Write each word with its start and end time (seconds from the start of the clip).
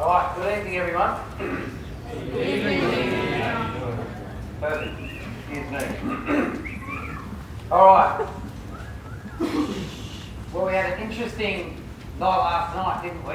All 0.00 0.06
right, 0.06 0.34
good 0.34 0.58
evening, 0.58 0.76
everyone. 0.78 1.14
Good 2.32 2.48
evening. 2.48 2.80
Perfect. 4.58 4.94
Excuse 5.50 5.70
me. 5.70 6.78
All 7.70 7.84
right. 7.84 8.28
Well, 10.54 10.66
we 10.66 10.72
had 10.72 10.94
an 10.94 11.02
interesting 11.02 11.84
night 12.18 12.38
last 12.38 12.76
night, 12.76 13.02
didn't 13.02 13.26
we? 13.26 13.34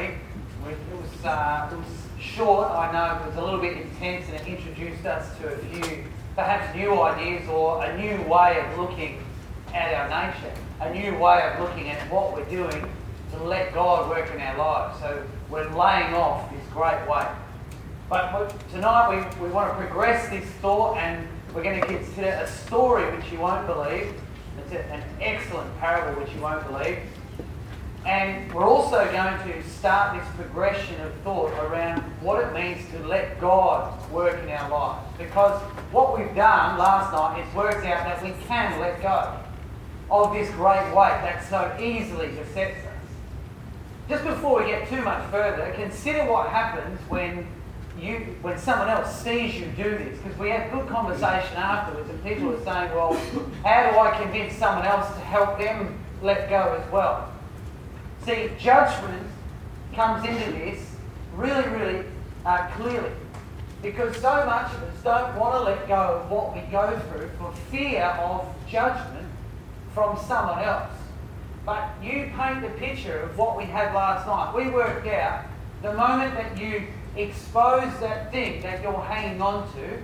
it, 0.71 0.77
was, 0.99 1.25
uh, 1.25 1.69
it 1.71 1.75
was 1.75 1.85
short, 2.19 2.71
I 2.71 2.91
know, 2.91 3.23
it 3.23 3.27
was 3.27 3.35
a 3.37 3.43
little 3.43 3.61
bit 3.61 3.77
intense, 3.77 4.25
and 4.27 4.35
it 4.37 4.47
introduced 4.47 5.05
us 5.05 5.37
to 5.37 5.53
a 5.53 5.57
few 5.57 6.03
perhaps 6.33 6.75
new 6.75 6.99
ideas 6.99 7.47
or 7.47 7.85
a 7.85 7.95
new 7.95 8.27
way 8.27 8.59
of 8.59 8.79
looking 8.79 9.23
at 9.71 9.93
our 9.93 10.09
nature, 10.09 10.55
a 10.81 10.91
new 10.91 11.15
way 11.19 11.43
of 11.43 11.61
looking 11.61 11.91
at 11.91 12.11
what 12.11 12.33
we're 12.33 12.43
doing 12.45 12.91
to 13.33 13.43
let 13.43 13.71
God 13.71 14.09
work 14.09 14.33
in 14.33 14.41
our 14.41 14.57
lives. 14.57 14.99
So 14.99 15.23
we're 15.49 15.69
laying 15.69 16.13
off 16.13 16.49
this 16.51 16.61
great 16.73 17.07
weight. 17.07 17.27
But 18.09 18.53
tonight 18.71 19.09
we, 19.39 19.47
we 19.47 19.51
want 19.51 19.71
to 19.71 19.77
progress 19.77 20.29
this 20.29 20.45
thought 20.61 20.97
and 20.97 21.27
we're 21.53 21.63
going 21.63 21.79
to 21.79 21.87
consider 21.87 22.27
a 22.27 22.47
story 22.47 23.15
which 23.15 23.31
you 23.31 23.39
won't 23.39 23.65
believe. 23.65 24.13
It's 24.59 24.71
a, 24.73 24.85
an 24.91 25.03
excellent 25.21 25.75
parable 25.79 26.21
which 26.21 26.31
you 26.33 26.41
won't 26.41 26.65
believe. 26.67 26.99
And 28.05 28.53
we're 28.53 28.67
also 28.67 29.03
going 29.11 29.51
to 29.51 29.69
start 29.69 30.19
this 30.19 30.35
progression 30.35 31.01
of 31.01 31.11
thought 31.23 31.51
around 31.63 32.01
what 32.21 32.43
it 32.43 32.53
means 32.53 32.87
to 32.91 32.99
let 33.07 33.39
God 33.41 34.11
work 34.11 34.41
in 34.43 34.49
our 34.49 34.69
lives. 34.69 35.17
Because 35.17 35.59
what 35.91 36.15
we've 36.17 36.35
done 36.35 36.77
last 36.77 37.11
night 37.11 37.43
is 37.43 37.55
worked 37.55 37.85
out 37.85 38.05
that 38.05 38.21
we 38.21 38.33
can 38.45 38.79
let 38.79 39.01
go 39.01 39.35
of 40.11 40.33
this 40.33 40.49
great 40.51 40.85
weight 40.93 41.17
that 41.23 41.43
so 41.49 41.75
easily 41.83 42.27
besets. 42.27 42.84
Just 44.07 44.23
before 44.23 44.61
we 44.61 44.69
get 44.69 44.87
too 44.87 45.01
much 45.01 45.23
further, 45.31 45.73
consider 45.73 46.25
what 46.25 46.49
happens 46.49 46.99
when 47.09 47.47
you 47.99 48.35
when 48.41 48.57
someone 48.59 48.89
else 48.89 49.21
sees 49.21 49.55
you 49.55 49.65
do 49.77 49.97
this. 49.97 50.19
Because 50.19 50.37
we 50.37 50.49
had 50.49 50.71
good 50.71 50.87
conversation 50.87 51.55
afterwards, 51.57 52.09
and 52.09 52.23
people 52.23 52.53
are 52.53 52.63
saying, 52.63 52.93
"Well, 52.93 53.13
how 53.63 53.89
do 53.89 53.97
I 53.97 54.15
convince 54.21 54.53
someone 54.55 54.85
else 54.85 55.07
to 55.15 55.21
help 55.21 55.57
them 55.57 55.97
let 56.21 56.49
go 56.49 56.79
as 56.79 56.91
well?" 56.91 57.31
See, 58.25 58.51
judgment 58.59 59.27
comes 59.93 60.27
into 60.27 60.51
this 60.51 60.95
really, 61.35 61.67
really 61.69 62.05
uh, 62.45 62.67
clearly. 62.75 63.11
Because 63.81 64.15
so 64.17 64.45
much 64.45 64.73
of 64.73 64.83
us 64.83 65.03
don't 65.03 65.35
want 65.37 65.55
to 65.55 65.59
let 65.61 65.87
go 65.87 66.21
of 66.21 66.31
what 66.31 66.53
we 66.55 66.61
go 66.71 66.99
through 67.09 67.29
for 67.37 67.51
fear 67.71 68.03
of 68.03 68.47
judgment 68.67 69.27
from 69.93 70.17
someone 70.27 70.59
else. 70.63 70.91
But 71.65 71.89
you 72.01 72.31
paint 72.37 72.61
the 72.61 72.69
picture 72.77 73.19
of 73.21 73.37
what 73.37 73.57
we 73.57 73.65
had 73.65 73.93
last 73.93 74.27
night. 74.27 74.53
We 74.55 74.69
worked 74.69 75.07
out 75.07 75.45
the 75.81 75.93
moment 75.93 76.35
that 76.35 76.57
you 76.59 76.87
expose 77.15 77.91
that 77.99 78.31
thing 78.31 78.61
that 78.61 78.83
you're 78.83 79.01
hanging 79.01 79.41
on 79.41 79.71
to, 79.73 80.01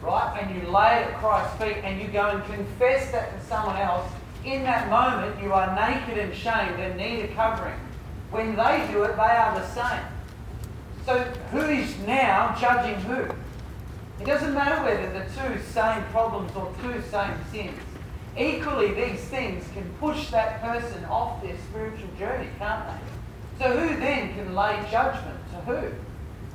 right, 0.00 0.38
and 0.40 0.56
you 0.56 0.70
lay 0.70 1.02
it 1.02 1.08
at 1.08 1.14
Christ's 1.18 1.56
feet 1.62 1.84
and 1.84 2.00
you 2.00 2.08
go 2.08 2.28
and 2.28 2.44
confess 2.46 3.10
that 3.12 3.38
to 3.38 3.46
someone 3.46 3.76
else, 3.76 4.10
in 4.44 4.62
that 4.62 4.88
moment 4.88 5.40
you 5.42 5.52
are 5.52 5.74
naked 5.74 6.18
and 6.18 6.34
shamed 6.34 6.80
and 6.80 6.96
need 6.96 7.24
a 7.24 7.28
covering. 7.34 7.78
When 8.30 8.56
they 8.56 8.88
do 8.90 9.02
it, 9.02 9.14
they 9.16 9.22
are 9.22 9.54
the 9.54 9.66
same. 9.68 10.04
So 11.04 11.18
who 11.50 11.60
is 11.60 11.98
now 12.06 12.56
judging 12.58 13.00
who? 13.02 13.24
It 14.20 14.26
doesn't 14.26 14.54
matter 14.54 14.82
whether 14.82 15.12
the 15.12 15.26
two 15.34 15.62
same 15.62 16.02
problems 16.04 16.52
or 16.56 16.72
two 16.82 17.02
same 17.10 17.34
sins. 17.50 17.78
Equally, 18.36 18.92
these 18.94 19.20
things 19.20 19.64
can 19.74 19.84
push 20.00 20.30
that 20.30 20.62
person 20.62 21.04
off 21.04 21.42
their 21.42 21.56
spiritual 21.68 22.08
journey, 22.18 22.48
can't 22.58 22.86
they? 22.86 23.64
So 23.64 23.76
who 23.76 23.96
then 24.00 24.34
can 24.34 24.54
lay 24.54 24.82
judgment 24.90 25.38
to 25.50 25.56
who? 25.60 25.92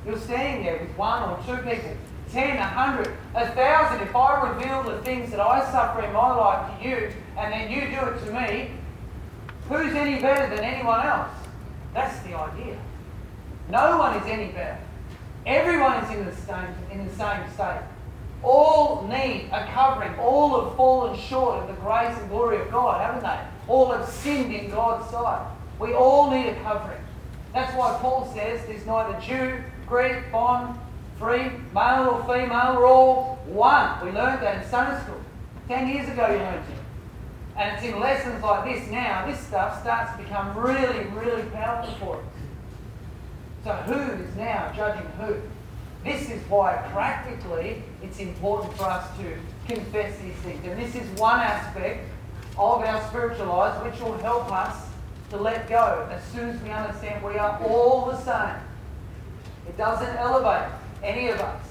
You're 0.04 0.18
standing 0.18 0.64
there 0.64 0.78
with 0.78 0.96
one 0.96 1.28
or 1.28 1.38
two 1.46 1.56
people, 1.62 1.96
ten, 2.30 2.56
a 2.56 2.64
hundred, 2.64 3.16
a 3.34 3.48
thousand. 3.52 4.06
If 4.06 4.14
I 4.14 4.48
reveal 4.48 4.82
the 4.82 5.00
things 5.02 5.30
that 5.30 5.40
I 5.40 5.60
suffer 5.70 6.04
in 6.04 6.12
my 6.12 6.34
life 6.34 6.78
to 6.80 6.88
you, 6.88 7.12
and 7.36 7.52
then 7.52 7.70
you 7.70 7.96
do 7.96 8.06
it 8.06 8.24
to 8.24 8.32
me, 8.32 8.70
who's 9.68 9.94
any 9.94 10.20
better 10.20 10.54
than 10.54 10.64
anyone 10.64 11.06
else? 11.06 11.30
That's 11.94 12.18
the 12.20 12.34
idea. 12.34 12.78
No 13.70 13.98
one 13.98 14.16
is 14.16 14.26
any 14.26 14.52
better. 14.52 14.78
Everyone 15.46 16.02
is 16.04 16.10
in 16.10 16.24
the 16.26 16.34
same, 16.34 16.74
in 16.90 17.06
the 17.06 17.14
same 17.14 17.40
state. 17.54 17.82
All 18.42 19.06
need 19.08 19.48
a 19.52 19.66
covering. 19.72 20.14
All 20.18 20.60
have 20.62 20.76
fallen 20.76 21.18
short 21.18 21.62
of 21.62 21.68
the 21.68 21.74
grace 21.74 22.16
and 22.18 22.28
glory 22.30 22.60
of 22.60 22.70
God, 22.70 23.00
haven't 23.00 23.22
they? 23.22 23.38
All 23.72 23.90
have 23.90 24.08
sinned 24.08 24.54
in 24.54 24.70
God's 24.70 25.10
sight. 25.10 25.46
We 25.78 25.92
all 25.92 26.30
need 26.30 26.46
a 26.48 26.60
covering. 26.62 27.00
That's 27.52 27.74
why 27.76 27.98
Paul 28.00 28.32
says 28.34 28.64
there's 28.66 28.86
neither 28.86 29.18
Jew, 29.20 29.62
Greek, 29.86 30.30
bond, 30.30 30.78
free, 31.18 31.50
male 31.74 32.08
or 32.08 32.22
female, 32.22 32.76
we're 32.76 32.86
all 32.86 33.38
one. 33.46 34.04
We 34.04 34.12
learned 34.12 34.42
that 34.42 34.62
in 34.62 34.70
Sunday 34.70 35.02
school. 35.02 35.20
Ten 35.66 35.88
years 35.88 36.08
ago 36.08 36.26
you 36.28 36.38
learned 36.38 36.64
it. 36.70 36.78
And 37.56 37.76
it's 37.76 37.84
in 37.84 37.98
lessons 37.98 38.42
like 38.42 38.64
this 38.64 38.88
now, 38.90 39.26
this 39.26 39.40
stuff 39.40 39.80
starts 39.80 40.12
to 40.12 40.22
become 40.22 40.56
really, 40.56 41.04
really 41.06 41.42
powerful 41.50 41.94
for 41.94 42.16
us. 42.18 42.24
So 43.64 43.72
who 43.72 44.22
is 44.22 44.36
now 44.36 44.72
judging 44.76 45.06
who? 45.20 45.34
This 46.04 46.30
is 46.30 46.42
why 46.48 46.76
practically 46.92 47.82
it's 48.02 48.18
important 48.18 48.74
for 48.74 48.84
us 48.84 49.06
to 49.18 49.38
confess 49.72 50.18
these 50.20 50.34
things. 50.36 50.64
And 50.64 50.80
this 50.80 50.94
is 50.94 51.08
one 51.18 51.40
aspect 51.40 52.08
of 52.56 52.82
our 52.82 53.08
spiritual 53.08 53.46
lives 53.46 53.82
which 53.84 54.00
will 54.00 54.18
help 54.18 54.50
us 54.52 54.86
to 55.30 55.36
let 55.36 55.68
go 55.68 56.08
as 56.10 56.22
soon 56.32 56.50
as 56.50 56.62
we 56.62 56.70
understand 56.70 57.22
we 57.22 57.36
are 57.36 57.62
all 57.64 58.06
the 58.06 58.18
same. 58.20 58.60
It 59.66 59.76
doesn't 59.76 60.16
elevate 60.16 60.70
any 61.02 61.28
of 61.28 61.40
us. 61.40 61.64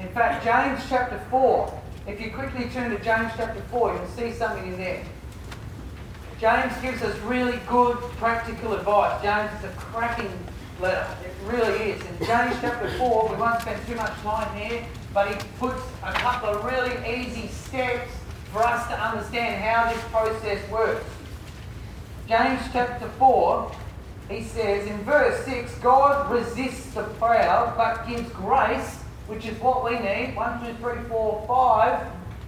In 0.00 0.08
fact, 0.08 0.44
James 0.44 0.82
chapter 0.88 1.20
4, 1.30 1.80
if 2.06 2.20
you 2.20 2.30
quickly 2.30 2.68
turn 2.70 2.90
to 2.90 2.98
James 2.98 3.32
chapter 3.36 3.60
4, 3.70 3.94
you'll 3.94 4.06
see 4.08 4.32
something 4.32 4.66
in 4.66 4.76
there. 4.76 5.04
James 6.40 6.72
gives 6.80 7.02
us 7.02 7.16
really 7.20 7.60
good 7.68 7.96
practical 8.16 8.72
advice. 8.72 9.22
James 9.22 9.50
is 9.58 9.70
a 9.70 9.72
cracking 9.74 10.32
letter. 10.80 11.06
It 11.24 11.32
really 11.44 11.92
is. 11.92 12.00
In 12.00 12.26
James 12.26 12.56
chapter 12.60 12.90
4, 12.98 13.28
we 13.28 13.36
won't 13.36 13.60
spend 13.60 13.86
too 13.86 13.94
much 13.94 14.12
time 14.22 14.56
here, 14.56 14.84
but 15.12 15.28
he 15.28 15.34
puts 15.58 15.82
a 16.02 16.12
couple 16.12 16.50
of 16.50 16.64
really 16.64 16.96
easy 17.08 17.48
steps 17.48 18.10
for 18.52 18.62
us 18.62 18.86
to 18.88 18.94
understand 18.94 19.62
how 19.62 19.92
this 19.92 20.02
process 20.04 20.70
works. 20.70 21.04
James 22.26 22.60
chapter 22.72 23.08
4, 23.18 23.72
he 24.28 24.42
says 24.42 24.86
in 24.86 24.98
verse 25.02 25.44
6 25.44 25.74
God 25.78 26.30
resists 26.30 26.94
the 26.94 27.02
proud 27.02 27.76
but 27.76 28.06
gives 28.08 28.28
grace, 28.30 28.96
which 29.26 29.46
is 29.46 29.58
what 29.60 29.84
we 29.84 29.98
need. 29.98 30.34
1, 30.36 30.66
2, 30.66 30.74
3, 30.74 31.08
4, 31.08 31.44
5. 31.46 32.06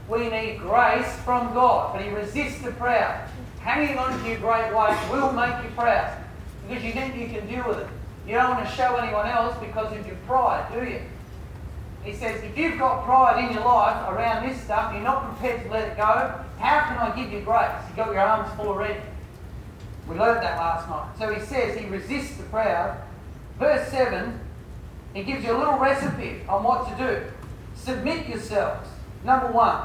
We 0.09 0.29
need 0.29 0.59
grace 0.59 1.17
from 1.25 1.53
God, 1.55 1.95
but 1.95 2.03
he 2.03 2.11
resists 2.11 2.63
the 2.63 2.73
proud. 2.73 3.29
Hanging 3.61 3.97
on 3.97 4.19
to 4.21 4.29
your 4.29 4.39
great 4.39 4.75
weight 4.75 4.99
will 5.11 5.33
make 5.33 5.63
you 5.65 5.71
proud 5.77 6.19
because 6.67 6.85
you 6.85 6.93
think 6.93 7.17
you 7.17 7.29
can 7.29 7.47
deal 7.47 7.67
with 7.67 7.79
it. 7.79 7.89
You 8.27 8.35
don't 8.35 8.57
want 8.57 8.69
to 8.69 8.75
show 8.75 8.97
anyone 8.97 9.27
else 9.27 9.57
because 9.59 9.97
of 9.97 10.07
your 10.07 10.17
pride, 10.27 10.67
do 10.73 10.85
you? 10.89 11.01
He 12.05 12.15
says, 12.15 12.43
if 12.43 12.57
you've 12.57 12.79
got 12.79 13.05
pride 13.05 13.45
in 13.45 13.55
your 13.55 13.65
life 13.65 14.09
around 14.09 14.49
this 14.49 14.61
stuff, 14.63 14.93
you're 14.93 15.03
not 15.03 15.29
prepared 15.29 15.63
to 15.65 15.71
let 15.71 15.89
it 15.89 15.97
go, 15.97 16.35
how 16.59 16.81
can 16.89 16.99
I 16.99 17.13
give 17.17 17.33
you 17.33 17.41
grace? 17.41 17.71
You've 17.89 17.97
got 17.97 18.13
your 18.13 18.21
arms 18.21 18.53
full 18.57 18.69
already. 18.69 19.01
We 20.09 20.17
learned 20.17 20.43
that 20.43 20.59
last 20.59 20.89
night. 20.89 21.09
So 21.19 21.33
he 21.33 21.41
says 21.45 21.79
he 21.79 21.87
resists 21.87 22.37
the 22.37 22.43
proud. 22.45 23.01
Verse 23.59 23.89
7, 23.91 24.39
he 25.15 25.23
gives 25.23 25.45
you 25.45 25.57
a 25.57 25.59
little 25.59 25.79
recipe 25.79 26.41
on 26.49 26.65
what 26.65 26.89
to 26.89 27.05
do. 27.05 27.23
Submit 27.77 28.29
yourselves. 28.29 28.89
Number 29.25 29.53
one, 29.53 29.83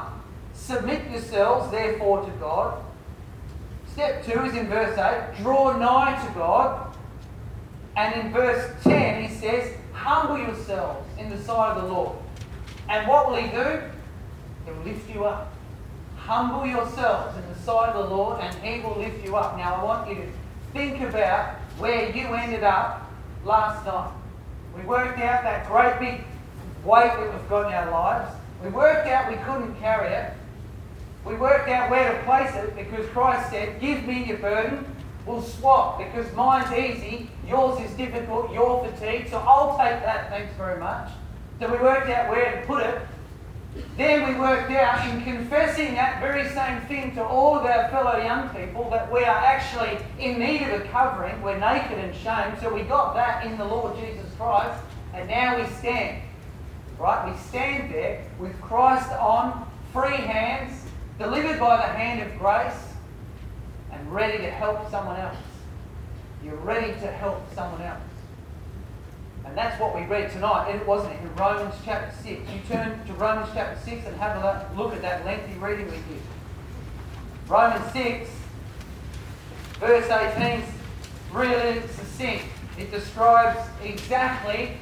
submit 0.54 1.08
yourselves, 1.10 1.70
therefore, 1.70 2.24
to 2.24 2.30
God. 2.32 2.82
Step 3.92 4.24
two 4.24 4.44
is 4.44 4.54
in 4.54 4.68
verse 4.68 4.96
8 4.98 5.42
draw 5.42 5.76
nigh 5.76 6.24
to 6.26 6.34
God. 6.34 6.87
And 7.98 8.14
in 8.14 8.32
verse 8.32 8.70
10, 8.84 9.24
he 9.24 9.34
says, 9.34 9.74
humble 9.92 10.38
yourselves 10.38 11.04
in 11.18 11.30
the 11.30 11.42
sight 11.42 11.76
of 11.76 11.82
the 11.82 11.92
Lord. 11.92 12.16
And 12.88 13.08
what 13.08 13.28
will 13.28 13.34
he 13.34 13.50
do? 13.50 13.82
He'll 14.64 14.84
lift 14.84 15.12
you 15.12 15.24
up. 15.24 15.52
Humble 16.16 16.64
yourselves 16.64 17.36
in 17.36 17.52
the 17.52 17.58
sight 17.58 17.88
of 17.88 18.08
the 18.08 18.14
Lord, 18.14 18.40
and 18.40 18.54
he 18.62 18.80
will 18.82 18.96
lift 18.96 19.24
you 19.24 19.34
up. 19.34 19.56
Now, 19.56 19.74
I 19.74 19.84
want 19.84 20.08
you 20.08 20.14
to 20.14 20.26
think 20.72 21.00
about 21.00 21.56
where 21.78 22.14
you 22.14 22.28
ended 22.28 22.62
up 22.62 23.10
last 23.44 23.84
night. 23.84 24.12
We 24.76 24.82
worked 24.82 25.18
out 25.18 25.42
that 25.42 25.66
great 25.66 25.98
big 25.98 26.24
weight 26.84 27.10
that 27.16 27.32
we've 27.32 27.48
got 27.48 27.66
in 27.66 27.72
our 27.72 27.90
lives. 27.90 28.32
We 28.62 28.68
worked 28.68 29.08
out 29.08 29.28
we 29.28 29.38
couldn't 29.38 29.74
carry 29.80 30.12
it. 30.12 30.34
We 31.24 31.34
worked 31.34 31.68
out 31.68 31.90
where 31.90 32.16
to 32.16 32.22
place 32.22 32.54
it 32.54 32.76
because 32.76 33.08
Christ 33.08 33.50
said, 33.50 33.80
Give 33.80 34.04
me 34.06 34.24
your 34.24 34.38
burden. 34.38 34.86
We'll 35.28 35.42
swap 35.42 35.98
because 35.98 36.32
mine's 36.34 36.72
easy, 36.72 37.28
yours 37.46 37.78
is 37.80 37.94
difficult, 37.98 38.50
you're 38.50 38.82
fatigued, 38.82 39.28
so 39.28 39.36
I'll 39.40 39.76
take 39.76 40.02
that, 40.02 40.30
thanks 40.30 40.56
very 40.56 40.80
much. 40.80 41.10
So 41.60 41.70
we 41.70 41.76
worked 41.76 42.08
out 42.08 42.30
where 42.30 42.58
to 42.58 42.66
put 42.66 42.82
it. 42.86 43.02
Then 43.98 44.26
we 44.26 44.40
worked 44.40 44.70
out 44.70 45.06
in 45.06 45.22
confessing 45.24 45.92
that 45.96 46.22
very 46.22 46.48
same 46.48 46.80
thing 46.86 47.14
to 47.16 47.22
all 47.22 47.58
of 47.58 47.66
our 47.66 47.90
fellow 47.90 48.16
young 48.16 48.48
people 48.48 48.88
that 48.88 49.12
we 49.12 49.22
are 49.22 49.36
actually 49.36 49.98
in 50.18 50.38
need 50.38 50.62
of 50.62 50.80
a 50.80 50.84
covering. 50.88 51.42
We're 51.42 51.58
naked 51.58 51.98
and 51.98 52.14
shamed. 52.16 52.58
So 52.62 52.72
we 52.72 52.84
got 52.84 53.12
that 53.12 53.44
in 53.44 53.58
the 53.58 53.66
Lord 53.66 53.98
Jesus 53.98 54.26
Christ. 54.38 54.82
And 55.12 55.28
now 55.28 55.60
we 55.60 55.66
stand. 55.74 56.22
Right? 56.98 57.30
We 57.30 57.38
stand 57.38 57.92
there 57.92 58.24
with 58.38 58.58
Christ 58.62 59.12
on, 59.12 59.70
free 59.92 60.16
hands, 60.16 60.86
delivered 61.18 61.60
by 61.60 61.76
the 61.76 61.92
hand 61.92 62.22
of 62.22 62.38
grace, 62.38 62.87
and 63.92 64.12
ready 64.12 64.38
to 64.38 64.50
help 64.50 64.90
someone 64.90 65.18
else. 65.18 65.36
You're 66.44 66.56
ready 66.56 66.92
to 67.00 67.06
help 67.06 67.42
someone 67.54 67.82
else. 67.82 68.00
And 69.44 69.56
that's 69.56 69.80
what 69.80 69.94
we 69.94 70.02
read 70.02 70.30
tonight, 70.30 70.70
it 70.74 70.86
wasn't? 70.86 71.18
In 71.20 71.34
Romans 71.34 71.74
chapter 71.84 72.14
6. 72.22 72.26
You 72.26 72.60
turn 72.68 73.04
to 73.06 73.12
Romans 73.14 73.48
chapter 73.54 73.80
6 73.82 74.06
and 74.06 74.16
have 74.16 74.36
a 74.36 74.76
look 74.76 74.92
at 74.94 75.02
that 75.02 75.24
lengthy 75.24 75.58
reading 75.58 75.86
with 75.86 76.04
you. 76.10 76.20
Romans 77.48 77.90
6, 77.92 78.28
verse 79.80 80.10
18 80.10 80.60
is 80.60 80.68
really 81.32 81.80
succinct. 81.88 82.44
It 82.78 82.90
describes 82.90 83.58
exactly 83.82 84.72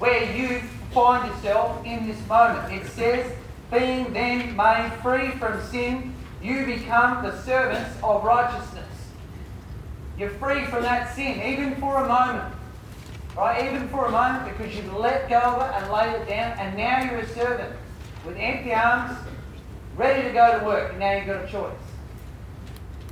where 0.00 0.34
you 0.36 0.60
find 0.92 1.28
yourself 1.28 1.84
in 1.86 2.08
this 2.08 2.18
moment. 2.26 2.72
It 2.72 2.86
says, 2.88 3.32
Being 3.70 4.12
then 4.12 4.56
made 4.56 4.92
free 5.00 5.30
from 5.38 5.62
sin, 5.68 6.11
you 6.42 6.66
become 6.66 7.22
the 7.22 7.40
servants 7.42 7.96
of 8.02 8.24
righteousness. 8.24 8.84
You're 10.18 10.30
free 10.30 10.64
from 10.66 10.82
that 10.82 11.14
sin, 11.14 11.40
even 11.40 11.76
for 11.76 11.96
a 11.96 12.08
moment. 12.08 12.54
Right? 13.36 13.64
Even 13.64 13.88
for 13.88 14.06
a 14.06 14.10
moment, 14.10 14.56
because 14.56 14.74
you've 14.74 14.92
let 14.94 15.28
go 15.28 15.38
of 15.38 15.62
it 15.62 15.82
and 15.82 15.92
laid 15.92 16.20
it 16.20 16.28
down, 16.28 16.58
and 16.58 16.76
now 16.76 17.02
you're 17.02 17.20
a 17.20 17.28
servant 17.28 17.74
with 18.26 18.36
empty 18.36 18.74
arms, 18.74 19.16
ready 19.96 20.28
to 20.28 20.34
go 20.34 20.58
to 20.58 20.64
work, 20.64 20.90
and 20.90 21.00
now 21.00 21.12
you've 21.16 21.26
got 21.26 21.44
a 21.44 21.48
choice. 21.48 21.72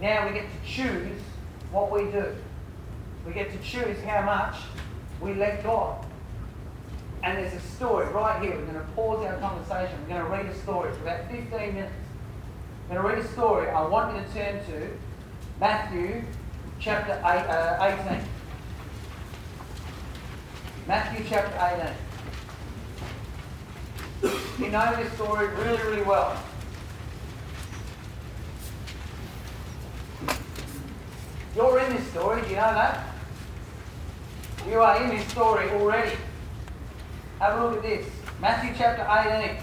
Now 0.01 0.27
we 0.27 0.35
get 0.35 0.45
to 0.45 0.69
choose 0.69 1.21
what 1.71 1.91
we 1.91 2.11
do. 2.11 2.35
We 3.27 3.33
get 3.33 3.51
to 3.53 3.59
choose 3.59 4.01
how 4.03 4.23
much 4.23 4.57
we 5.21 5.35
let 5.35 5.63
God. 5.63 6.05
And 7.23 7.39
there's 7.39 7.53
a 7.53 7.61
story 7.61 8.07
right 8.13 8.43
here. 8.43 8.57
We're 8.57 8.65
going 8.65 8.75
to 8.75 8.93
pause 8.93 9.25
our 9.27 9.37
conversation. 9.39 9.97
We're 10.03 10.17
going 10.17 10.25
to 10.25 10.31
read 10.31 10.47
a 10.47 10.59
story 10.61 10.93
for 10.95 11.03
about 11.03 11.31
15 11.31 11.75
minutes. 11.75 11.93
Going 12.91 13.03
to 13.03 13.09
read 13.09 13.19
a 13.25 13.29
story. 13.29 13.69
I 13.69 13.87
want 13.87 14.17
you 14.17 14.21
to 14.25 14.29
turn 14.35 14.65
to 14.67 14.91
Matthew 15.61 16.25
chapter 16.81 17.13
eight, 17.25 17.47
uh, 17.47 17.97
18. 18.09 18.21
Matthew 20.89 21.25
chapter 21.29 21.95
18. 24.23 24.65
You 24.65 24.73
know 24.73 24.97
this 24.97 25.13
story 25.13 25.47
really, 25.47 25.81
really 25.85 26.03
well. 26.03 26.37
You're 31.55 31.79
in 31.79 31.95
this 31.95 32.09
story, 32.09 32.43
do 32.43 32.49
you 32.49 32.57
know 32.57 32.75
that? 32.75 33.07
You 34.69 34.81
are 34.81 35.01
in 35.01 35.11
this 35.11 35.25
story 35.29 35.71
already. 35.71 36.17
Have 37.39 37.57
a 37.57 37.67
look 37.67 37.77
at 37.77 37.83
this. 37.83 38.07
Matthew 38.41 38.75
chapter 38.77 39.07
18, 39.09 39.59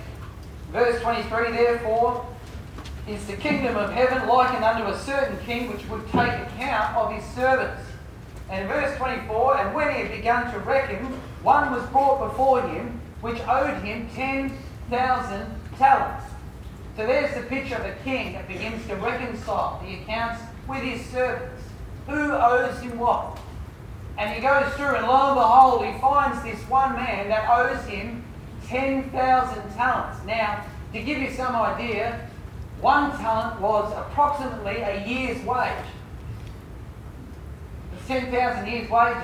verse 0.72 1.02
23. 1.02 1.52
Therefore, 1.52 2.26
is 3.08 3.26
the 3.26 3.38
kingdom 3.38 3.78
of 3.78 3.92
heaven 3.92 4.28
likened 4.28 4.64
unto 4.64 4.88
a 4.88 5.00
certain 5.00 5.38
king 5.46 5.72
which 5.72 5.88
would 5.88 6.06
take 6.12 6.34
account 6.34 6.96
of 6.98 7.14
his 7.14 7.24
servants. 7.34 7.82
And 8.50 8.68
verse 8.68 8.98
24, 8.98 9.58
and 9.58 9.76
when 9.76 9.94
he 9.94 10.02
had 10.02 10.12
begun 10.12 10.52
to 10.54 10.60
reckon, 10.60 11.06
one 11.42 11.72
was 11.72 11.86
brought 11.90 12.30
before 12.30 12.62
him 12.62 13.00
which 13.22 13.40
owed 13.48 13.82
him 13.84 14.10
10,000 14.14 15.56
talents. 15.78 16.26
So 16.96 17.06
there's 17.06 17.34
the 17.36 17.44
picture 17.44 17.76
of 17.76 17.86
a 17.86 17.96
king 18.04 18.34
that 18.34 18.48
begins 18.48 18.86
to 18.88 18.96
reconcile 18.96 19.82
the 19.84 19.96
accounts 19.96 20.42
with 20.68 20.84
his 20.84 21.06
servants. 21.08 21.64
Who 22.08 22.32
owes 22.32 22.80
him 22.82 22.98
what? 23.00 23.38
And 24.18 24.34
he 24.34 24.42
goes 24.42 24.74
through, 24.74 24.96
and 24.96 25.08
lo 25.08 25.28
and 25.28 25.36
behold, 25.36 25.86
he 25.86 26.00
finds 26.00 26.42
this 26.44 26.60
one 26.70 26.96
man 26.96 27.30
that 27.30 27.48
owes 27.50 27.86
him 27.86 28.24
10,000 28.66 29.12
talents. 29.76 30.26
Now, 30.26 30.66
to 30.94 31.02
give 31.02 31.20
you 31.20 31.32
some 31.32 31.56
idea, 31.56 32.27
one 32.82 33.12
talent 33.18 33.60
was 33.60 33.92
approximately 33.94 34.78
a 34.78 35.06
year's 35.06 35.44
wage. 35.44 35.72
10,000 38.08 38.68
years' 38.68 38.90
wages. 38.90 39.24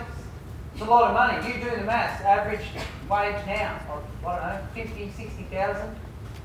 It's 0.73 0.81
a 0.81 0.85
lot 0.85 1.09
of 1.09 1.13
money. 1.13 1.47
You 1.47 1.63
do 1.63 1.75
the 1.77 1.83
maths. 1.83 2.23
Average 2.23 2.65
wage 3.09 3.45
now, 3.45 3.79
of, 3.89 4.25
I 4.25 4.59
don't 4.59 4.75
know, 4.75 4.83
50, 4.83 5.11
60,000. 5.11 5.95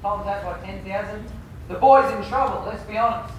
Times 0.02 0.24
that 0.26 0.44
by 0.44 0.60
10,000. 0.64 1.24
The 1.68 1.74
boy's 1.74 2.12
in 2.12 2.22
trouble, 2.28 2.64
let's 2.66 2.82
be 2.84 2.96
honest. 2.96 3.34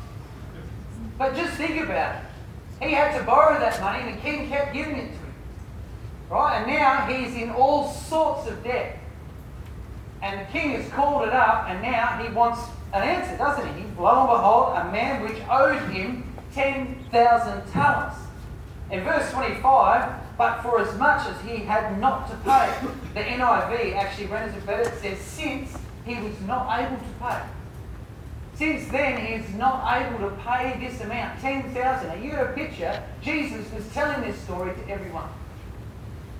But 1.18 1.36
just 1.36 1.54
think 1.54 1.82
about 1.82 2.16
it. 2.16 2.86
He 2.86 2.94
had 2.94 3.18
to 3.18 3.24
borrow 3.24 3.60
that 3.60 3.80
money 3.82 4.10
and 4.10 4.18
the 4.18 4.22
king 4.22 4.50
kept 4.50 4.74
giving 4.74 4.96
it 4.96 5.08
to 5.08 5.18
him. 5.18 5.34
Right? 6.30 6.58
And 6.58 6.68
now 6.68 7.06
he's 7.08 7.36
in 7.36 7.50
all 7.52 7.90
sorts 7.90 8.48
of 8.50 8.64
debt. 8.64 9.00
And 10.22 10.42
the 10.42 10.52
king 10.52 10.72
has 10.72 10.90
called 10.92 11.28
it 11.28 11.34
up 11.34 11.70
and 11.70 11.82
now 11.82 12.22
he 12.22 12.34
wants 12.34 12.62
an 12.94 13.04
answer, 13.04 13.38
doesn't 13.38 13.76
he? 13.76 13.84
Lo 14.00 14.22
and 14.22 14.30
behold, 14.30 14.78
a 14.78 14.92
man 14.92 15.22
which 15.24 15.42
owed 15.50 15.82
him 15.92 16.24
10,000 16.54 17.72
talents. 17.72 18.18
In 18.92 19.04
verse 19.04 19.32
25, 19.32 20.12
but 20.38 20.62
for 20.62 20.80
as 20.80 20.98
much 20.98 21.28
as 21.28 21.40
he 21.42 21.58
had 21.58 22.00
not 22.00 22.30
to 22.30 22.36
pay, 22.38 22.74
the 23.14 23.20
NIV 23.20 23.96
actually 23.96 24.26
renders 24.28 24.56
it 24.56 24.66
better. 24.66 24.90
It 24.90 25.00
says, 25.00 25.20
since 25.20 25.78
he 26.06 26.16
was 26.16 26.40
not 26.42 26.80
able 26.80 26.98
to 26.98 27.14
pay. 27.20 27.42
Since 28.56 28.90
then, 28.90 29.26
he 29.26 29.34
is 29.36 29.54
not 29.56 30.02
able 30.02 30.30
to 30.30 30.36
pay 30.38 30.78
this 30.80 31.00
amount, 31.02 31.40
10,000. 31.40 32.08
Now, 32.08 32.16
you 32.16 32.32
got 32.32 32.50
a 32.50 32.54
picture, 32.54 33.04
Jesus 33.22 33.72
was 33.72 33.88
telling 33.94 34.22
this 34.22 34.38
story 34.42 34.74
to 34.74 34.90
everyone. 34.90 35.30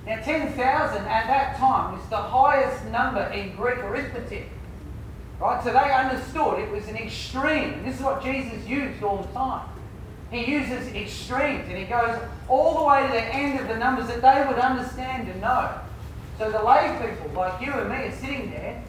Now, 0.06 0.20
10,000 0.20 0.56
at 0.56 1.26
that 1.26 1.56
time 1.56 1.96
was 1.96 2.06
the 2.10 2.16
highest 2.16 2.84
number 2.86 3.22
in 3.28 3.54
Greek 3.54 3.78
arithmetic. 3.78 4.48
Right? 5.40 5.64
So 5.64 5.72
they 5.72 5.78
understood 5.78 6.58
it 6.58 6.70
was 6.70 6.86
an 6.88 6.96
extreme. 6.96 7.82
This 7.82 7.96
is 7.96 8.02
what 8.02 8.22
Jesus 8.22 8.66
used 8.66 9.02
all 9.02 9.18
the 9.18 9.32
time. 9.32 9.66
He 10.30 10.48
uses 10.52 10.88
extremes 10.88 11.66
and 11.68 11.78
he 11.78 11.84
goes 11.84 12.20
all 12.48 12.78
the 12.78 12.84
way 12.84 13.06
to 13.06 13.12
the 13.12 13.34
end 13.34 13.58
of 13.58 13.66
the 13.66 13.76
numbers 13.76 14.06
that 14.08 14.20
they 14.20 14.46
would 14.46 14.60
understand 14.60 15.28
and 15.28 15.40
know. 15.40 15.74
So 16.38 16.50
the 16.50 16.62
lay 16.62 16.96
people 17.00 17.32
like 17.34 17.60
you 17.60 17.72
and 17.72 17.88
me 17.88 17.96
are 17.96 18.12
sitting 18.12 18.50
there 18.50 18.82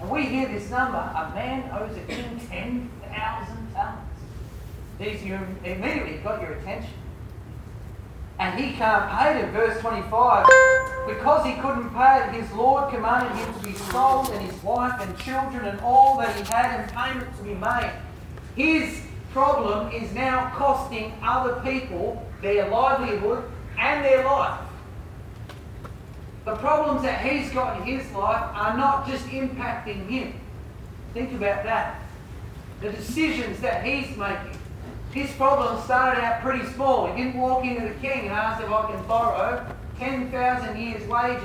and 0.00 0.10
we 0.10 0.26
hear 0.26 0.48
this 0.48 0.70
number, 0.70 0.98
a 0.98 1.30
man 1.34 1.68
owes 1.72 1.96
a 1.96 2.00
king 2.00 2.40
10,000 2.48 3.72
talents. 3.72 4.02
These 4.98 5.22
you 5.24 5.38
immediately 5.64 6.18
got 6.18 6.40
your 6.40 6.52
attention. 6.52 6.90
And 8.38 8.58
he 8.58 8.72
can't 8.72 9.10
pay 9.10 9.40
it. 9.40 9.50
Verse 9.50 9.80
25, 9.80 10.46
because 11.08 11.44
he 11.44 11.54
couldn't 11.54 11.90
pay 11.90 12.22
it, 12.22 12.34
his 12.40 12.52
Lord 12.52 12.92
commanded 12.92 13.32
him 13.36 13.52
to 13.54 13.60
be 13.60 13.74
sold 13.74 14.30
and 14.30 14.50
his 14.50 14.62
wife 14.62 15.00
and 15.00 15.18
children 15.18 15.64
and 15.64 15.80
all 15.80 16.18
that 16.18 16.34
he 16.36 16.42
had 16.44 16.80
and 16.80 16.92
payment 16.92 17.36
to 17.36 17.42
be 17.42 17.54
made. 17.54 17.92
His 18.54 19.00
problem 19.32 19.92
is 19.92 20.12
now 20.12 20.50
costing 20.54 21.12
other 21.22 21.60
people 21.62 22.24
their 22.42 22.68
livelihood 22.68 23.44
and 23.78 24.04
their 24.04 24.24
life. 24.24 24.60
The 26.44 26.56
problems 26.56 27.02
that 27.02 27.24
he's 27.24 27.50
got 27.52 27.80
in 27.80 27.98
his 27.98 28.10
life 28.12 28.42
are 28.54 28.76
not 28.76 29.06
just 29.06 29.26
impacting 29.26 30.08
him. 30.08 30.34
Think 31.12 31.32
about 31.32 31.64
that. 31.64 32.02
The 32.80 32.90
decisions 32.90 33.60
that 33.60 33.84
he's 33.84 34.16
making. 34.16 34.57
His 35.18 35.32
problem 35.32 35.82
started 35.82 36.22
out 36.22 36.42
pretty 36.42 36.64
small. 36.66 37.08
He 37.08 37.24
didn't 37.24 37.40
walk 37.40 37.64
into 37.64 37.88
the 37.88 37.94
king 37.94 38.26
and 38.26 38.30
ask 38.30 38.62
if 38.62 38.70
I 38.70 38.92
can 38.92 39.04
borrow 39.08 39.66
10,000 39.98 40.78
years' 40.78 41.08
wages. 41.08 41.42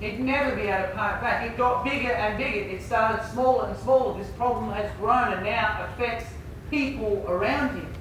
He'd 0.00 0.20
never 0.20 0.54
be 0.54 0.64
able 0.64 0.88
to 0.88 0.94
pay 0.94 1.14
it 1.14 1.20
back. 1.22 1.50
It 1.50 1.56
got 1.56 1.82
bigger 1.82 2.12
and 2.12 2.36
bigger. 2.36 2.68
It 2.68 2.82
started 2.82 3.26
smaller 3.32 3.68
and 3.68 3.78
smaller. 3.78 4.18
This 4.18 4.30
problem 4.32 4.70
has 4.72 4.90
grown 4.98 5.32
and 5.32 5.44
now 5.44 5.88
affects 5.88 6.26
people 6.70 7.24
around 7.26 7.76
him. 7.76 7.94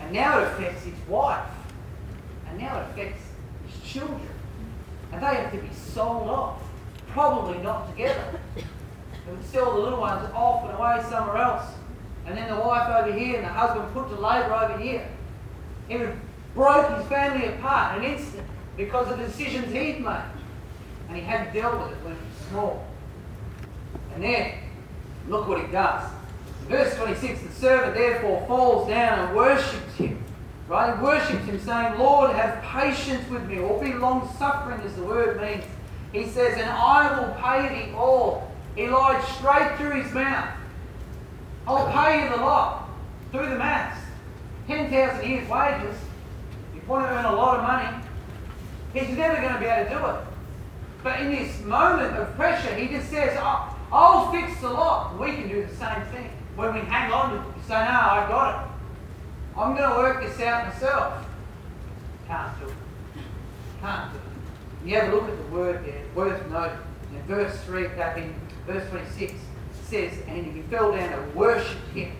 and 0.00 0.12
now 0.12 0.38
it 0.38 0.44
affects 0.44 0.84
his 0.84 0.98
wife. 1.06 1.50
And 2.48 2.58
now 2.58 2.80
it 2.80 2.90
affects 2.92 3.24
his 3.68 3.92
children. 3.92 4.30
And 5.12 5.22
they 5.22 5.34
have 5.34 5.52
to 5.52 5.58
be 5.58 5.68
sold 5.74 6.30
off. 6.30 6.62
Probably 7.08 7.58
not 7.58 7.90
together. 7.90 8.40
They 8.54 9.32
would 9.32 9.44
sell 9.44 9.74
the 9.74 9.80
little 9.80 10.00
ones 10.00 10.26
off 10.32 10.64
and 10.64 10.78
away 10.78 11.04
somewhere 11.10 11.36
else. 11.36 11.75
And 12.26 12.36
then 12.36 12.48
the 12.48 12.60
wife 12.60 12.88
over 12.88 13.16
here 13.16 13.36
and 13.36 13.44
the 13.44 13.48
husband 13.48 13.92
put 13.94 14.08
to 14.08 14.20
labour 14.20 14.54
over 14.54 14.78
here. 14.78 15.08
It 15.88 16.14
broke 16.54 16.98
his 16.98 17.06
family 17.06 17.46
apart 17.46 17.98
in 17.98 18.04
an 18.04 18.18
instant 18.18 18.46
because 18.76 19.10
of 19.10 19.18
the 19.18 19.26
decisions 19.26 19.72
he'd 19.72 20.00
made. 20.00 20.22
And 21.08 21.16
he 21.16 21.22
hadn't 21.22 21.54
dealt 21.54 21.80
with 21.80 21.92
it 21.92 22.04
when 22.04 22.14
he 22.14 22.20
was 22.20 22.48
small. 22.48 22.86
And 24.14 24.24
then, 24.24 24.54
look 25.28 25.46
what 25.46 25.64
he 25.64 25.70
does. 25.70 26.10
Verse 26.68 26.96
26 26.96 27.42
The 27.42 27.52
servant 27.52 27.94
therefore 27.94 28.44
falls 28.48 28.88
down 28.88 29.28
and 29.28 29.36
worships 29.36 29.94
him. 29.94 30.22
Right? 30.68 30.96
He 30.96 31.02
worships 31.02 31.44
him, 31.44 31.60
saying, 31.60 31.98
Lord, 31.98 32.32
have 32.32 32.60
patience 32.62 33.28
with 33.30 33.46
me, 33.46 33.58
or 33.60 33.80
be 33.80 33.92
long 33.92 34.28
suffering, 34.36 34.80
as 34.80 34.96
the 34.96 35.04
word 35.04 35.40
means. 35.40 35.64
He 36.12 36.26
says, 36.26 36.58
And 36.58 36.68
I 36.68 37.20
will 37.20 37.34
pay 37.34 37.68
thee 37.68 37.92
all. 37.94 38.50
He 38.74 38.88
lied 38.88 39.22
straight 39.36 39.76
through 39.76 40.02
his 40.02 40.12
mouth. 40.12 40.48
I'll 41.66 41.90
pay 41.92 42.22
you 42.22 42.30
the 42.30 42.36
lot. 42.36 42.88
Do 43.32 43.38
the 43.38 43.56
maths. 43.56 44.00
10,000 44.68 45.28
years' 45.28 45.48
wages. 45.48 45.96
If 46.74 46.82
you 46.82 46.88
want 46.88 47.06
to 47.06 47.12
earn 47.12 47.24
a 47.24 47.34
lot 47.34 47.58
of 47.58 47.62
money, 47.62 48.04
he's 48.92 49.16
never 49.16 49.40
going 49.40 49.54
to 49.54 49.60
be 49.60 49.66
able 49.66 49.90
to 49.90 49.96
do 49.96 50.06
it. 50.06 50.24
But 51.02 51.20
in 51.20 51.30
this 51.30 51.60
moment 51.62 52.16
of 52.16 52.34
pressure, 52.34 52.74
he 52.74 52.88
just 52.88 53.10
says, 53.10 53.36
oh, 53.40 53.76
I'll 53.92 54.32
fix 54.32 54.60
the 54.60 54.70
lot. 54.70 55.18
We 55.18 55.32
can 55.32 55.48
do 55.48 55.66
the 55.66 55.74
same 55.76 56.02
thing. 56.12 56.30
When 56.56 56.74
we 56.74 56.80
hang 56.80 57.12
on 57.12 57.30
to 57.30 57.36
it, 57.36 57.66
say, 57.66 57.74
no, 57.74 57.78
I 57.78 58.26
got 58.28 58.64
it. 58.64 58.70
I'm 59.56 59.76
going 59.76 59.90
to 59.90 59.96
work 59.96 60.22
this 60.22 60.40
out 60.40 60.66
myself. 60.66 61.24
Can't 62.26 62.60
do 62.60 62.66
it. 62.66 62.74
Can't 63.80 64.12
do 64.12 64.18
it. 64.18 64.88
You 64.88 64.96
have 65.00 65.12
a 65.12 65.16
look 65.16 65.28
at 65.28 65.36
the 65.36 65.44
word 65.54 65.84
there, 65.84 66.02
worth 66.14 66.50
noting. 66.50 66.78
In 67.14 67.22
verse 67.22 67.58
3, 67.62 67.88
back 67.88 68.18
in 68.18 68.34
verse 68.66 68.88
26, 68.90 69.32
it 69.32 69.38
says, 69.86 70.12
and 70.26 70.44
he 70.46 70.62
fell 70.62 70.92
down 70.92 71.10
to 71.10 71.38
worship 71.38 71.78
him. 71.94 72.12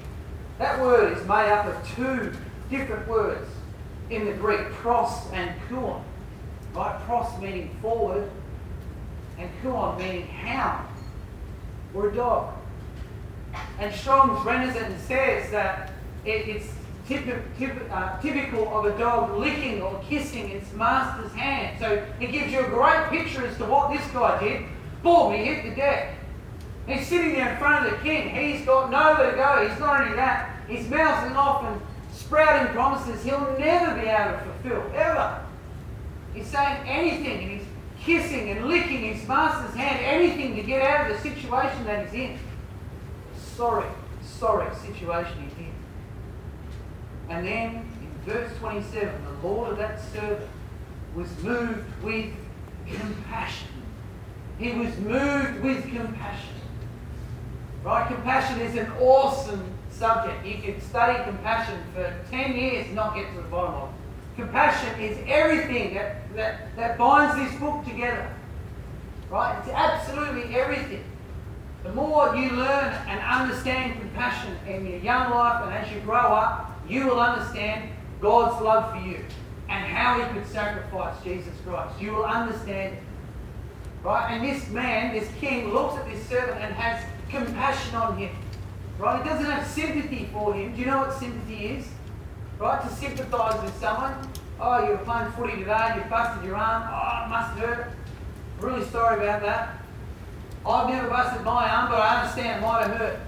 That 0.58 0.80
word 0.80 1.16
is 1.16 1.26
made 1.26 1.50
up 1.50 1.66
of 1.66 1.88
two 1.94 2.32
different 2.70 3.06
words 3.08 3.48
in 4.10 4.24
the 4.24 4.32
Greek, 4.32 4.70
pros 4.72 5.10
and 5.32 5.50
kuon. 5.68 6.02
Right? 6.74 6.98
Pros 7.06 7.26
meaning 7.40 7.76
forward, 7.82 8.30
and 9.38 9.50
kuon 9.62 9.98
meaning 9.98 10.26
hound 10.26 10.88
or 11.94 12.08
a 12.08 12.14
dog. 12.14 12.54
And 13.78 13.94
Strong's 13.94 14.44
renders 14.44 14.76
says 15.02 15.50
that 15.50 15.92
it, 16.24 16.48
it's 16.48 16.68
typ- 17.08 17.42
typ- 17.58 17.90
uh, 17.90 18.20
typical 18.20 18.68
of 18.76 18.86
a 18.86 18.98
dog 18.98 19.36
licking 19.38 19.82
or 19.82 20.00
kissing 20.08 20.50
its 20.50 20.72
master's 20.74 21.32
hand. 21.32 21.78
So 21.78 22.04
it 22.20 22.32
gives 22.32 22.52
you 22.52 22.60
a 22.60 22.68
great 22.68 23.08
picture 23.08 23.46
as 23.46 23.56
to 23.58 23.64
what 23.64 23.92
this 23.92 24.06
guy 24.12 24.40
did. 24.40 24.62
Boom, 25.02 25.32
he 25.32 25.44
hit 25.44 25.64
the 25.64 25.74
deck. 25.74 26.15
He's 26.86 27.06
sitting 27.06 27.32
there 27.32 27.52
in 27.52 27.58
front 27.58 27.86
of 27.86 27.92
the 27.92 27.98
king. 27.98 28.28
He's 28.30 28.64
got 28.64 28.90
nowhere 28.90 29.30
to 29.32 29.36
go. 29.36 29.68
He's 29.68 29.78
not 29.80 30.02
only 30.02 30.16
that, 30.16 30.60
he's 30.68 30.88
mouthing 30.88 31.36
off 31.36 31.64
and 31.64 31.80
sprouting 32.12 32.72
promises 32.72 33.22
he'll 33.22 33.56
never 33.58 34.00
be 34.00 34.06
able 34.06 34.38
to 34.38 34.44
fulfill, 34.44 34.92
ever. 34.94 35.44
He's 36.34 36.46
saying 36.46 36.86
anything 36.86 37.42
and 37.42 37.60
he's 37.60 37.68
kissing 38.00 38.50
and 38.50 38.66
licking 38.66 39.14
his 39.14 39.26
master's 39.26 39.74
hand, 39.74 40.04
anything 40.04 40.54
to 40.56 40.62
get 40.62 40.82
out 40.82 41.10
of 41.10 41.16
the 41.16 41.22
situation 41.22 41.84
that 41.84 42.08
he's 42.08 42.30
in. 42.30 42.38
Sorry, 43.36 43.88
sorry 44.22 44.74
situation 44.76 45.48
he's 45.48 45.58
in. 45.58 45.72
And 47.28 47.46
then 47.46 47.74
in 48.00 48.32
verse 48.32 48.56
27, 48.58 49.24
the 49.24 49.46
Lord 49.46 49.72
of 49.72 49.78
that 49.78 50.00
servant 50.12 50.48
was 51.14 51.28
moved 51.42 52.02
with 52.02 52.32
compassion. 52.86 53.68
He 54.58 54.72
was 54.72 54.96
moved 54.98 55.60
with 55.62 55.84
compassion. 55.84 56.54
Right? 57.86 58.08
Compassion 58.08 58.60
is 58.62 58.74
an 58.74 58.90
awesome 59.00 59.64
subject. 59.90 60.44
You 60.44 60.58
could 60.60 60.82
study 60.82 61.22
compassion 61.22 61.80
for 61.94 62.12
10 62.32 62.56
years 62.56 62.86
and 62.86 62.96
not 62.96 63.14
get 63.14 63.30
to 63.30 63.36
the 63.36 63.42
bottom 63.42 63.74
of 63.74 63.88
it. 63.90 64.40
Compassion 64.42 65.00
is 65.00 65.16
everything 65.28 65.94
that, 65.94 66.34
that, 66.34 66.74
that 66.74 66.98
binds 66.98 67.36
this 67.36 67.60
book 67.60 67.84
together. 67.84 68.28
Right? 69.30 69.56
It's 69.60 69.68
absolutely 69.68 70.52
everything. 70.56 71.04
The 71.84 71.92
more 71.92 72.34
you 72.34 72.50
learn 72.50 72.92
and 73.06 73.20
understand 73.20 74.00
compassion 74.00 74.56
in 74.66 74.84
your 74.84 74.98
young 74.98 75.30
life 75.30 75.62
and 75.62 75.72
as 75.72 75.88
you 75.92 76.00
grow 76.00 76.16
up, 76.16 76.76
you 76.88 77.06
will 77.06 77.20
understand 77.20 77.88
God's 78.20 78.60
love 78.64 78.92
for 78.92 79.08
you 79.08 79.24
and 79.68 79.84
how 79.84 80.20
He 80.20 80.34
could 80.34 80.50
sacrifice 80.50 81.22
Jesus 81.22 81.54
Christ. 81.64 82.00
You 82.00 82.16
will 82.16 82.24
understand. 82.24 82.96
Right? 84.02 84.32
And 84.32 84.44
this 84.44 84.68
man, 84.70 85.14
this 85.14 85.28
king, 85.38 85.72
looks 85.72 85.94
at 85.94 86.10
this 86.10 86.26
servant 86.26 86.60
and 86.60 86.74
has 86.74 87.04
compassion 87.30 87.94
on 87.96 88.16
him. 88.16 88.30
Right? 88.98 89.22
He 89.22 89.28
doesn't 89.28 89.46
have 89.46 89.66
sympathy 89.66 90.28
for 90.32 90.54
him. 90.54 90.74
Do 90.74 90.80
you 90.80 90.86
know 90.86 90.98
what 90.98 91.12
sympathy 91.12 91.66
is? 91.66 91.88
Right? 92.58 92.82
To 92.82 92.94
sympathise 92.94 93.62
with 93.62 93.78
someone. 93.78 94.14
Oh, 94.58 94.84
you 94.84 94.92
were 94.92 94.98
playing 94.98 95.30
footy 95.32 95.58
today 95.58 95.90
and 95.90 96.02
you 96.02 96.10
busted 96.10 96.44
your 96.44 96.56
arm. 96.56 96.88
Oh, 96.90 97.24
it 97.24 97.28
must 97.28 97.58
hurt. 97.58 97.92
Really 98.60 98.84
sorry 98.86 99.22
about 99.22 99.42
that. 99.42 99.82
I've 100.66 100.88
never 100.88 101.08
busted 101.08 101.44
my 101.44 101.68
arm, 101.68 101.90
but 101.90 102.00
I 102.00 102.22
understand 102.22 102.58
it 102.58 102.66
might 102.66 102.86
have 102.86 102.96
hurt. 102.96 103.20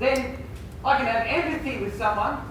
Then 0.00 0.42
I 0.84 0.96
can 0.96 1.06
have 1.06 1.26
empathy 1.26 1.84
with 1.84 1.96
someone 1.98 2.48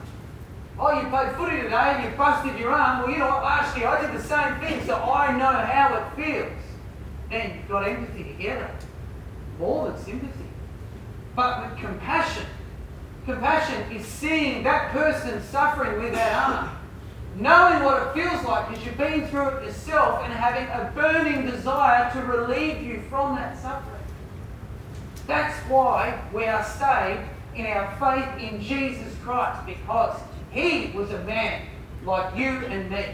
Oh, 0.79 1.01
you 1.01 1.07
played 1.09 1.36
footy 1.36 1.63
today 1.63 1.95
and 1.95 2.03
you 2.03 2.15
busted 2.15 2.59
your 2.59 2.71
arm. 2.71 3.01
Well, 3.01 3.12
you 3.12 3.17
know 3.17 3.29
what? 3.29 3.77
Year 3.77 3.88
I 3.88 4.00
did 4.05 4.13
the 4.13 4.21
same 4.21 4.59
thing, 4.59 4.86
so 4.86 4.95
I 4.95 5.36
know 5.36 5.45
how 5.45 5.95
it 5.95 6.15
feels. 6.15 6.53
Then 7.31 7.57
you've 7.57 7.67
got 7.67 7.88
empathy 7.88 8.24
together. 8.24 8.69
More 9.57 9.89
than 9.89 9.97
sympathy. 10.03 10.37
But 11.38 11.70
with 11.70 11.79
compassion. 11.79 12.48
Compassion 13.25 13.91
is 13.91 14.03
seeing 14.08 14.63
that 14.63 14.91
person 14.91 15.39
suffering 15.44 16.01
with 16.01 16.13
that 16.13 16.50
arm. 16.50 16.75
Knowing 17.36 17.84
what 17.84 18.01
it 18.01 18.13
feels 18.15 18.44
like 18.44 18.67
because 18.67 18.84
you've 18.84 18.98
been 18.98 19.27
through 19.27 19.50
it 19.50 19.65
yourself 19.65 20.24
and 20.24 20.34
having 20.34 20.63
a 20.63 20.91
burning 20.96 21.46
desire 21.46 22.12
to 22.12 22.22
relieve 22.24 22.82
you 22.82 23.03
from 23.08 23.36
that 23.36 23.56
suffering. 23.62 24.01
That's 25.27 25.56
why 25.70 26.20
we 26.34 26.46
are 26.46 26.63
saved 26.63 27.22
in 27.56 27.67
our 27.67 27.96
faith 28.00 28.51
in 28.51 28.60
Jesus 28.60 29.13
Christ 29.22 29.63
because 29.67 30.20
he 30.50 30.91
was 30.96 31.12
a 31.12 31.24
man 31.25 31.67
like 32.03 32.36
you 32.36 32.48
and 32.48 32.89
me, 32.89 33.06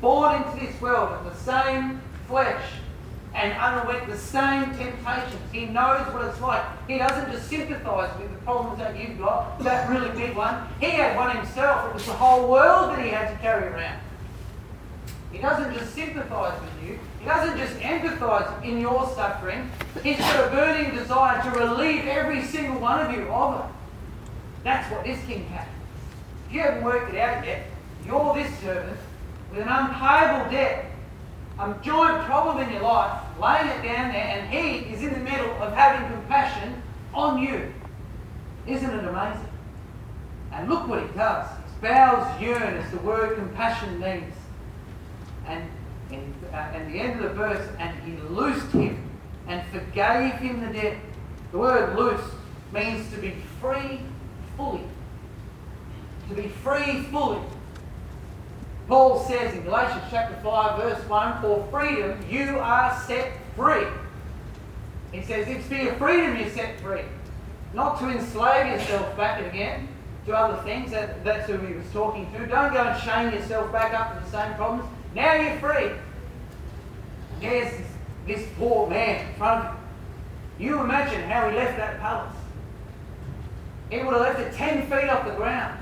born 0.00 0.42
into 0.42 0.64
this 0.64 0.80
world 0.80 1.12
of 1.12 1.24
the 1.26 1.34
same 1.34 2.00
flesh 2.26 2.62
and 3.34 3.52
underwent 3.52 4.06
the 4.08 4.16
same 4.16 4.64
temptations. 4.76 5.40
He 5.52 5.66
knows 5.66 6.06
what 6.12 6.24
it's 6.24 6.40
like. 6.40 6.62
He 6.88 6.98
doesn't 6.98 7.30
just 7.30 7.48
sympathise 7.48 8.18
with 8.18 8.30
the 8.30 8.38
problems 8.38 8.78
that 8.78 8.98
you've 8.98 9.18
got, 9.18 9.58
that 9.60 9.90
really 9.90 10.10
big 10.18 10.36
one. 10.36 10.66
He 10.80 10.90
had 10.90 11.16
one 11.16 11.36
himself. 11.36 11.90
It 11.90 11.94
was 11.94 12.06
the 12.06 12.12
whole 12.12 12.50
world 12.50 12.90
that 12.92 13.04
he 13.04 13.10
had 13.10 13.30
to 13.30 13.36
carry 13.38 13.68
around. 13.68 14.00
He 15.32 15.38
doesn't 15.38 15.74
just 15.74 15.94
sympathise 15.94 16.58
with 16.60 16.88
you. 16.88 16.98
He 17.18 17.26
doesn't 17.26 17.58
just 17.58 17.74
empathise 17.80 18.64
in 18.64 18.80
your 18.80 19.06
suffering. 19.14 19.70
He's 20.02 20.18
got 20.18 20.46
a 20.46 20.50
burning 20.50 20.94
desire 20.94 21.42
to 21.42 21.58
relieve 21.58 22.06
every 22.06 22.42
single 22.42 22.80
one 22.80 23.04
of 23.04 23.12
you 23.12 23.28
of 23.28 23.60
it. 23.60 23.74
That's 24.64 24.90
what 24.90 25.04
this 25.04 25.22
king 25.26 25.44
had. 25.46 25.68
If 26.48 26.54
you 26.54 26.60
haven't 26.60 26.84
worked 26.84 27.12
it 27.12 27.18
out 27.18 27.44
yet, 27.44 27.66
you're 28.06 28.34
this 28.34 28.56
servant 28.60 28.98
with 29.50 29.60
an 29.60 29.68
unpayable 29.68 30.50
debt, 30.50 30.86
a 31.58 31.74
joint 31.82 32.22
problem 32.24 32.58
in 32.58 32.72
your 32.72 32.82
life, 32.82 33.22
laying 33.40 33.68
it 33.68 33.82
down 33.82 34.12
there, 34.12 34.24
and 34.24 34.48
he 34.52 34.92
is 34.92 35.02
in 35.02 35.12
the 35.12 35.20
middle 35.20 35.50
of 35.62 35.72
having 35.72 36.06
compassion 36.12 36.82
on 37.14 37.42
you. 37.42 37.72
Isn't 38.66 38.90
it 38.90 39.04
amazing? 39.04 39.48
And 40.52 40.68
look 40.68 40.86
what 40.88 41.02
he 41.02 41.08
does. 41.14 41.48
His 41.64 41.74
bowels 41.80 42.40
yearn, 42.40 42.74
as 42.74 42.90
the 42.90 42.98
word 42.98 43.36
compassion 43.36 43.98
means. 44.00 44.34
And 45.46 45.68
in 46.10 46.34
uh, 46.52 46.56
at 46.56 46.86
the 46.90 46.98
end 46.98 47.20
of 47.20 47.30
the 47.30 47.34
verse, 47.34 47.68
and 47.78 47.98
he 48.02 48.16
loosed 48.28 48.70
him 48.72 49.02
and 49.48 49.66
forgave 49.72 50.34
him 50.34 50.60
the 50.60 50.72
debt. 50.72 50.98
The 51.52 51.58
word 51.58 51.96
loose 51.96 52.24
means 52.72 53.10
to 53.12 53.18
be 53.18 53.34
free 53.60 54.00
fully 54.56 54.82
to 56.28 56.34
be 56.34 56.48
free 56.48 57.02
fully. 57.10 57.40
Paul 58.88 59.24
says 59.24 59.54
in 59.54 59.64
Galatians 59.64 60.04
chapter 60.10 60.36
5, 60.42 60.82
verse 60.82 61.08
1, 61.08 61.42
For 61.42 61.66
freedom 61.70 62.24
you 62.30 62.58
are 62.58 62.96
set 63.06 63.32
free. 63.56 63.86
He 65.12 65.22
says 65.22 65.48
it's 65.48 65.66
for 65.66 65.74
your 65.74 65.94
freedom 65.94 66.36
you're 66.36 66.50
set 66.50 66.78
free. 66.80 67.02
Not 67.74 67.98
to 67.98 68.10
enslave 68.10 68.66
yourself 68.66 69.16
back 69.16 69.44
again 69.44 69.88
to 70.26 70.36
other 70.36 70.62
things. 70.62 70.92
That, 70.92 71.24
that's 71.24 71.48
who 71.48 71.58
he 71.58 71.74
was 71.74 71.86
talking 71.92 72.30
to. 72.32 72.46
Don't 72.46 72.72
go 72.72 72.84
and 72.84 73.02
chain 73.02 73.32
yourself 73.32 73.72
back 73.72 73.92
up 73.92 74.16
to 74.16 74.24
the 74.24 74.30
same 74.30 74.54
problems. 74.54 74.88
Now 75.14 75.34
you're 75.34 75.58
free. 75.58 75.90
There's 77.40 77.70
this, 77.72 77.86
this 78.26 78.48
poor 78.56 78.88
man 78.88 79.28
in 79.28 79.34
front 79.34 79.66
of 79.66 79.74
him. 79.74 79.82
You 80.58 80.80
imagine 80.80 81.22
how 81.28 81.48
he 81.48 81.56
left 81.56 81.76
that 81.76 81.98
palace. 82.00 82.36
He 83.90 83.98
would 83.98 84.14
have 84.14 84.22
left 84.22 84.40
it 84.40 84.52
10 84.54 84.82
feet 84.82 85.08
off 85.08 85.26
the 85.26 85.34
ground. 85.34 85.78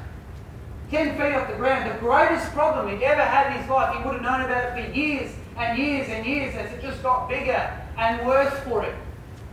10 0.91 1.17
feet 1.17 1.35
off 1.35 1.49
the 1.49 1.57
ground, 1.57 1.91
the 1.91 1.99
greatest 1.99 2.53
problem 2.53 2.89
he'd 2.89 3.03
ever 3.03 3.23
had 3.23 3.53
in 3.53 3.61
his 3.61 3.71
life. 3.71 3.97
He 3.97 4.05
would 4.05 4.15
have 4.15 4.23
known 4.23 4.43
about 4.43 4.79
it 4.79 4.87
for 4.87 4.93
years 4.93 5.33
and 5.57 5.79
years 5.79 6.09
and 6.09 6.27
years 6.27 6.55
as 6.55 6.73
it 6.73 6.83
just 6.83 7.03
got 7.03 7.29
bigger 7.29 7.73
and 7.97 8.27
worse 8.27 8.53
for 8.61 8.83
him. 8.83 8.97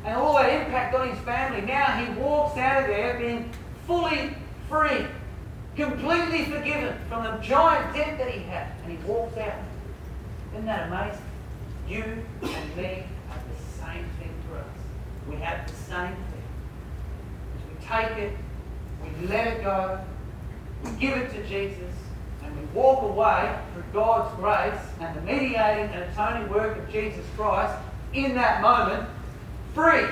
And 0.03 0.15
all 0.15 0.35
that 0.35 0.50
impact 0.50 0.95
on 0.95 1.09
his 1.09 1.19
family. 1.19 1.61
Now 1.61 2.03
he 2.03 2.11
walks 2.19 2.57
out 2.57 2.81
of 2.81 2.88
there 2.88 3.19
being 3.19 3.51
fully 3.85 4.35
free, 4.67 5.05
completely 5.75 6.45
forgiven 6.45 6.97
from 7.07 7.23
the 7.23 7.38
giant 7.41 7.95
debt 7.95 8.17
that 8.17 8.29
he 8.29 8.41
had. 8.43 8.71
And 8.83 8.97
he 8.97 9.05
walks 9.05 9.38
out. 9.38 9.59
Isn't 10.53 10.65
that 10.65 10.88
amazing? 10.88 11.21
You 11.88 12.03
and 12.41 12.75
me 12.77 13.03
have 13.29 13.43
the 13.47 13.83
same 13.83 14.05
thing 14.19 14.33
for 14.50 14.57
us. 14.57 14.65
We 15.29 15.35
have 15.38 15.67
the 15.67 15.75
same 15.75 16.15
thing. 16.15 16.43
We 17.69 17.85
take 17.85 18.17
it, 18.17 18.38
we 19.03 19.27
let 19.27 19.47
it 19.47 19.63
go, 19.63 20.00
we 20.83 20.91
give 20.91 21.17
it 21.17 21.31
to 21.33 21.47
Jesus, 21.47 21.93
and 22.43 22.59
we 22.59 22.65
walk 22.73 23.03
away 23.03 23.57
through 23.73 23.83
God's 23.93 24.35
grace 24.35 24.81
and 25.00 25.15
the 25.15 25.21
mediating 25.21 25.93
and 25.93 26.03
atoning 26.11 26.50
work 26.50 26.77
of 26.77 26.89
Jesus 26.91 27.25
Christ, 27.35 27.77
in 28.13 28.35
that 28.35 28.61
moment 28.61 29.07
free 29.73 30.07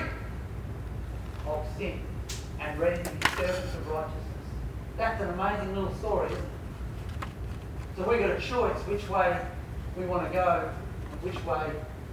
of 1.46 1.66
sin 1.76 2.00
and 2.60 2.78
ready 2.78 3.02
to 3.02 3.10
be 3.10 3.26
servants 3.36 3.74
of 3.74 3.88
righteousness. 3.88 4.24
That's 4.96 5.20
an 5.22 5.30
amazing 5.30 5.74
little 5.74 5.94
story? 5.96 6.30
So 7.96 8.08
we've 8.08 8.20
got 8.20 8.30
a 8.30 8.40
choice 8.40 8.78
which 8.86 9.08
way 9.08 9.38
we 9.96 10.06
want 10.06 10.26
to 10.26 10.32
go 10.32 10.70
and 11.10 11.22
which 11.22 11.44
way 11.44 11.70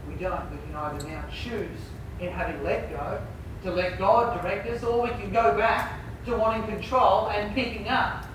we 0.08 0.16
don't. 0.16 0.50
We 0.52 0.58
can 0.58 0.76
either 0.76 1.08
now 1.08 1.24
choose 1.32 1.80
in 2.20 2.32
having 2.32 2.64
let 2.64 2.90
go 2.90 3.22
to 3.64 3.72
let 3.72 3.98
God 3.98 4.42
direct 4.42 4.68
us, 4.70 4.84
or 4.84 5.04
we 5.04 5.10
can 5.10 5.32
go 5.32 5.58
back 5.58 6.00
to 6.26 6.36
wanting 6.36 6.68
control 6.68 7.30
and 7.30 7.54
picking 7.56 7.88
up. 7.88 8.26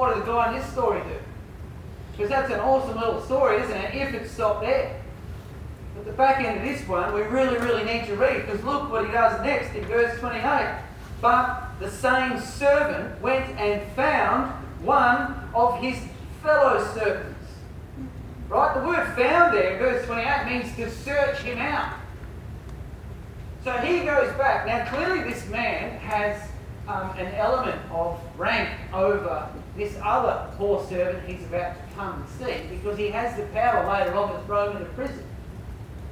What 0.00 0.14
did 0.14 0.22
the 0.22 0.32
guy 0.32 0.50
in 0.50 0.58
this 0.58 0.72
story 0.72 1.02
do? 1.02 1.14
Because 2.12 2.30
that's 2.30 2.50
an 2.50 2.60
awesome 2.60 2.98
little 2.98 3.20
story, 3.20 3.60
isn't 3.60 3.76
it? 3.76 3.94
If 3.94 4.14
it 4.14 4.30
stopped 4.30 4.62
there. 4.62 4.98
But 5.94 6.06
the 6.06 6.12
back 6.12 6.42
end 6.42 6.56
of 6.56 6.64
this 6.64 6.88
one, 6.88 7.12
we 7.12 7.20
really, 7.20 7.58
really 7.58 7.84
need 7.84 8.06
to 8.06 8.16
read, 8.16 8.46
because 8.46 8.64
look 8.64 8.90
what 8.90 9.04
he 9.04 9.12
does 9.12 9.44
next 9.44 9.74
in 9.74 9.84
verse 9.84 10.18
28. 10.18 10.80
But 11.20 11.78
the 11.80 11.90
same 11.90 12.40
servant 12.40 13.20
went 13.20 13.44
and 13.60 13.82
found 13.92 14.50
one 14.82 15.50
of 15.54 15.78
his 15.82 15.98
fellow 16.42 16.82
servants. 16.94 17.50
Right? 18.48 18.74
The 18.80 18.86
word 18.86 19.04
found 19.18 19.54
there, 19.54 19.74
in 19.74 19.78
verse 19.80 20.06
28, 20.06 20.46
means 20.46 20.76
to 20.76 20.90
search 20.90 21.40
him 21.40 21.58
out. 21.58 21.98
So 23.64 23.72
he 23.72 23.98
goes 24.06 24.32
back. 24.38 24.64
Now, 24.64 24.86
clearly, 24.86 25.30
this 25.30 25.46
man 25.50 25.98
has 25.98 26.40
um, 26.88 27.10
an 27.18 27.34
element 27.34 27.78
of 27.92 28.18
rank 28.38 28.70
over 28.94 29.46
this 29.80 29.96
other 30.02 30.46
poor 30.58 30.84
servant 30.88 31.26
he's 31.26 31.42
about 31.46 31.74
to 31.74 31.94
come 31.94 32.20
and 32.20 32.28
see 32.38 32.76
because 32.76 32.98
he 32.98 33.08
has 33.08 33.34
the 33.36 33.44
power 33.46 33.88
later 33.90 34.14
on 34.14 34.34
to 34.34 34.46
throw 34.46 34.70
him 34.70 34.76
into 34.76 34.90
prison. 34.90 35.24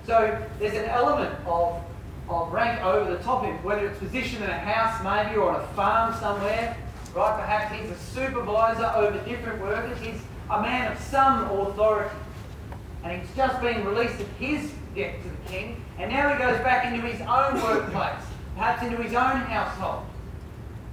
So 0.07 0.43
there's 0.59 0.75
an 0.75 0.87
element 0.87 1.35
of, 1.47 1.83
of 2.31 2.51
rank 2.51 2.83
over 2.83 3.11
the 3.11 3.23
top 3.23 3.45
of 3.45 3.51
him, 3.51 3.63
whether 3.63 3.87
it's 3.87 3.99
position 3.99 4.43
in 4.43 4.49
a 4.49 4.59
house 4.59 5.05
maybe 5.05 5.37
or 5.37 5.51
on 5.51 5.61
a 5.61 5.67
farm 5.75 6.15
somewhere, 6.19 6.79
right? 7.15 7.41
Perhaps 7.41 7.75
he's 7.75 7.91
a 7.91 7.99
supervisor 7.99 8.91
over 8.97 9.19
different 9.29 9.61
workers. 9.61 9.99
He's 9.99 10.21
a 10.51 10.63
man 10.63 10.91
of 10.91 10.99
some 10.99 11.45
authority. 11.51 12.15
And 13.05 13.21
he's 13.21 13.37
just 13.37 13.61
been 13.61 13.85
released 13.85 14.19
of 14.19 14.29
his 14.39 14.73
debt 14.95 15.23
to 15.23 15.29
the 15.29 15.53
king, 15.53 15.85
and 15.99 16.11
now 16.11 16.33
he 16.33 16.39
goes 16.39 16.59
back 16.61 16.87
into 16.87 17.07
his 17.07 17.21
own 17.21 17.63
workplace, 17.63 18.25
perhaps 18.57 18.83
into 18.83 18.97
his 19.03 19.13
own 19.13 19.41
household. 19.43 20.08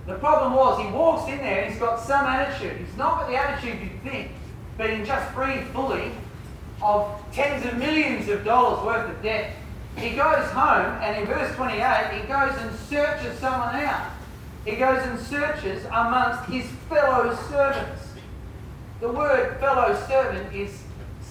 The 0.06 0.16
problem 0.16 0.54
was 0.54 0.80
he 0.80 0.92
walks 0.92 1.30
in 1.32 1.40
there 1.40 1.64
and 1.64 1.72
he's 1.72 1.80
got 1.80 2.00
some 2.00 2.26
attitude. 2.26 2.78
He's 2.78 2.96
not 2.96 3.22
got 3.22 3.30
the 3.30 3.36
attitude 3.36 3.82
you'd 3.82 4.04
think, 4.04 4.32
being 4.78 5.04
just 5.04 5.34
free 5.34 5.62
fully 5.74 6.12
of 6.82 7.20
tens 7.32 7.66
of 7.66 7.78
millions 7.78 8.30
of 8.30 8.46
dollars 8.46 8.86
worth 8.86 9.10
of 9.10 9.24
debt. 9.24 9.54
He 9.98 10.12
goes 10.12 10.50
home 10.52 11.00
and 11.02 11.22
in 11.22 11.26
verse 11.26 11.56
28 11.56 12.22
he 12.22 12.28
goes 12.28 12.56
and 12.62 12.76
searches 12.82 13.40
someone 13.40 13.76
out. 13.76 14.12
He 14.66 14.76
goes 14.76 15.02
and 15.08 15.20
searches 15.20 15.86
amongst 15.86 16.50
his 16.50 16.66
fellow 16.90 17.36
servants. 17.50 18.10
The 19.00 19.12
word 19.12 19.60
fellow 19.60 20.00
servant 20.08 20.54
is 20.54 20.84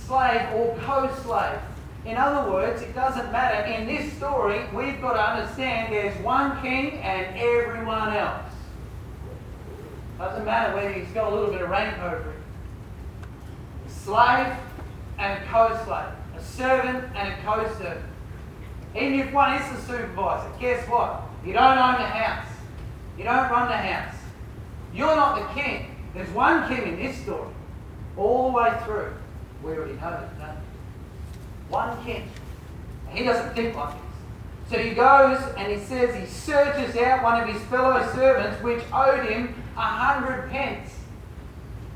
slave 0.06 0.48
or 0.54 0.76
co-slave. 0.80 1.58
In 2.04 2.16
other 2.16 2.50
words, 2.50 2.82
it 2.82 2.94
doesn't 2.94 3.32
matter. 3.32 3.64
In 3.66 3.86
this 3.86 4.12
story, 4.14 4.60
we've 4.74 5.00
got 5.00 5.14
to 5.14 5.20
understand 5.20 5.92
there's 5.92 6.16
one 6.22 6.60
king 6.60 6.98
and 6.98 7.36
everyone 7.36 8.14
else. 8.14 8.43
Doesn't 10.18 10.44
matter 10.44 10.74
whether 10.74 10.92
he's 10.92 11.08
got 11.08 11.32
a 11.32 11.34
little 11.34 11.50
bit 11.50 11.60
of 11.60 11.70
rank 11.70 11.98
over 11.98 12.22
him. 12.22 12.42
Slave 13.88 14.52
and 15.18 15.44
co-slave. 15.48 16.12
A 16.36 16.42
servant 16.42 17.04
and 17.16 17.32
a 17.32 17.36
co-servant. 17.42 18.04
Even 18.94 19.20
if 19.20 19.32
one 19.32 19.54
is 19.54 19.72
the 19.72 19.80
supervisor, 19.86 20.50
guess 20.60 20.88
what? 20.88 21.22
You 21.44 21.52
don't 21.52 21.78
own 21.78 21.94
the 21.94 22.06
house. 22.06 22.46
You 23.18 23.24
don't 23.24 23.50
run 23.50 23.68
the 23.68 23.76
house. 23.76 24.14
You're 24.94 25.16
not 25.16 25.38
the 25.38 25.60
king. 25.60 25.96
There's 26.14 26.30
one 26.30 26.68
king 26.68 26.86
in 26.86 26.96
this 26.96 27.16
story, 27.18 27.52
all 28.16 28.50
the 28.52 28.56
way 28.56 28.72
through. 28.84 29.12
We 29.62 29.72
already 29.72 29.94
know 29.94 30.10
that, 30.10 30.38
don't 30.38 30.56
we? 30.56 31.72
One 31.72 32.04
king. 32.04 32.28
And 33.08 33.18
he 33.18 33.24
doesn't 33.24 33.54
think 33.54 33.74
like 33.74 33.94
this. 33.94 34.00
So 34.70 34.78
he 34.78 34.94
goes 34.94 35.40
and 35.56 35.72
he 35.72 35.78
says 35.84 36.14
he 36.14 36.26
searches 36.26 36.96
out 36.96 37.22
one 37.22 37.40
of 37.40 37.48
his 37.48 37.60
fellow 37.64 38.00
servants 38.14 38.62
which 38.62 38.82
owed 38.92 39.26
him 39.26 39.54
a 39.76 39.80
hundred 39.80 40.50
pence. 40.50 40.90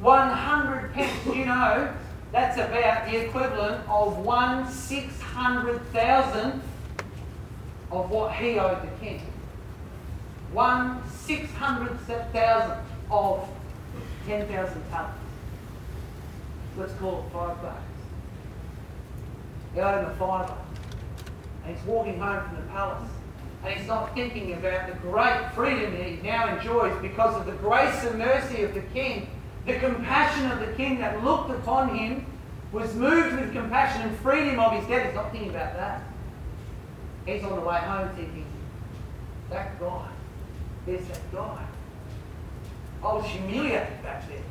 One 0.00 0.28
hundred 0.28 0.92
pence. 0.92 1.26
You 1.26 1.46
know, 1.46 1.92
that's 2.32 2.56
about 2.56 3.10
the 3.10 3.26
equivalent 3.26 3.88
of 3.88 4.18
one 4.18 4.70
six 4.70 5.20
hundred 5.20 5.80
thousandth 5.92 6.64
of 7.90 8.10
what 8.10 8.34
he 8.34 8.58
owed 8.58 8.82
the 8.82 9.04
king. 9.04 9.22
One 10.52 11.02
six 11.10 11.50
hundred 11.52 11.98
thousandth 12.00 12.86
of 13.10 13.48
ten 14.26 14.46
thousand 14.46 14.82
talents 14.90 15.18
let's 16.78 16.92
call 16.94 17.18
it 17.26 17.32
five 17.32 17.60
bucks. 17.60 17.82
He 19.74 19.80
owed 19.80 20.04
him 20.04 20.10
a 20.10 20.14
fiver. 20.14 20.56
And 21.64 21.76
he's 21.76 21.86
walking 21.86 22.18
home 22.18 22.48
from 22.48 22.56
the 22.56 22.62
palace. 22.72 23.10
And 23.64 23.74
he's 23.74 23.88
not 23.88 24.14
thinking 24.14 24.52
about 24.52 24.88
the 24.88 24.94
great 25.00 25.50
freedom 25.54 25.92
that 25.92 26.06
he 26.06 26.16
now 26.22 26.56
enjoys 26.56 26.96
because 27.02 27.34
of 27.36 27.46
the 27.46 27.52
grace 27.52 28.04
and 28.04 28.18
mercy 28.18 28.62
of 28.62 28.74
the 28.74 28.80
king. 28.80 29.28
The 29.66 29.78
compassion 29.78 30.50
of 30.50 30.60
the 30.60 30.72
king 30.74 30.98
that 31.00 31.22
looked 31.24 31.50
upon 31.50 31.96
him 31.96 32.24
was 32.72 32.94
moved 32.94 33.38
with 33.38 33.52
compassion 33.52 34.02
and 34.02 34.18
freed 34.18 34.46
him 34.46 34.60
of 34.60 34.72
his 34.72 34.86
debt. 34.86 35.06
He's 35.06 35.14
not 35.14 35.32
thinking 35.32 35.50
about 35.50 35.74
that. 35.74 36.02
He's 37.26 37.42
on 37.42 37.56
the 37.56 37.60
way 37.60 37.76
home 37.78 38.08
thinking, 38.16 38.46
that 39.50 39.78
guy, 39.80 40.08
there's 40.86 41.06
that 41.08 41.32
guy. 41.32 41.66
I 43.02 43.12
was 43.14 43.26
humiliated 43.26 44.02
back 44.02 44.28
there. 44.28 44.42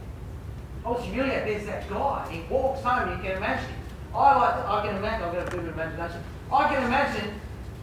I 0.86 0.90
was 0.92 1.04
humiliated. 1.04 1.48
There's 1.48 1.66
that 1.66 1.90
guy. 1.90 2.28
He 2.32 2.42
walks 2.54 2.82
home. 2.82 3.12
You 3.12 3.18
can 3.22 3.38
imagine. 3.38 3.70
I 4.16 4.38
like. 4.38 4.56
To, 4.56 4.72
I 4.72 4.88
can 4.88 4.96
imagine. 4.96 5.28
I've 5.28 5.34
got 5.34 5.54
a 5.54 5.58
good 5.58 5.74
imagination. 5.74 6.24
I 6.52 6.74
can 6.74 6.84
imagine 6.84 7.34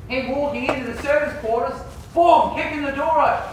him 0.09 0.31
walking 0.31 0.67
into 0.67 0.93
the 0.93 1.03
service 1.03 1.39
quarters, 1.41 1.79
boom, 2.13 2.55
kicking 2.55 2.83
the 2.83 2.93
door 2.93 3.21
open, 3.21 3.51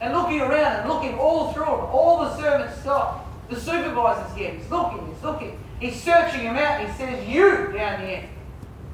and 0.00 0.14
looking 0.14 0.40
around 0.40 0.80
and 0.80 0.88
looking 0.88 1.18
all 1.18 1.52
through 1.52 1.64
it. 1.64 1.68
All 1.68 2.20
the 2.20 2.36
servants 2.36 2.80
stop. 2.80 3.26
The 3.48 3.60
supervisor's 3.60 4.36
here. 4.36 4.52
He's 4.52 4.70
looking. 4.70 5.06
He's 5.06 5.22
looking. 5.22 5.58
He's 5.80 6.02
searching 6.02 6.40
him 6.40 6.56
out. 6.56 6.80
He 6.80 6.92
says, 6.92 7.26
"You 7.28 7.72
down 7.72 8.00
end. 8.02 8.28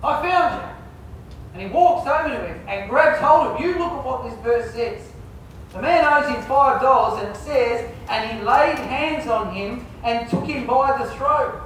I 0.02 0.22
found 0.22 0.62
you." 0.62 0.68
And 1.52 1.62
he 1.62 1.68
walks 1.68 2.06
over 2.06 2.28
to 2.28 2.46
him 2.46 2.60
and 2.68 2.90
grabs 2.90 3.20
hold 3.20 3.46
of 3.48 3.56
him. 3.56 3.68
You 3.68 3.78
look 3.78 3.92
at 3.92 4.04
what 4.04 4.24
this 4.24 4.38
verse 4.40 4.72
says. 4.72 5.02
The 5.72 5.82
man 5.82 6.04
owes 6.04 6.30
him 6.30 6.42
five 6.42 6.80
dollars, 6.80 7.22
and 7.22 7.34
it 7.34 7.36
says, 7.36 7.90
and 8.08 8.30
he 8.30 8.44
laid 8.44 8.78
hands 8.78 9.26
on 9.28 9.54
him 9.54 9.86
and 10.04 10.28
took 10.30 10.44
him 10.44 10.66
by 10.66 10.96
the 10.96 11.10
throat. 11.12 11.62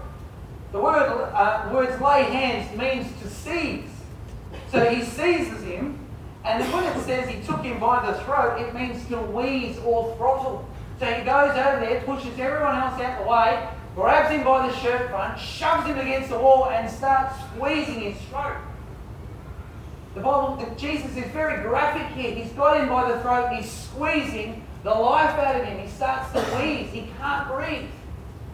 The 0.72 0.80
word, 0.80 1.30
uh, 1.34 1.68
words 1.72 2.00
lay 2.00 2.22
hands 2.24 2.76
means 2.76 3.06
to 3.20 3.28
seize. 3.28 3.89
So 4.70 4.84
he 4.88 5.04
seizes 5.04 5.62
him, 5.64 5.98
and 6.44 6.62
when 6.72 6.84
it 6.84 7.04
says 7.04 7.28
he 7.28 7.42
took 7.42 7.62
him 7.62 7.80
by 7.80 8.06
the 8.06 8.18
throat, 8.22 8.60
it 8.60 8.74
means 8.74 9.04
to 9.08 9.16
wheeze 9.16 9.78
or 9.78 10.14
throttle. 10.16 10.68
So 10.98 11.06
he 11.06 11.24
goes 11.24 11.50
over 11.50 11.80
there, 11.80 12.02
pushes 12.02 12.38
everyone 12.38 12.76
else 12.76 13.00
out 13.00 13.18
of 13.18 13.24
the 13.24 13.30
way, 13.30 13.68
grabs 13.94 14.30
him 14.30 14.44
by 14.44 14.68
the 14.68 14.76
shirt 14.76 15.10
front, 15.10 15.38
shoves 15.40 15.86
him 15.86 15.98
against 15.98 16.30
the 16.30 16.38
wall, 16.38 16.70
and 16.70 16.88
starts 16.88 17.34
squeezing 17.40 18.00
his 18.00 18.16
throat. 18.28 18.58
The 20.14 20.20
Bible, 20.20 20.56
the, 20.56 20.74
Jesus 20.76 21.16
is 21.16 21.30
very 21.32 21.62
graphic 21.62 22.06
here. 22.16 22.34
He's 22.34 22.52
got 22.52 22.80
him 22.80 22.88
by 22.88 23.10
the 23.10 23.20
throat, 23.20 23.52
he's 23.54 23.70
squeezing 23.70 24.64
the 24.82 24.90
life 24.90 25.38
out 25.38 25.56
of 25.56 25.64
him. 25.64 25.78
He 25.78 25.88
starts 25.88 26.32
to 26.32 26.40
wheeze, 26.56 26.90
he 26.90 27.10
can't 27.18 27.48
breathe. 27.48 27.88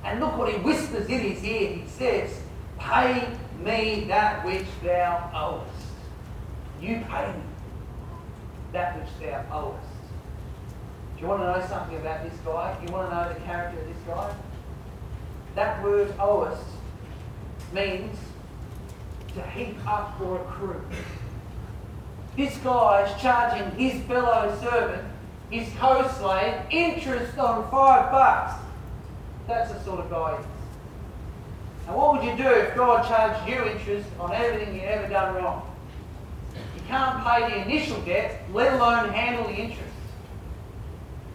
And 0.05 0.20
look 0.20 0.37
what 0.37 0.52
he 0.52 0.59
whispers 0.59 1.09
in 1.09 1.20
his 1.20 1.44
ear. 1.44 1.72
He 1.74 1.88
says, 1.88 2.40
Pay 2.79 3.29
me 3.64 4.05
that 4.09 4.44
which 4.44 4.66
thou 4.83 5.31
owest. 5.35 5.86
You 6.81 7.05
pay 7.09 7.27
me 7.29 7.43
that 8.73 8.99
which 8.99 9.09
thou 9.21 9.45
owest. 9.51 9.97
Do 11.17 11.23
you 11.23 11.29
want 11.29 11.43
to 11.43 11.47
know 11.47 11.67
something 11.67 11.97
about 11.97 12.23
this 12.29 12.39
guy? 12.45 12.77
Do 12.79 12.87
you 12.87 12.93
want 12.93 13.09
to 13.09 13.17
know 13.17 13.33
the 13.33 13.41
character 13.41 13.81
of 13.81 13.89
this 13.89 13.97
guy? 14.07 14.35
That 15.55 15.83
word 15.83 16.12
owest 16.21 16.62
means 17.73 18.19
to 19.35 19.43
heap 19.43 19.77
up 19.87 20.21
or 20.21 20.43
accrue. 20.43 20.83
This 22.37 22.57
guy 22.59 23.07
is 23.07 23.23
charging 23.23 23.71
his 23.79 24.03
fellow 24.05 24.55
servant, 24.61 25.09
his 25.51 25.73
co-slave, 25.79 26.61
interest 26.71 27.39
on 27.39 27.71
five 27.71 28.11
bucks. 28.11 28.61
That's 29.47 29.73
the 29.73 29.83
sort 29.83 30.01
of 30.01 30.11
guy. 30.11 30.39
Now 31.87 31.97
what 31.97 32.12
would 32.15 32.25
you 32.25 32.37
do 32.37 32.51
if 32.51 32.75
God 32.77 33.09
charged 33.09 33.49
you 33.49 33.65
interest 33.65 34.09
on 34.21 34.35
everything 34.35 34.75
you've 34.75 34.85
ever 34.85 35.09
done 35.09 35.37
wrong? 35.37 35.76
Can't 36.88 37.25
pay 37.25 37.49
the 37.51 37.62
initial 37.62 38.01
debt, 38.03 38.42
let 38.53 38.75
alone 38.75 39.09
handle 39.11 39.44
the 39.44 39.55
interest. 39.55 39.83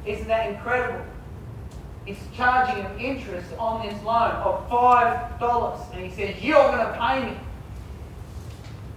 Isn't 0.06 0.28
that 0.28 0.50
incredible? 0.50 1.06
It's 2.08 2.20
charging 2.36 2.84
an 2.84 3.00
interest 3.00 3.48
on 3.60 3.86
this 3.86 4.02
loan 4.04 4.32
of 4.32 4.70
$5. 4.70 5.94
And 5.94 6.06
he 6.06 6.16
says, 6.16 6.42
You're 6.42 6.72
going 6.72 6.80
to 6.80 6.98
pay 7.00 7.26
me. 7.26 7.38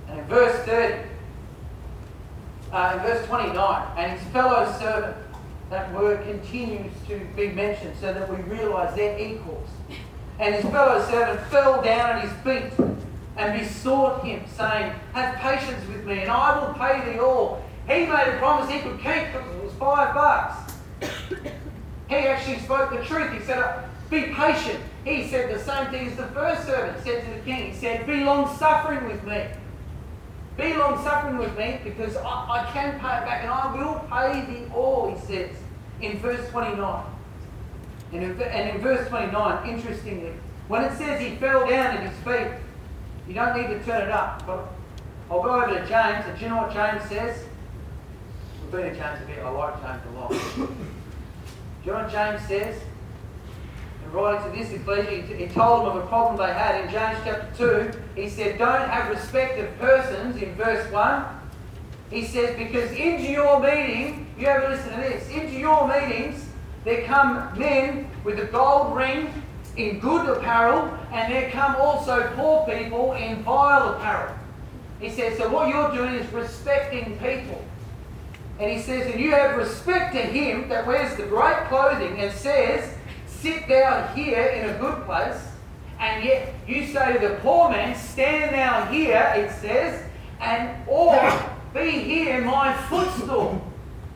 And 0.09 0.21
in 0.21 0.25
verse 0.27 0.55
30, 0.65 1.09
uh, 2.73 2.93
in 2.97 3.03
verse 3.03 3.27
29, 3.27 3.87
and 3.97 4.19
his 4.19 4.33
fellow 4.33 4.73
servant, 4.79 5.17
that 5.71 5.93
word 5.93 6.25
continues 6.25 6.93
to 7.09 7.21
be 7.37 7.49
mentioned 7.49 7.95
so 8.01 8.13
that 8.15 8.29
we 8.31 8.37
realize 8.45 8.95
they're 8.95 9.19
equals. 9.19 9.69
And 10.39 10.55
his 10.55 10.65
fellow 10.65 11.05
servant 11.07 11.41
fell 11.49 11.83
down 11.83 12.11
at 12.11 12.23
his 12.23 12.33
feet 12.43 12.73
and 13.37 13.59
besought 13.59 14.25
him, 14.25 14.45
saying, 14.57 14.93
Have 15.13 15.37
patience 15.37 15.87
with 15.89 16.05
me, 16.07 16.21
and 16.21 16.31
I 16.31 16.59
will 16.59 16.75
pay 16.75 17.13
thee 17.13 17.19
all. 17.19 17.65
He 17.87 18.07
made 18.07 18.29
a 18.29 18.39
promise 18.39 18.71
he 18.71 18.81
could 18.81 18.99
keep 18.99 19.33
because 19.33 19.55
it 19.55 19.63
was 19.63 19.73
five 19.75 20.15
bucks. 20.15 20.73
he 22.09 22.15
actually 22.15 22.59
spoke 22.61 22.91
the 22.91 23.05
truth. 23.05 23.33
He 23.33 23.41
said, 23.45 23.85
Be 24.11 24.33
patient. 24.33 24.81
He 25.05 25.29
said 25.29 25.55
the 25.55 25.59
same 25.59 25.91
thing 25.91 26.09
as 26.09 26.17
the 26.17 26.27
first 26.29 26.67
servant 26.67 27.05
said 27.05 27.25
to 27.25 27.31
the 27.31 27.41
king. 27.41 27.73
He 27.73 27.77
said, 27.77 28.07
Be 28.07 28.25
long 28.25 28.57
suffering 28.57 29.05
with 29.07 29.23
me. 29.25 29.45
Be 30.57 30.75
long 30.75 31.03
suffering 31.03 31.37
with 31.37 31.57
me 31.59 31.81
because 31.83 32.17
I, 32.17 32.23
I 32.23 32.71
can 32.73 32.93
pay 33.01 33.19
it 33.19 33.25
back 33.25 33.43
and 33.43 33.51
I 33.51 33.75
will 33.75 33.99
pay 34.09 34.47
thee 34.47 34.73
all, 34.73 35.13
he 35.13 35.27
says 35.27 35.51
in 36.01 36.19
verse 36.19 36.49
29. 36.51 37.05
And 38.13 38.23
in, 38.23 38.43
and 38.43 38.77
in 38.77 38.81
verse 38.81 39.09
29, 39.09 39.69
interestingly, 39.69 40.33
when 40.69 40.85
it 40.85 40.97
says 40.97 41.21
he 41.21 41.37
fell 41.37 41.69
down 41.69 41.97
at 41.97 42.09
his 42.09 42.17
feet, 42.23 42.53
you 43.29 43.35
don't 43.35 43.57
need 43.57 43.69
to 43.69 43.83
turn 43.85 44.03
it 44.03 44.11
up. 44.11 44.47
But 44.47 44.69
I'll 45.31 45.43
go 45.43 45.63
over 45.63 45.79
to 45.79 45.87
James, 45.87 46.27
and 46.27 46.39
do 46.39 46.45
you 46.45 46.51
know 46.51 46.59
what 46.59 46.73
James 46.73 47.03
says? 47.09 47.45
We've 48.63 48.71
been 48.71 48.93
to 48.93 48.95
James 48.95 49.23
a 49.23 49.27
bit. 49.27 49.39
I 49.39 49.49
like 49.49 49.83
James 49.83 50.03
a 50.07 50.19
lot. 50.19 50.31
do 50.31 50.69
you 51.85 51.93
know 51.93 52.03
what 52.03 52.11
James 52.11 52.43
says? 52.47 52.83
In 54.05 54.13
writing 54.13 54.53
to 54.53 54.59
this 54.59 54.73
ecclesia, 54.73 55.23
he 55.23 55.47
told 55.47 55.87
them 55.87 55.97
of 55.97 56.05
a 56.05 56.07
problem 56.07 56.37
they 56.37 56.53
had 56.53 56.85
in 56.85 56.91
James 56.91 57.19
chapter 57.25 57.93
2. 58.15 58.21
He 58.21 58.29
said, 58.29 58.59
Don't 58.59 58.89
have 58.89 59.11
respect 59.11 59.59
of 59.59 59.79
persons 59.79 60.41
in 60.43 60.55
verse 60.57 60.91
1. 60.93 61.25
He 62.11 62.25
says, 62.25 62.57
Because 62.59 62.91
into 62.93 63.31
your 63.31 63.61
meeting, 63.61 64.27
you 64.39 64.47
have 64.47 64.63
to 64.63 64.69
listen 64.69 64.91
to 64.91 64.97
this, 64.97 65.29
into 65.31 65.59
your 65.59 65.89
meetings, 65.89 66.47
there 66.85 67.05
come 67.07 67.59
men 67.59 68.11
with 68.25 68.39
a 68.39 68.45
gold 68.45 68.95
ring 68.95 69.43
in 69.77 69.99
good 69.99 70.29
apparel, 70.29 70.97
and 71.13 71.33
there 71.33 71.51
come 71.51 71.77
also 71.77 72.33
poor 72.37 72.67
people 72.67 73.13
in 73.15 73.43
vile 73.43 73.95
apparel. 73.95 74.35
He 75.01 75.11
says, 75.11 75.37
so 75.39 75.49
what 75.51 75.69
you're 75.69 75.93
doing 75.93 76.15
is 76.15 76.33
respecting 76.33 77.19
people. 77.19 77.63
And 78.61 78.71
he 78.71 78.81
says, 78.81 79.13
and 79.13 79.21
you 79.21 79.33
have 79.33 79.57
respect 79.57 80.15
to 80.15 80.21
him 80.21 80.69
that 80.69 80.87
wears 80.87 81.17
the 81.17 81.25
great 81.25 81.67
clothing 81.69 82.21
and 82.21 82.33
says, 82.33 82.95
sit 83.27 83.69
down 83.69 84.17
here 84.17 84.47
in 84.47 84.71
a 84.71 84.79
good 84.79 85.05
place, 85.05 85.41
and 85.99 86.25
yet 86.25 86.55
you 86.67 86.87
say 86.87 87.15
to 87.15 87.29
the 87.29 87.35
poor 87.37 87.69
man, 87.71 87.97
stand 87.97 88.53
now 88.53 88.85
here, 88.87 89.33
it 89.37 89.51
says, 89.61 90.03
and 90.41 90.71
or 90.87 91.51
be 91.75 91.91
here 91.91 92.41
my 92.43 92.73
footstool. 92.89 93.61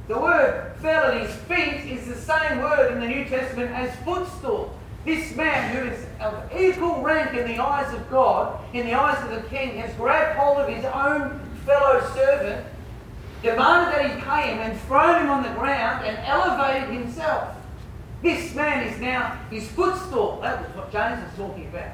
The 0.06 0.18
word 0.18 0.76
fell 0.80 1.12
at 1.12 1.20
his 1.20 1.34
feet 1.34 1.90
is 1.90 2.06
the 2.06 2.14
same 2.14 2.60
word 2.60 2.92
in 2.92 3.00
the 3.00 3.08
New 3.08 3.24
Testament 3.24 3.72
as 3.72 3.94
footstool. 4.04 4.77
This 5.04 5.34
man, 5.36 5.74
who 5.74 5.90
is 5.90 6.06
of 6.20 6.50
equal 6.58 7.00
rank 7.00 7.36
in 7.36 7.46
the 7.46 7.58
eyes 7.58 7.92
of 7.94 8.10
God, 8.10 8.60
in 8.74 8.86
the 8.86 8.94
eyes 8.94 9.22
of 9.24 9.30
the 9.30 9.48
king, 9.48 9.76
has 9.76 9.94
grabbed 9.94 10.38
hold 10.38 10.58
of 10.58 10.68
his 10.68 10.84
own 10.84 11.40
fellow 11.64 12.00
servant, 12.14 12.66
demanded 13.42 13.94
that 13.94 14.10
he 14.10 14.20
pay 14.20 14.52
him, 14.52 14.58
and 14.58 14.80
thrown 14.82 15.22
him 15.22 15.30
on 15.30 15.42
the 15.42 15.50
ground 15.50 16.04
and 16.04 16.18
elevated 16.26 16.90
himself. 16.90 17.54
This 18.22 18.54
man 18.54 18.86
is 18.86 18.98
now 19.00 19.38
his 19.50 19.68
footstool. 19.68 20.40
That 20.42 20.60
was 20.66 20.76
what 20.76 20.92
James 20.92 21.22
was 21.22 21.32
talking 21.36 21.68
about. 21.68 21.92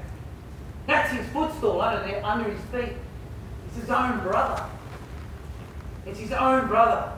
That's 0.86 1.12
his 1.12 1.26
footstool 1.28 1.80
under, 1.80 2.06
there, 2.06 2.24
under 2.24 2.50
his 2.50 2.60
feet. 2.70 2.96
It's 3.66 3.76
his 3.76 3.90
own 3.90 4.20
brother. 4.20 4.64
It's 6.06 6.18
his 6.18 6.32
own 6.32 6.66
brother. 6.66 7.12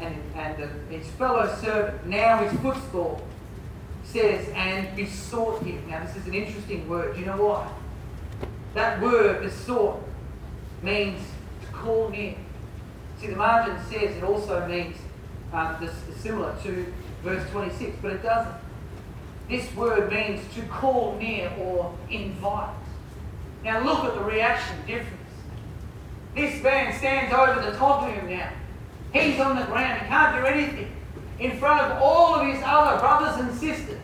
And, 0.00 0.16
and 0.34 0.62
uh, 0.62 0.66
his 0.90 1.06
fellow 1.12 1.54
servant, 1.60 2.06
now 2.06 2.38
his 2.38 2.58
footstool, 2.60 3.22
says, 4.04 4.48
and 4.54 4.94
besought 4.96 5.62
him. 5.62 5.88
Now, 5.88 6.04
this 6.04 6.16
is 6.16 6.26
an 6.26 6.34
interesting 6.34 6.88
word. 6.88 7.16
You 7.16 7.26
know 7.26 7.36
why? 7.36 7.70
That 8.74 9.00
word, 9.00 9.42
besought, 9.42 10.02
means 10.82 11.20
to 11.62 11.72
call 11.72 12.08
near. 12.10 12.34
See, 13.20 13.28
the 13.28 13.36
margin 13.36 13.78
says 13.90 14.16
it 14.16 14.24
also 14.24 14.66
means 14.66 14.96
um, 15.52 15.76
this, 15.80 15.92
similar 16.20 16.54
to 16.64 16.92
verse 17.22 17.48
26, 17.50 17.96
but 18.02 18.12
it 18.12 18.22
doesn't. 18.22 18.54
This 19.48 19.72
word 19.74 20.10
means 20.10 20.40
to 20.54 20.62
call 20.62 21.16
near 21.18 21.52
or 21.58 21.94
invite. 22.10 22.74
Now, 23.62 23.82
look 23.82 24.04
at 24.04 24.14
the 24.14 24.24
reaction 24.24 24.76
difference. 24.86 25.20
This 26.34 26.62
man 26.62 26.92
stands 26.98 27.32
over 27.32 27.70
the 27.70 27.76
top 27.76 28.02
of 28.02 28.12
him 28.12 28.28
now. 28.28 28.50
He's 29.12 29.38
on 29.38 29.56
the 29.56 29.64
ground. 29.66 30.02
He 30.02 30.08
can't 30.08 30.36
do 30.36 30.46
anything. 30.46 30.93
In 31.38 31.58
front 31.58 31.80
of 31.80 32.02
all 32.02 32.34
of 32.36 32.46
his 32.46 32.62
other 32.64 32.98
brothers 33.00 33.40
and 33.40 33.58
sisters 33.58 34.00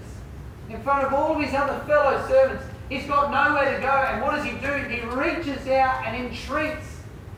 in 0.70 0.80
front 0.82 1.04
of 1.04 1.12
all 1.12 1.34
of 1.34 1.42
his 1.42 1.52
other 1.54 1.78
fellow 1.86 2.24
servants. 2.28 2.64
He's 2.88 3.04
got 3.06 3.30
nowhere 3.30 3.74
to 3.74 3.80
go. 3.80 3.88
And 3.88 4.22
what 4.22 4.36
does 4.36 4.44
he 4.44 4.52
do? 4.52 4.72
He 4.88 5.00
reaches 5.00 5.66
out 5.68 6.06
and 6.06 6.26
entreats 6.26 6.86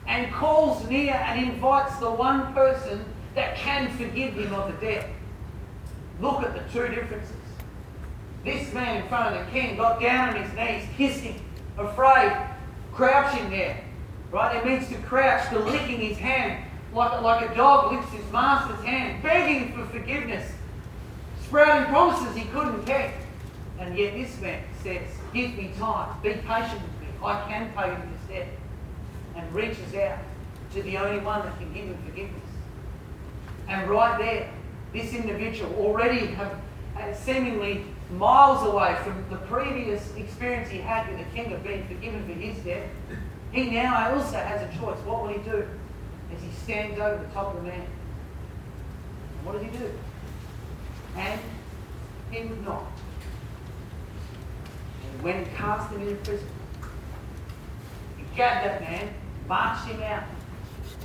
and 0.06 0.32
calls 0.32 0.86
near 0.88 1.14
and 1.14 1.50
invites 1.50 1.96
the 1.96 2.10
one 2.10 2.52
person 2.52 3.04
that 3.34 3.56
can 3.56 3.90
forgive 3.96 4.34
him 4.34 4.52
of 4.52 4.72
the 4.72 4.86
debt. 4.86 5.08
Look 6.20 6.42
at 6.42 6.54
the 6.54 6.72
two 6.72 6.88
differences. 6.94 7.36
This 8.44 8.72
man 8.72 9.02
in 9.02 9.08
front 9.08 9.36
of 9.36 9.46
the 9.46 9.52
king 9.52 9.76
got 9.76 10.00
down 10.00 10.30
on 10.30 10.42
his 10.42 10.52
knees, 10.54 10.84
kissing, 10.96 11.40
afraid, 11.78 12.36
crouching 12.92 13.50
there. 13.50 13.82
Right? 14.30 14.56
It 14.56 14.66
means 14.66 14.88
to 14.88 14.96
crouch, 15.06 15.48
to 15.50 15.58
licking 15.58 16.00
his 16.00 16.18
hand 16.18 16.64
like, 16.94 17.22
like 17.22 17.50
a 17.50 17.54
dog 17.54 17.92
licks 17.92 18.10
his 18.10 18.32
master's 18.32 18.84
hand, 18.84 19.22
begging 19.22 19.72
for 19.72 19.86
forgiveness, 19.86 20.50
sprouting 21.42 21.88
promises 21.90 22.36
he 22.36 22.44
couldn't 22.46 22.84
keep. 22.84 23.12
And 23.78 23.96
yet 23.96 24.14
this 24.14 24.38
man 24.40 24.62
says, 24.82 25.08
Give 25.32 25.54
me 25.56 25.72
time, 25.78 26.20
be 26.22 26.34
patient 26.34 26.82
with 26.82 27.00
me, 27.00 27.08
I 27.24 27.44
can 27.48 27.72
pay 27.72 27.90
you 27.90 27.96
this 27.96 28.28
debt. 28.28 28.48
And 29.34 29.54
reaches 29.54 29.94
out 29.94 30.18
to 30.74 30.82
the 30.82 30.98
only 30.98 31.20
one 31.20 31.42
that 31.42 31.58
can 31.58 31.72
give 31.72 31.86
him 31.86 31.98
forgiveness. 32.04 32.42
And 33.68 33.88
right 33.88 34.18
there, 34.18 34.50
this 34.92 35.14
individual 35.14 35.74
already 35.76 36.26
have, 36.26 36.60
uh, 36.98 37.14
seemingly 37.14 37.86
miles 38.10 38.66
away 38.66 38.94
from 39.02 39.24
the 39.30 39.36
previous 39.46 40.14
experience 40.16 40.68
he 40.68 40.78
had 40.78 41.08
with 41.08 41.18
the 41.18 41.24
king 41.34 41.52
of 41.52 41.64
being 41.64 41.86
forgiven 41.88 42.22
for 42.26 42.32
his 42.32 42.58
debt, 42.58 42.88
he 43.52 43.70
now 43.70 44.12
also 44.12 44.36
has 44.36 44.62
a 44.62 44.78
choice. 44.78 44.98
What 44.98 45.22
will 45.22 45.28
he 45.28 45.38
do? 45.38 45.66
Stands 46.64 46.98
over 46.98 47.24
the 47.24 47.32
top 47.32 47.54
of 47.54 47.62
the 47.62 47.68
man. 47.68 47.86
And 49.36 49.46
what 49.46 49.52
does 49.54 49.62
he 49.62 49.78
do? 49.78 49.90
And 51.16 51.40
he 52.30 52.46
would 52.46 52.64
not 52.64 52.86
And 55.12 55.22
when 55.22 55.44
he 55.44 55.50
cast 55.56 55.92
him 55.92 56.06
in 56.08 56.16
prison, 56.18 56.46
he 58.16 58.24
grabbed 58.34 58.66
that 58.66 58.80
man, 58.80 59.12
marched 59.46 59.86
him 59.86 60.02
out 60.02 60.24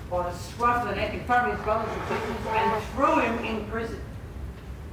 by 0.09 0.29
the 0.29 0.37
scruff 0.37 0.83
of 0.83 0.89
the 0.89 0.95
neck 0.95 1.13
in 1.13 1.23
front 1.25 1.49
of 1.49 1.57
his 1.57 1.65
brothers 1.65 1.89
and 1.91 2.07
sisters, 2.07 2.47
and 2.47 2.83
threw 2.93 3.19
him 3.19 3.39
in 3.43 3.65
prison. 3.69 3.99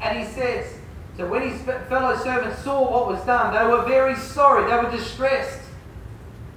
And 0.00 0.18
he 0.18 0.24
says, 0.24 0.74
so 1.16 1.28
when 1.28 1.48
his 1.48 1.60
fellow 1.62 2.16
servants 2.16 2.62
saw 2.62 2.90
what 2.90 3.06
was 3.06 3.24
done, 3.24 3.54
they 3.54 3.70
were 3.70 3.84
very 3.84 4.16
sorry. 4.16 4.68
They 4.68 4.76
were 4.76 4.90
distressed. 4.90 5.60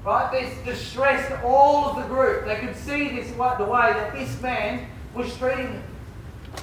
Right? 0.07 0.31
This 0.31 0.57
distressed 0.63 1.33
all 1.43 1.89
of 1.89 1.97
the 1.97 2.03
group. 2.03 2.45
They 2.45 2.55
could 2.55 2.77
see 2.77 3.09
this 3.09 3.29
the 3.31 3.65
way 3.65 3.91
that 3.91 4.13
this 4.13 4.41
man 4.41 4.87
was 5.13 5.35
treating 5.35 5.73
them. 5.73 5.83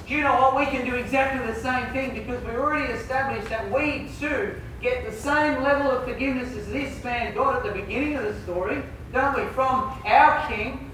Do 0.07 0.15
you 0.15 0.23
know 0.23 0.33
what? 0.33 0.55
We 0.55 0.65
can 0.65 0.83
do 0.83 0.95
exactly 0.95 1.45
the 1.45 1.59
same 1.59 1.85
thing 1.93 2.15
because 2.15 2.43
we 2.43 2.55
already 2.55 2.91
established 2.91 3.47
that 3.49 3.71
we 3.71 4.09
too 4.19 4.59
get 4.81 5.05
the 5.05 5.15
same 5.15 5.61
level 5.61 5.91
of 5.91 6.05
forgiveness 6.05 6.55
as 6.57 6.67
this 6.69 7.03
man 7.03 7.35
got 7.35 7.57
at 7.57 7.71
the 7.71 7.79
beginning 7.79 8.15
of 8.15 8.23
the 8.23 8.33
story, 8.41 8.81
don't 9.13 9.37
we? 9.37 9.45
From 9.53 9.95
our 10.05 10.47
King, 10.47 10.89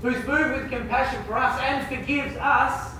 who's 0.00 0.26
moved 0.26 0.62
with 0.62 0.70
compassion 0.70 1.22
for 1.24 1.36
us 1.36 1.60
and 1.60 1.86
forgives 1.86 2.34
us. 2.38 2.94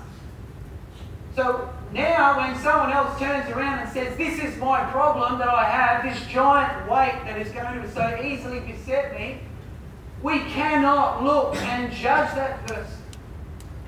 So 1.35 1.69
now, 1.93 2.37
when 2.37 2.55
someone 2.61 2.91
else 2.91 3.17
turns 3.19 3.49
around 3.51 3.79
and 3.79 3.89
says, 3.91 4.15
This 4.17 4.43
is 4.43 4.57
my 4.57 4.83
problem 4.91 5.39
that 5.39 5.49
I 5.49 5.63
have, 5.63 6.03
this 6.03 6.25
giant 6.27 6.89
weight 6.89 7.19
that 7.25 7.39
is 7.39 7.51
going 7.51 7.81
to 7.81 7.91
so 7.91 8.21
easily 8.23 8.59
beset 8.59 9.19
me, 9.19 9.39
we 10.21 10.39
cannot 10.39 11.23
look 11.23 11.55
and 11.55 11.91
judge 11.91 12.33
that 12.35 12.65
person. 12.67 12.97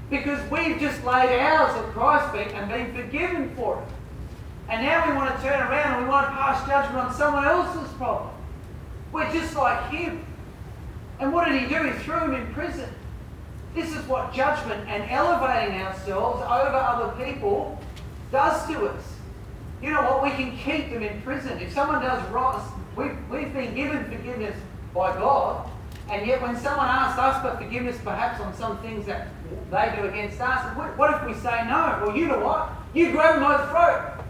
Because 0.09 0.39
we've 0.51 0.79
just 0.79 1.03
laid 1.03 1.39
ours 1.39 1.75
at 1.75 1.93
Christ's 1.93 2.31
feet 2.31 2.55
and 2.55 2.69
been 2.69 2.93
forgiven 2.93 3.55
for 3.55 3.81
it. 3.81 3.93
And 4.69 4.85
now 4.85 5.09
we 5.09 5.15
want 5.15 5.35
to 5.35 5.41
turn 5.41 5.61
around 5.61 5.95
and 5.95 6.03
we 6.03 6.09
want 6.09 6.27
to 6.27 6.31
pass 6.31 6.67
judgment 6.67 7.07
on 7.07 7.13
someone 7.13 7.45
else's 7.45 7.91
problem. 7.93 8.31
We're 9.11 9.31
just 9.31 9.55
like 9.55 9.89
him. 9.91 10.25
And 11.19 11.31
what 11.31 11.47
did 11.47 11.61
he 11.61 11.67
do? 11.67 11.83
He 11.83 11.91
threw 12.03 12.19
him 12.19 12.33
in 12.33 12.53
prison. 12.53 12.89
This 13.75 13.93
is 13.93 14.07
what 14.07 14.33
judgment 14.33 14.87
and 14.87 15.03
elevating 15.11 15.81
ourselves 15.81 16.41
over 16.41 16.77
other 16.77 17.25
people 17.25 17.79
does 18.31 18.65
to 18.67 18.87
us. 18.87 19.03
You 19.81 19.91
know 19.91 20.01
what? 20.01 20.23
We 20.23 20.29
can 20.31 20.57
keep 20.57 20.91
them 20.91 21.03
in 21.03 21.21
prison. 21.21 21.59
If 21.59 21.73
someone 21.73 22.01
does 22.01 22.25
wrong, 22.29 22.63
we've, 22.95 23.17
we've 23.29 23.53
been 23.53 23.75
given 23.75 24.05
forgiveness 24.05 24.55
by 24.93 25.13
God. 25.17 25.69
And 26.09 26.25
yet, 26.25 26.41
when 26.41 26.55
someone 26.55 26.87
asks 26.87 27.19
us 27.19 27.41
for 27.41 27.61
forgiveness, 27.61 27.97
perhaps 28.01 28.39
on 28.39 28.55
some 28.55 28.77
things 28.77 29.05
that 29.07 29.27
they 29.69 29.93
do 29.97 30.07
against 30.07 30.39
us, 30.39 30.77
what 30.77 31.13
if 31.13 31.27
we 31.27 31.33
say 31.33 31.65
no? 31.67 31.99
Well, 32.05 32.15
you 32.15 32.27
know 32.27 32.39
what? 32.39 32.71
You 32.93 33.11
grab 33.11 33.35
them 33.35 33.43
by 33.43 33.57
the 33.57 33.67
throat. 33.67 34.23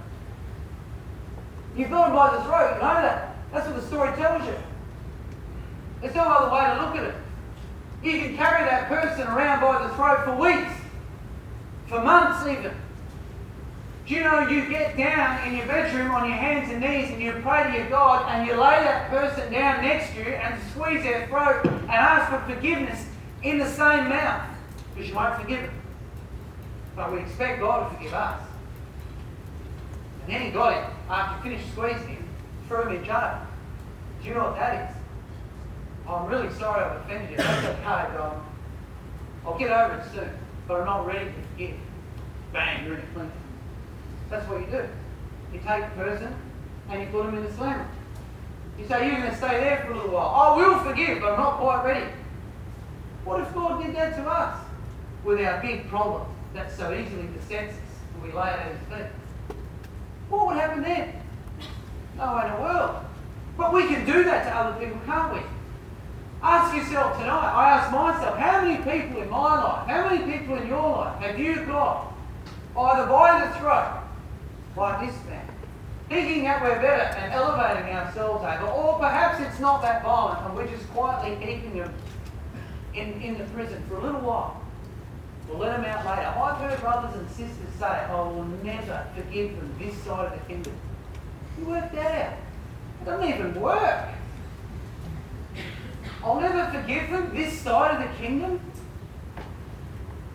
You've 1.78 1.90
got 1.90 2.08
them 2.08 2.16
by 2.16 2.36
the 2.36 2.44
throat. 2.44 2.76
You 2.76 2.82
know 2.82 3.02
that. 3.02 3.36
That's 3.52 3.68
what 3.68 3.76
the 3.76 3.86
story 3.86 4.16
tells 4.16 4.44
you. 4.48 4.56
There's 6.02 6.16
no 6.16 6.24
other 6.24 6.54
way 6.54 6.74
to 6.74 6.86
look 6.86 6.96
at 6.96 7.14
it. 7.14 7.25
You 8.06 8.20
can 8.20 8.38
carry 8.38 8.64
that 8.66 8.88
person 8.88 9.28
around 9.28 9.62
by 9.62 9.88
the 9.88 9.92
throat 9.96 10.26
for 10.26 10.36
weeks, 10.36 10.72
for 11.88 12.04
months 12.04 12.48
even. 12.48 12.72
Do 14.06 14.14
you 14.14 14.24
know 14.24 14.48
you 14.48 14.70
get 14.70 14.96
down 14.96 15.48
in 15.48 15.58
your 15.58 15.66
bedroom 15.66 16.12
on 16.12 16.30
your 16.30 16.38
hands 16.38 16.72
and 16.72 16.82
knees 16.82 17.10
and 17.10 17.20
you 17.20 17.32
pray 17.42 17.64
to 17.64 17.76
your 17.76 17.90
God 17.90 18.30
and 18.30 18.46
you 18.46 18.54
lay 18.54 18.84
that 18.84 19.10
person 19.10 19.52
down 19.52 19.82
next 19.82 20.14
to 20.14 20.20
you 20.20 20.36
and 20.36 20.62
squeeze 20.70 21.02
their 21.02 21.26
throat 21.26 21.66
and 21.66 21.90
ask 21.90 22.30
for 22.32 22.54
forgiveness 22.54 23.08
in 23.42 23.58
the 23.58 23.68
same 23.68 24.08
mouth 24.10 24.48
because 24.94 25.10
you 25.10 25.16
won't 25.16 25.42
forgive 25.42 25.62
them. 25.62 25.82
But 26.96 27.12
we 27.12 27.22
expect 27.22 27.60
God 27.60 27.90
to 27.90 27.98
forgive 27.98 28.14
us. 28.14 28.40
And 30.22 30.34
then 30.34 30.42
he 30.44 30.52
got 30.52 30.76
him 30.76 30.92
after 31.10 31.50
he 31.50 31.56
finished 31.56 31.72
squeezing 31.72 32.08
him, 32.08 32.30
threw 32.68 32.84
him 32.84 32.98
in 32.98 33.04
jail. 33.04 33.42
Do 34.22 34.30
you 34.30 34.36
know 34.36 34.44
what 34.44 34.58
that 34.58 34.92
is? 34.92 35.05
I'm 36.08 36.28
really 36.28 36.54
sorry 36.54 36.84
I've 36.84 36.98
offended 37.02 37.32
you. 37.32 37.38
That's 37.38 37.66
okay, 37.66 37.84
God. 37.84 38.42
I'll 39.46 39.58
get 39.58 39.72
over 39.72 39.96
it 39.96 40.06
soon, 40.14 40.30
but 40.68 40.82
I'm 40.82 40.86
not 40.86 41.06
ready 41.06 41.26
to 41.26 41.32
forgive. 41.52 41.76
Bang, 42.54 42.86
you're 42.86 42.96
in 42.96 43.02
a 43.02 43.06
clean. 43.14 43.32
That's 44.30 44.48
what 44.50 44.62
you 44.62 44.68
do. 44.68 44.88
You 45.54 45.60
take 45.60 45.84
a 45.84 45.92
person 45.96 46.36
and 46.90 47.02
you 47.02 47.08
put 47.08 47.26
them 47.26 47.38
in 47.38 47.44
the 47.44 47.54
slammer. 47.54 47.88
You 48.78 48.88
say, 48.88 49.08
You're 49.08 49.20
going 49.20 49.32
to 49.32 49.38
stay 49.38 49.60
there 49.60 49.84
for 49.86 49.94
a 49.94 49.96
little 49.96 50.12
while. 50.12 50.28
I 50.28 50.58
will 50.58 50.80
forgive, 50.80 51.22
but 51.22 51.34
I'm 51.34 51.40
not 51.40 51.60
quite 51.60 51.86
ready. 51.86 52.12
What 53.24 53.42
if 53.42 53.54
God 53.54 53.84
did 53.84 53.96
that 53.96 54.16
to 54.18 54.30
us 54.30 54.64
with 55.24 55.40
our 55.42 55.62
big 55.62 55.88
problem 55.90 56.28
that 56.54 56.72
so 56.72 56.94
easily 56.94 57.28
besets 57.28 57.74
us 57.74 57.80
and 58.14 58.24
we 58.24 58.32
lay 58.32 58.50
at 58.50 58.68
His 58.68 58.80
feet? 58.90 59.58
What 60.30 60.48
would 60.48 60.58
happen 60.58 60.84
then? 60.84 61.14
No 62.18 62.36
way 62.36 62.46
in 62.46 62.54
the 62.54 62.62
world. 62.62 63.06
But 63.58 63.74
we 63.74 63.88
can 63.88 64.06
do 64.06 64.24
that 64.24 64.44
to 64.44 64.56
other 64.56 64.80
people, 64.80 65.00
can't 65.06 65.34
we? 65.34 65.40
Ask 66.48 66.76
yourself 66.76 67.18
tonight, 67.18 67.54
I 67.56 67.72
ask 67.72 67.92
myself, 67.92 68.38
how 68.38 68.62
many 68.62 68.78
people 68.78 69.20
in 69.20 69.30
my 69.32 69.64
life, 69.64 69.88
how 69.88 70.08
many 70.08 70.32
people 70.32 70.58
in 70.58 70.68
your 70.68 70.92
life 70.92 71.20
have 71.20 71.40
you 71.40 71.56
got 71.66 72.14
either 72.78 73.08
by 73.08 73.44
the 73.44 73.58
throat 73.58 74.04
like 74.78 75.08
this 75.08 75.26
man, 75.26 75.50
thinking 76.08 76.44
that 76.44 76.62
we're 76.62 76.80
better 76.80 77.18
and 77.18 77.34
elevating 77.34 77.96
ourselves 77.96 78.46
over, 78.46 78.72
or 78.72 79.00
perhaps 79.00 79.42
it's 79.42 79.60
not 79.60 79.82
that 79.82 80.04
violent 80.04 80.46
and 80.46 80.56
we're 80.56 80.68
just 80.68 80.88
quietly 80.92 81.36
keeping 81.44 81.80
them 81.80 81.92
in, 82.94 83.20
in 83.24 83.40
the 83.40 83.46
prison 83.46 83.84
for 83.90 83.96
a 83.96 84.02
little 84.02 84.22
while. 84.22 84.62
We'll 85.50 85.58
let 85.58 85.78
them 85.78 85.86
out 85.86 86.06
later. 86.06 86.28
I've 86.28 86.58
heard 86.62 86.80
brothers 86.80 87.16
and 87.16 87.28
sisters 87.32 87.74
say, 87.80 87.88
I 87.88 88.22
will 88.22 88.46
never 88.64 89.08
forgive 89.16 89.56
them 89.56 89.76
this 89.80 89.96
side 90.04 90.32
of 90.32 90.40
the 90.40 90.46
kingdom. 90.46 90.74
You 91.58 91.66
work 91.66 91.92
that 91.92 92.28
out. 92.28 92.38
It 93.02 93.06
doesn't 93.06 93.30
even 93.30 93.60
work. 93.60 94.10
I'll 96.26 96.40
never 96.42 96.66
forgive 96.72 97.12
them 97.12 97.36
this 97.36 97.54
side 97.60 98.02
of 98.02 98.10
the 98.10 98.18
kingdom. 98.18 98.60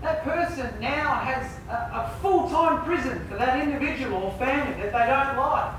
That 0.03 0.23
person 0.23 0.73
now 0.81 1.15
has 1.15 1.59
a, 1.69 1.73
a 1.73 2.19
full-time 2.23 2.85
prison 2.85 3.27
for 3.29 3.37
that 3.37 3.61
individual 3.61 4.23
or 4.23 4.33
family 4.39 4.81
that 4.81 4.93
they 4.93 5.07
don't 5.07 5.37
like. 5.37 5.75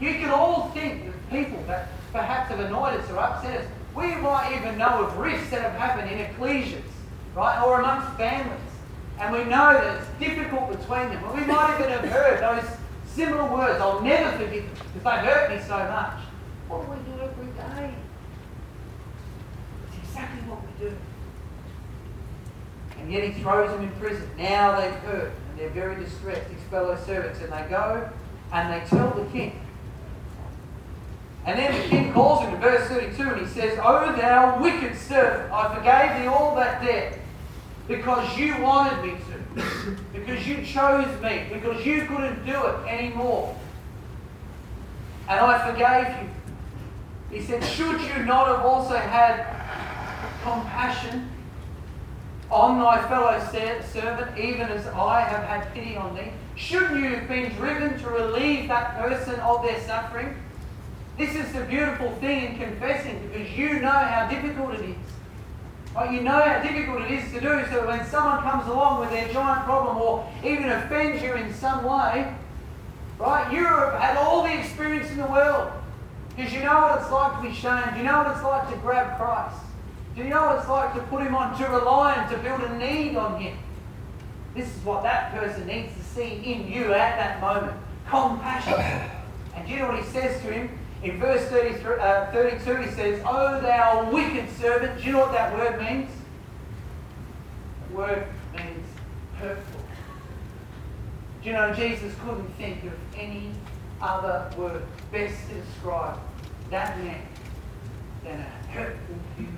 You 0.00 0.14
can 0.14 0.30
all 0.30 0.70
think 0.70 1.08
of 1.08 1.30
people 1.30 1.62
that 1.66 1.88
perhaps 2.12 2.50
have 2.50 2.60
annoyed 2.60 2.98
us 2.98 3.10
or 3.10 3.18
upset 3.18 3.60
us. 3.60 3.66
We 3.94 4.14
might 4.16 4.56
even 4.56 4.78
know 4.78 5.04
of 5.04 5.16
rifts 5.18 5.50
that 5.50 5.62
have 5.62 5.72
happened 5.72 6.10
in 6.10 6.18
ecclesias, 6.18 6.82
right, 7.34 7.62
or 7.62 7.80
amongst 7.80 8.16
families. 8.16 8.58
And 9.20 9.32
we 9.32 9.40
know 9.44 9.72
that 9.74 10.00
it's 10.00 10.08
difficult 10.18 10.70
between 10.70 11.10
them. 11.10 11.22
And 11.24 11.40
we 11.40 11.44
might 11.46 11.76
even 11.78 11.90
have 11.90 12.04
heard 12.04 12.40
those 12.40 12.68
similar 13.06 13.44
words, 13.50 13.80
I'll 13.80 14.00
never 14.00 14.38
forgive 14.38 14.64
them 14.64 14.86
because 14.94 15.02
they 15.02 15.26
hurt 15.26 15.50
me 15.50 15.60
so 15.66 15.76
much. 15.76 16.18
What 16.68 16.86
do 16.86 16.92
we 16.92 16.96
do 17.12 17.22
every 17.22 17.52
day? 17.52 17.94
It's 19.88 20.08
exactly 20.08 20.48
what 20.48 20.62
we 20.62 20.67
do. 20.78 20.96
And 23.00 23.12
yet 23.12 23.24
he 23.24 23.40
throws 23.42 23.70
them 23.70 23.82
in 23.82 23.90
prison. 23.92 24.28
Now 24.36 24.80
they've 24.80 24.92
heard, 24.92 25.32
and 25.50 25.58
they're 25.58 25.70
very 25.70 26.02
distressed, 26.02 26.48
his 26.50 26.62
fellow 26.70 26.96
servants. 27.06 27.40
And 27.40 27.52
they 27.52 27.66
go 27.70 28.08
and 28.52 28.72
they 28.72 28.86
tell 28.88 29.10
the 29.10 29.24
king. 29.26 29.60
And 31.46 31.58
then 31.58 31.72
the 31.80 31.88
king 31.88 32.12
calls 32.12 32.40
him 32.40 32.54
in 32.54 32.60
verse 32.60 32.88
32 32.88 33.22
and 33.22 33.40
he 33.40 33.46
says, 33.46 33.78
O 33.82 34.12
thou 34.12 34.60
wicked 34.60 34.96
servant, 34.96 35.50
I 35.50 35.74
forgave 35.74 36.20
thee 36.20 36.26
all 36.26 36.54
that 36.56 36.84
debt 36.84 37.18
because 37.86 38.36
you 38.36 38.60
wanted 38.60 39.02
me 39.02 39.12
to, 39.12 39.96
because 40.12 40.46
you 40.46 40.62
chose 40.62 41.08
me, 41.22 41.46
because 41.50 41.84
you 41.86 42.04
couldn't 42.04 42.44
do 42.44 42.66
it 42.66 42.86
anymore. 42.86 43.56
And 45.26 45.40
I 45.40 45.70
forgave 45.70 46.22
you. 46.22 47.38
He 47.38 47.44
said, 47.44 47.64
Should 47.64 48.00
you 48.02 48.24
not 48.24 48.48
have 48.48 48.64
also 48.64 48.96
had 48.96 49.57
compassion 50.52 51.28
on 52.50 52.80
thy 52.80 53.06
fellow 53.08 53.38
servant, 53.92 54.38
even 54.38 54.68
as 54.68 54.86
I 54.86 55.20
have 55.20 55.44
had 55.44 55.72
pity 55.74 55.96
on 55.96 56.14
thee? 56.14 56.32
Shouldn't 56.56 57.02
you 57.02 57.10
have 57.14 57.28
been 57.28 57.52
driven 57.54 57.98
to 58.00 58.08
relieve 58.08 58.68
that 58.68 58.96
person 58.98 59.38
of 59.40 59.62
their 59.62 59.80
suffering? 59.82 60.34
This 61.18 61.34
is 61.34 61.52
the 61.52 61.64
beautiful 61.64 62.10
thing 62.16 62.52
in 62.52 62.58
confessing 62.58 63.28
because 63.28 63.50
you 63.56 63.80
know 63.80 63.90
how 63.90 64.28
difficult 64.28 64.74
it 64.74 64.90
is. 64.90 64.96
Right? 65.94 66.12
You 66.12 66.22
know 66.22 66.40
how 66.40 66.62
difficult 66.62 67.02
it 67.02 67.10
is 67.10 67.32
to 67.32 67.40
do, 67.40 67.64
so 67.70 67.86
when 67.86 68.04
someone 68.06 68.42
comes 68.42 68.66
along 68.68 69.00
with 69.00 69.10
their 69.10 69.28
giant 69.32 69.64
problem 69.64 69.96
or 69.98 70.30
even 70.44 70.70
offends 70.70 71.22
you 71.22 71.34
in 71.34 71.52
some 71.52 71.84
way, 71.84 72.32
right, 73.18 73.52
you've 73.52 74.00
had 74.00 74.16
all 74.16 74.44
the 74.44 74.58
experience 74.58 75.10
in 75.10 75.18
the 75.18 75.26
world 75.26 75.72
because 76.36 76.52
you 76.52 76.60
know 76.60 76.80
what 76.80 77.00
it's 77.00 77.10
like 77.10 77.42
to 77.42 77.48
be 77.48 77.52
shamed, 77.52 77.96
you 77.96 78.04
know 78.04 78.22
what 78.22 78.30
it's 78.30 78.44
like 78.44 78.70
to 78.70 78.76
grab 78.76 79.18
Christ. 79.18 79.56
Do 80.18 80.24
you 80.24 80.30
know 80.30 80.46
what 80.46 80.58
it's 80.58 80.68
like 80.68 80.94
to 80.94 81.00
put 81.02 81.22
him 81.22 81.36
on, 81.36 81.56
to 81.56 81.64
rely 81.68 82.16
on, 82.16 82.28
to 82.32 82.38
build 82.38 82.60
a 82.60 82.76
need 82.76 83.14
on 83.14 83.40
him? 83.40 83.56
This 84.52 84.66
is 84.66 84.84
what 84.84 85.04
that 85.04 85.32
person 85.32 85.64
needs 85.64 85.94
to 85.94 86.02
see 86.02 86.42
in 86.44 86.66
you 86.66 86.92
at 86.92 87.16
that 87.16 87.40
moment 87.40 87.76
compassion. 88.08 88.74
And 89.54 89.66
do 89.66 89.72
you 89.72 89.78
know 89.80 89.88
what 89.88 90.02
he 90.02 90.08
says 90.10 90.40
to 90.42 90.52
him? 90.52 90.78
In 91.02 91.18
verse 91.18 91.48
33, 91.48 91.98
uh, 92.00 92.30
32, 92.30 92.76
he 92.76 92.90
says, 92.90 93.22
O 93.26 93.60
thou 93.60 94.08
wicked 94.12 94.48
servant. 94.56 95.00
Do 95.00 95.04
you 95.04 95.12
know 95.12 95.20
what 95.20 95.32
that 95.32 95.52
word 95.56 95.80
means? 95.80 96.10
The 97.88 97.96
word 97.96 98.26
means 98.54 98.86
hurtful. 99.40 99.80
Do 101.42 101.48
you 101.48 101.54
know 101.54 101.74
Jesus 101.74 102.14
couldn't 102.24 102.52
think 102.54 102.84
of 102.84 102.92
any 103.16 103.50
other 104.00 104.48
word 104.56 104.82
best 105.10 105.36
to 105.48 105.54
describe 105.54 106.20
that 106.70 106.98
man 106.98 107.26
than 108.22 108.40
a 108.40 108.66
hurtful 108.72 109.16
human? 109.36 109.57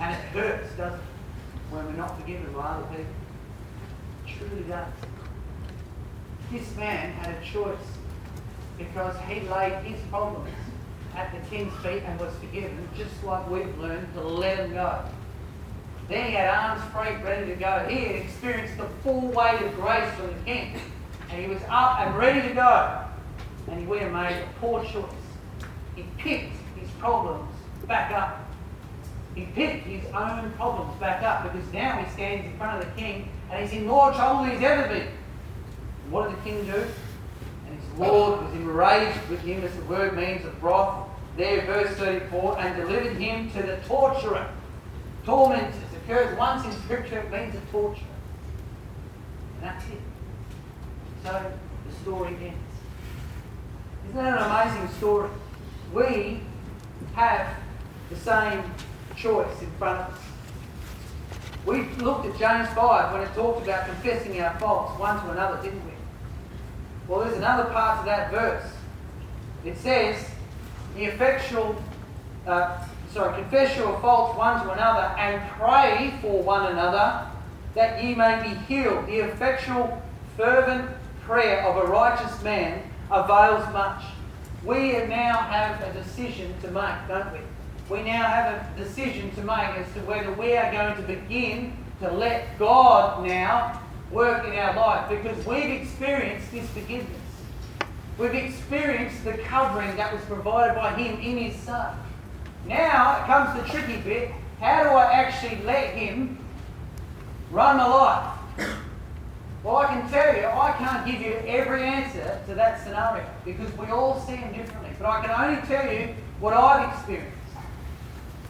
And 0.00 0.14
it 0.14 0.20
hurts, 0.30 0.70
doesn't 0.76 0.98
it, 0.98 1.04
when 1.70 1.86
we're 1.86 1.92
not 1.92 2.18
forgiven 2.20 2.52
by 2.52 2.60
other 2.60 2.86
people? 2.86 3.04
It 4.26 4.38
truly 4.38 4.62
does. 4.62 4.92
This 6.52 6.76
man 6.76 7.12
had 7.12 7.34
a 7.34 7.44
choice 7.44 7.76
because 8.78 9.16
he 9.28 9.40
laid 9.48 9.82
his 9.84 10.00
problems 10.08 10.50
at 11.16 11.32
the 11.32 11.40
king's 11.48 11.74
feet 11.82 12.02
and 12.06 12.18
was 12.20 12.32
forgiven, 12.36 12.88
just 12.96 13.22
like 13.24 13.50
we've 13.50 13.76
learned 13.78 14.12
to 14.14 14.20
let 14.22 14.58
them 14.58 14.72
go. 14.72 15.02
Then 16.08 16.26
he 16.26 16.32
had 16.32 16.48
arms 16.48 16.82
free, 16.92 17.22
ready 17.22 17.46
to 17.46 17.56
go. 17.56 17.86
He 17.88 17.96
had 18.04 18.16
experienced 18.16 18.78
the 18.78 18.86
full 19.02 19.28
weight 19.28 19.60
of 19.60 19.74
grace 19.74 20.10
from 20.14 20.28
the 20.28 20.44
king. 20.44 20.80
And 21.28 21.42
he 21.42 21.48
was 21.48 21.60
up 21.68 22.00
and 22.00 22.16
ready 22.16 22.48
to 22.48 22.54
go. 22.54 23.04
And 23.68 23.86
he 23.86 23.98
have 23.98 24.12
made 24.12 24.42
a 24.42 24.48
poor 24.60 24.82
choice. 24.84 25.04
He 25.94 26.04
picked 26.16 26.56
his 26.80 26.88
problems 26.98 27.52
back 27.86 28.12
up 28.12 28.47
he 29.38 29.44
picked 29.52 29.86
his 29.86 30.04
own 30.12 30.50
problems 30.56 30.98
back 30.98 31.22
up 31.22 31.44
because 31.44 31.72
now 31.72 31.96
he 32.02 32.10
stands 32.10 32.44
in 32.44 32.56
front 32.58 32.82
of 32.82 32.88
the 32.88 33.00
king 33.00 33.28
and 33.52 33.62
he's 33.62 33.72
in 33.72 33.86
more 33.86 34.12
trouble 34.12 34.42
than 34.42 34.52
he's 34.52 34.62
ever 34.64 34.88
been. 34.88 35.06
And 35.06 36.12
what 36.12 36.28
did 36.28 36.38
the 36.38 36.42
king 36.42 36.64
do? 36.66 36.86
And 37.68 37.80
his 37.80 37.98
Lord 37.98 38.42
was 38.42 38.52
enraged 38.54 39.28
with 39.28 39.40
him, 39.42 39.62
as 39.62 39.72
the 39.76 39.82
word 39.82 40.16
means, 40.16 40.44
of 40.44 40.60
wrath. 40.60 41.06
There, 41.36 41.64
verse 41.66 41.96
34, 41.96 42.58
and 42.58 42.76
delivered 42.76 43.16
him 43.16 43.48
to 43.52 43.62
the 43.62 43.76
torturer. 43.86 44.50
Tormentors 45.24 45.76
occurs 46.02 46.36
once 46.36 46.64
in 46.64 46.72
Scripture, 46.82 47.20
it 47.20 47.30
means 47.30 47.54
a 47.54 47.60
torturer. 47.70 48.04
And 49.54 49.62
that's 49.62 49.84
it. 49.84 50.00
So 51.22 51.52
the 51.88 51.94
story 52.02 52.36
ends. 52.42 52.56
Isn't 54.08 54.16
that 54.16 54.40
an 54.40 54.50
amazing 54.50 54.96
story? 54.96 55.30
We 55.94 56.40
have 57.14 57.54
the 58.10 58.16
same 58.16 58.64
choice 59.18 59.60
in 59.60 59.70
front 59.72 60.00
of 60.00 60.14
us. 60.14 60.20
We 61.66 61.82
looked 62.02 62.26
at 62.26 62.38
James 62.38 62.68
5 62.74 63.12
when 63.12 63.22
it 63.22 63.34
talked 63.34 63.62
about 63.62 63.86
confessing 63.86 64.40
our 64.40 64.58
faults 64.58 64.98
one 64.98 65.22
to 65.22 65.30
another, 65.32 65.62
didn't 65.62 65.84
we? 65.84 65.92
Well, 67.06 67.20
there's 67.20 67.36
another 67.36 67.70
part 67.70 68.00
to 68.00 68.06
that 68.06 68.30
verse. 68.30 68.64
It 69.64 69.76
says, 69.78 70.24
the 70.94 71.04
effectual, 71.04 71.76
uh, 72.46 72.86
sorry, 73.12 73.40
confess 73.40 73.76
your 73.76 73.98
faults 74.00 74.38
one 74.38 74.64
to 74.64 74.72
another 74.72 75.14
and 75.18 75.50
pray 75.50 76.14
for 76.22 76.42
one 76.42 76.72
another 76.72 77.26
that 77.74 78.02
ye 78.02 78.14
may 78.14 78.42
be 78.42 78.54
healed. 78.64 79.06
The 79.06 79.20
effectual, 79.20 80.00
fervent 80.36 80.90
prayer 81.22 81.66
of 81.66 81.76
a 81.76 81.86
righteous 81.86 82.42
man 82.42 82.82
avails 83.10 83.70
much. 83.72 84.02
We 84.64 84.92
now 85.06 85.38
have 85.38 85.82
a 85.82 85.92
decision 85.92 86.54
to 86.62 86.70
make, 86.70 87.08
don't 87.08 87.32
we? 87.32 87.40
We 87.90 88.02
now 88.02 88.24
have 88.24 88.54
a 88.54 88.78
decision 88.78 89.30
to 89.36 89.40
make 89.42 89.78
as 89.78 89.90
to 89.94 90.00
whether 90.00 90.30
we 90.32 90.54
are 90.54 90.70
going 90.70 90.96
to 90.96 91.02
begin 91.02 91.72
to 92.00 92.10
let 92.12 92.58
God 92.58 93.26
now 93.26 93.82
work 94.10 94.46
in 94.46 94.52
our 94.52 94.76
life 94.76 95.08
because 95.08 95.46
we've 95.46 95.80
experienced 95.80 96.48
His 96.48 96.68
forgiveness. 96.70 97.16
We've 98.18 98.34
experienced 98.34 99.24
the 99.24 99.38
covering 99.38 99.96
that 99.96 100.12
was 100.12 100.22
provided 100.24 100.74
by 100.74 100.92
Him 100.94 101.18
in 101.20 101.50
His 101.50 101.60
Son. 101.62 101.98
Now 102.66 103.24
comes 103.24 103.58
the 103.58 103.66
tricky 103.70 104.00
bit. 104.02 104.32
How 104.60 104.82
do 104.82 104.90
I 104.90 105.10
actually 105.10 105.62
let 105.64 105.94
Him 105.94 106.38
run 107.50 107.78
my 107.78 107.86
life? 107.86 108.38
Well, 109.64 109.76
I 109.78 109.86
can 109.86 110.10
tell 110.10 110.36
you, 110.36 110.46
I 110.46 110.74
can't 110.78 111.06
give 111.06 111.20
you 111.20 111.34
every 111.46 111.82
answer 111.82 112.40
to 112.48 112.54
that 112.54 112.82
scenario 112.84 113.26
because 113.44 113.72
we 113.78 113.86
all 113.86 114.20
see 114.20 114.36
them 114.36 114.52
differently. 114.52 114.90
But 114.98 115.08
I 115.08 115.24
can 115.24 115.30
only 115.30 115.66
tell 115.66 115.92
you 115.92 116.14
what 116.38 116.54
I've 116.54 116.92
experienced. 116.92 117.37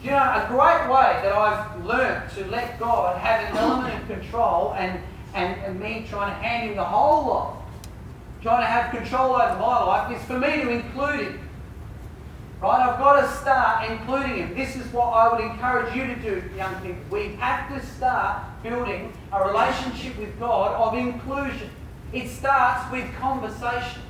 You 0.01 0.11
know, 0.11 0.17
a 0.17 0.45
great 0.47 0.89
way 0.89 1.19
that 1.23 1.33
I've 1.33 1.85
learned 1.85 2.31
to 2.35 2.45
let 2.45 2.79
God 2.79 3.17
have 3.17 3.51
an 3.51 3.57
element 3.57 4.01
of 4.01 4.07
control 4.07 4.73
and, 4.77 4.97
and, 5.33 5.59
and 5.61 5.77
me 5.77 6.05
trying 6.09 6.31
to 6.31 6.41
hand 6.41 6.69
Him 6.69 6.77
the 6.77 6.85
whole 6.85 7.27
lot, 7.27 7.57
trying 8.41 8.61
to 8.61 8.65
have 8.65 8.95
control 8.95 9.35
over 9.35 9.59
my 9.59 9.83
life, 9.83 10.17
is 10.17 10.25
for 10.25 10.39
me 10.39 10.47
to 10.47 10.69
include 10.69 11.19
Him. 11.19 11.49
Right? 12.61 12.79
I've 12.79 12.97
got 12.97 13.19
to 13.19 13.27
start 13.41 13.91
including 13.91 14.37
Him. 14.37 14.55
This 14.55 14.77
is 14.77 14.87
what 14.93 15.07
I 15.07 15.33
would 15.33 15.43
encourage 15.43 15.93
you 15.93 16.07
to 16.07 16.15
do, 16.15 16.43
young 16.55 16.75
people. 16.75 17.01
We 17.11 17.35
have 17.35 17.67
to 17.67 17.85
start 17.85 18.41
building 18.63 19.11
a 19.33 19.47
relationship 19.49 20.17
with 20.17 20.39
God 20.39 20.75
of 20.75 20.97
inclusion. 20.97 21.69
It 22.13 22.29
starts 22.29 22.89
with 22.89 23.13
conversation. 23.15 24.01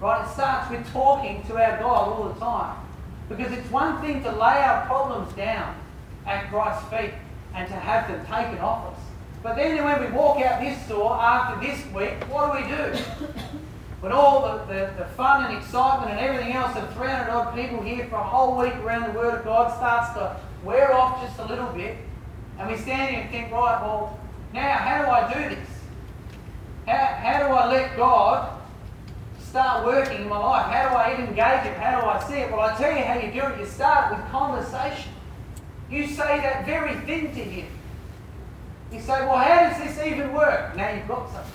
Right? 0.00 0.22
It 0.22 0.34
starts 0.34 0.70
with 0.70 0.86
talking 0.92 1.42
to 1.46 1.54
our 1.56 1.78
God 1.78 2.08
all 2.12 2.28
the 2.28 2.38
time. 2.38 2.83
Because 3.28 3.52
it's 3.52 3.70
one 3.70 4.00
thing 4.00 4.22
to 4.22 4.30
lay 4.30 4.58
our 4.62 4.86
problems 4.86 5.32
down 5.34 5.74
at 6.26 6.48
Christ's 6.50 6.88
feet 6.90 7.14
and 7.54 7.68
to 7.68 7.74
have 7.74 8.08
them 8.08 8.24
taken 8.26 8.58
off 8.58 8.94
us. 8.94 9.00
But 9.42 9.56
then 9.56 9.84
when 9.84 10.00
we 10.00 10.16
walk 10.16 10.40
out 10.40 10.60
this 10.60 10.78
door 10.88 11.14
after 11.14 11.66
this 11.66 11.84
week, 11.92 12.14
what 12.30 12.52
do 12.52 12.62
we 12.62 12.68
do? 12.68 12.98
When 14.00 14.12
all 14.12 14.42
the, 14.42 14.64
the, 14.66 14.92
the 14.98 15.04
fun 15.16 15.46
and 15.46 15.56
excitement 15.56 16.10
and 16.10 16.20
everything 16.20 16.52
else 16.52 16.76
of 16.76 16.92
300 16.92 17.30
odd 17.30 17.54
people 17.54 17.80
here 17.80 18.06
for 18.10 18.16
a 18.16 18.22
whole 18.22 18.58
week 18.58 18.74
around 18.76 19.10
the 19.10 19.18
Word 19.18 19.38
of 19.38 19.44
God 19.44 19.74
starts 19.74 20.12
to 20.12 20.36
wear 20.62 20.92
off 20.92 21.26
just 21.26 21.38
a 21.38 21.46
little 21.46 21.68
bit, 21.68 21.96
and 22.58 22.70
we 22.70 22.76
stand 22.76 23.14
here 23.14 23.20
and 23.22 23.30
think, 23.30 23.50
right, 23.50 23.80
well, 23.80 24.20
now 24.52 24.76
how 24.76 25.02
do 25.06 25.10
I 25.10 25.32
do 25.32 25.54
this? 25.54 25.68
How, 26.86 26.96
how 26.96 27.48
do 27.48 27.54
I 27.54 27.66
let 27.72 27.96
God 27.96 28.53
start 29.54 29.86
working 29.86 30.22
in 30.22 30.28
my 30.28 30.36
life? 30.36 30.66
Oh, 30.66 30.70
how 30.72 30.88
do 30.88 30.96
I 30.96 31.12
even 31.12 31.26
engage 31.26 31.64
it? 31.70 31.78
How 31.78 32.00
do 32.00 32.06
I 32.08 32.18
see 32.28 32.40
it? 32.40 32.50
Well, 32.50 32.62
I 32.62 32.76
tell 32.76 32.90
you 32.90 33.04
how 33.04 33.14
you 33.14 33.30
do 33.30 33.46
it. 33.46 33.60
You 33.60 33.66
start 33.66 34.10
with 34.10 34.28
conversation. 34.28 35.12
You 35.88 36.08
say 36.08 36.40
that 36.40 36.66
very 36.66 36.96
thing 37.06 37.32
to 37.32 37.40
him. 37.40 37.68
You 38.90 38.98
say, 38.98 39.20
well, 39.20 39.36
how 39.36 39.60
does 39.60 39.78
this 39.78 40.04
even 40.04 40.32
work? 40.32 40.74
Now 40.74 40.90
you've 40.92 41.06
got 41.06 41.30
something. 41.30 41.52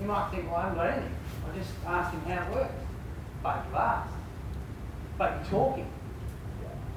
You 0.00 0.06
might 0.06 0.30
think, 0.30 0.46
well, 0.46 0.56
I 0.56 0.62
haven't 0.62 0.78
got 0.78 0.86
anything. 0.86 1.14
I 1.44 1.58
just 1.58 1.70
asked 1.86 2.14
him 2.14 2.22
how 2.22 2.50
it 2.50 2.54
works. 2.54 2.74
But 3.42 3.66
you 3.68 3.76
asked. 3.76 4.14
But 5.18 5.32
you're 5.34 5.60
talking. 5.60 5.90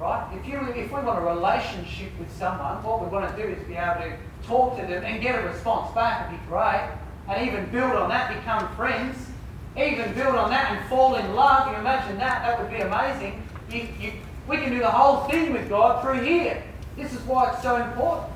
Right? 0.00 0.38
If, 0.40 0.48
you, 0.48 0.60
if 0.82 0.92
we 0.92 1.00
want 1.02 1.18
a 1.18 1.26
relationship 1.26 2.18
with 2.18 2.32
someone, 2.32 2.82
what 2.82 3.02
we 3.02 3.08
want 3.08 3.36
to 3.36 3.42
do 3.42 3.50
is 3.50 3.62
be 3.68 3.74
able 3.74 4.00
to 4.00 4.16
talk 4.46 4.80
to 4.80 4.86
them 4.86 5.04
and 5.04 5.20
get 5.20 5.44
a 5.44 5.46
response 5.46 5.94
back 5.94 6.32
It'd 6.32 6.40
be 6.40 6.46
great. 6.46 6.88
And 7.28 7.46
even 7.46 7.66
build 7.66 7.92
on 7.92 8.08
that, 8.08 8.34
become 8.34 8.74
friends 8.76 9.28
even 9.76 10.14
build 10.14 10.36
on 10.36 10.50
that 10.50 10.76
and 10.76 10.88
fall 10.88 11.16
in 11.16 11.34
love. 11.34 11.70
You 11.70 11.78
imagine 11.78 12.16
that? 12.18 12.42
That 12.42 12.60
would 12.60 12.70
be 12.70 12.80
amazing. 12.80 13.42
You, 13.70 13.88
you, 14.00 14.12
we 14.48 14.58
can 14.58 14.70
do 14.70 14.78
the 14.78 14.90
whole 14.90 15.28
thing 15.28 15.52
with 15.52 15.68
God 15.68 16.02
through 16.02 16.22
here. 16.22 16.62
This 16.96 17.12
is 17.12 17.20
why 17.22 17.52
it's 17.52 17.62
so 17.62 17.76
important. 17.76 18.32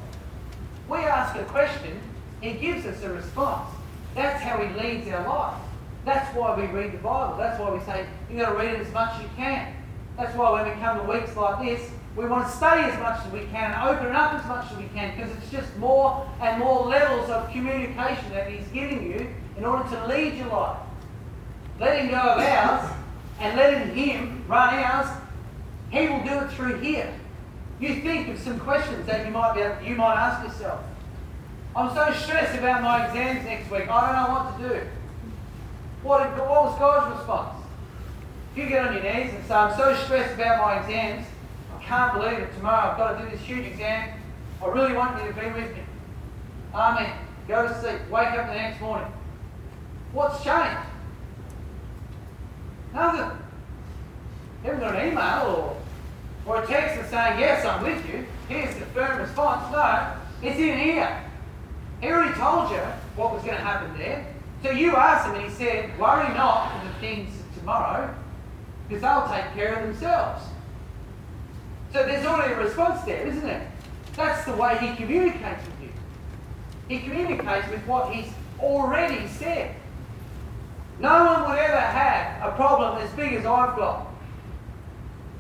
We 0.89 0.99
ask 0.99 1.37
a 1.37 1.45
question, 1.45 2.01
He 2.41 2.53
gives 2.53 2.87
us 2.87 3.03
a 3.03 3.13
response. 3.13 3.69
That's 4.15 4.43
how 4.43 4.59
He 4.59 4.81
leads 4.81 5.09
our 5.09 5.29
life. 5.29 5.61
That's 6.05 6.35
why 6.35 6.59
we 6.59 6.67
read 6.67 6.93
the 6.93 6.99
Bible. 6.99 7.37
That's 7.37 7.61
why 7.61 7.71
we 7.71 7.81
say 7.85 8.07
you've 8.29 8.41
got 8.41 8.53
to 8.53 8.57
read 8.57 8.75
it 8.75 8.81
as 8.81 8.93
much 8.93 9.15
as 9.17 9.23
you 9.23 9.31
can. 9.37 9.75
That's 10.17 10.35
why 10.35 10.51
when 10.51 10.65
we 10.65 10.83
come 10.83 10.99
to 10.99 11.13
weeks 11.13 11.37
like 11.37 11.65
this, 11.65 11.91
we 12.17 12.27
want 12.27 12.49
to 12.49 12.57
study 12.57 12.83
as 12.83 12.99
much 12.99 13.25
as 13.25 13.33
we 13.33 13.45
can, 13.53 13.81
open 13.87 14.07
it 14.07 14.15
up 14.15 14.35
as 14.35 14.45
much 14.47 14.73
as 14.73 14.79
we 14.79 14.89
can, 14.89 15.15
because 15.15 15.31
it's 15.37 15.51
just 15.53 15.77
more 15.77 16.29
and 16.41 16.59
more 16.59 16.87
levels 16.87 17.31
of 17.31 17.49
communication 17.53 18.29
that 18.31 18.51
He's 18.51 18.67
giving 18.69 19.05
you 19.05 19.29
in 19.57 19.65
order 19.65 19.89
to 19.91 20.07
lead 20.07 20.37
your 20.37 20.49
life 20.49 20.79
letting 21.79 22.11
go 22.11 22.17
of 22.17 22.39
ours 22.39 22.91
and 23.41 23.57
letting 23.57 23.95
Him 23.95 24.45
run 24.49 24.75
ours, 24.75 25.09
He 25.91 26.09
will 26.09 26.25
do 26.25 26.45
it 26.45 26.51
through 26.53 26.81
here. 26.81 27.13
You 27.81 28.01
think 28.01 28.29
of 28.29 28.39
some 28.39 28.59
questions 28.59 29.07
that 29.07 29.25
you 29.25 29.33
might 29.33 29.55
be 29.55 29.61
able, 29.61 29.83
you 29.83 29.95
might 29.95 30.17
ask 30.17 30.47
yourself. 30.47 30.81
I'm 31.77 31.95
so 31.95 32.13
stressed 32.13 32.59
about 32.59 32.83
my 32.83 33.07
exams 33.07 33.45
next 33.45 33.71
week. 33.71 33.89
I 33.89 34.07
don't 34.07 34.17
know 34.17 34.35
what 34.35 34.59
to 34.59 34.69
do. 34.69 34.87
What, 36.03 36.21
what 36.39 36.49
was 36.49 36.79
God's 36.79 37.17
response? 37.17 37.65
If 38.53 38.59
you 38.59 38.69
get 38.69 38.89
on 38.89 38.95
your 38.95 39.03
knees 39.03 39.33
and 39.33 39.45
say, 39.47 39.55
I'm 39.55 39.77
so 39.77 39.95
stressed 40.05 40.35
about 40.35 40.59
my 40.61 40.81
exams, 40.81 41.27
I 41.77 41.83
can't 41.85 42.15
believe 42.15 42.39
it. 42.39 42.55
Tomorrow 42.57 42.91
I've 42.91 42.97
got 42.97 43.19
to 43.19 43.25
do 43.25 43.31
this 43.31 43.41
huge 43.41 43.67
exam. 43.67 44.11
I 44.61 44.67
really 44.67 44.93
want 44.95 45.23
you 45.23 45.29
to 45.29 45.35
be 45.35 45.47
with 45.47 45.77
me. 45.77 45.83
Amen. 46.75 47.13
Go 47.47 47.69
to 47.69 47.81
sleep. 47.81 48.01
Wake 48.11 48.29
up 48.29 48.49
the 48.49 48.55
next 48.55 48.81
morning. 48.81 49.11
What's 50.13 50.43
changed? 50.43 50.88
You 52.95 54.71
haven't 54.71 54.81
got 54.81 54.97
an 54.97 55.09
email 55.09 55.77
or, 56.47 56.53
or 56.53 56.63
a 56.63 56.67
text 56.67 56.97
that's 56.97 57.11
saying, 57.11 57.39
Yes, 57.39 57.65
I'm 57.65 57.83
with 57.83 58.05
you. 58.09 58.27
Here's 58.49 58.75
the 58.77 58.87
firm 58.87 59.19
response. 59.19 59.71
No, 59.73 60.15
it's 60.43 60.59
in 60.59 60.79
here. 60.79 61.23
He 62.01 62.09
already 62.09 62.35
told 62.35 62.71
you 62.71 62.79
what 63.17 63.33
was 63.33 63.43
going 63.43 63.57
to 63.57 63.63
happen 63.63 63.97
there. 63.99 64.27
So 64.63 64.71
you 64.71 64.97
asked 64.97 65.27
him, 65.27 65.35
and 65.35 65.45
he 65.45 65.51
said, 65.51 65.97
Worry 65.99 66.29
not 66.35 66.73
for 66.73 66.89
the 66.89 66.95
things 66.95 67.39
of 67.41 67.59
tomorrow, 67.59 68.15
because 68.89 69.03
they'll 69.03 69.29
take 69.29 69.53
care 69.55 69.75
of 69.75 69.87
themselves. 69.87 70.45
So 71.93 72.05
there's 72.05 72.27
already 72.27 72.55
a 72.55 72.59
response 72.59 73.03
there, 73.03 73.27
isn't 73.27 73.49
it? 73.49 73.67
That's 74.15 74.45
the 74.45 74.55
way 74.55 74.77
he 74.79 74.97
communicates 74.97 75.65
with 75.65 75.83
you. 75.83 75.91
He 76.89 76.99
communicates 77.01 77.69
with 77.69 77.87
what 77.87 78.13
he's 78.13 78.33
already 78.61 79.27
said. 79.29 79.75
No 81.01 81.25
one 81.25 81.51
would 81.51 81.59
ever 81.59 81.81
have 81.81 82.53
a 82.53 82.57
problem 82.57 82.99
as 82.99 83.11
big 83.13 83.35
as 83.35 83.47
I've 83.47 83.77
got. 83.77 84.09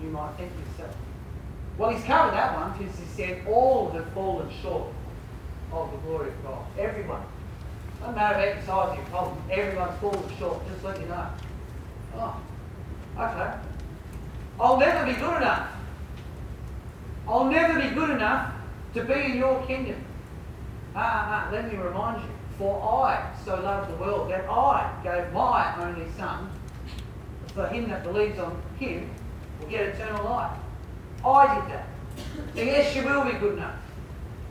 You 0.02 0.10
might 0.10 0.32
think 0.36 0.52
yourself. 0.70 0.94
Well, 1.76 1.90
he's 1.90 2.04
covered 2.04 2.32
that 2.32 2.54
one 2.54 2.78
because 2.78 2.98
he 2.98 3.06
said 3.06 3.46
all 3.46 3.90
have 3.90 4.06
fallen 4.12 4.48
short 4.62 4.92
of 5.72 5.90
the 5.90 5.98
glory 5.98 6.28
of 6.28 6.42
God. 6.44 6.64
Everyone. 6.78 7.22
No 8.00 8.12
matter 8.12 8.38
about 8.38 8.60
the 8.60 8.66
size 8.66 8.90
of 8.90 8.96
your 8.96 9.06
problem, 9.06 9.42
everyone's 9.50 10.00
fallen 10.00 10.36
short. 10.38 10.68
Just 10.68 10.84
let 10.84 11.00
you 11.00 11.06
know. 11.06 11.26
Oh, 12.14 12.40
okay. 13.18 13.54
I'll 14.60 14.78
never 14.78 15.06
be 15.06 15.14
good 15.14 15.36
enough. 15.36 15.68
I'll 17.26 17.44
never 17.44 17.80
be 17.80 17.94
good 17.94 18.10
enough 18.10 18.52
to 18.94 19.04
be 19.04 19.14
in 19.14 19.36
your 19.36 19.64
kingdom. 19.66 20.04
Ah, 20.94 21.48
ah 21.48 21.52
let 21.52 21.70
me 21.70 21.78
remind 21.78 22.22
you. 22.22 22.37
For 22.58 22.82
I 22.82 23.32
so 23.44 23.54
loved 23.60 23.92
the 23.92 23.96
world 23.96 24.30
that 24.30 24.44
I 24.50 24.92
gave 25.04 25.32
my 25.32 25.74
only 25.80 26.10
Son, 26.16 26.50
for 27.54 27.68
him 27.68 27.88
that 27.88 28.02
believes 28.02 28.38
on 28.38 28.60
him 28.78 29.08
will 29.60 29.68
get 29.68 29.94
eternal 29.94 30.24
life. 30.24 30.58
I 31.24 31.60
did 31.60 31.70
that. 31.72 31.86
So 32.56 32.62
yes, 32.62 32.96
you 32.96 33.04
will 33.04 33.24
be 33.24 33.38
good 33.38 33.54
enough. 33.54 33.76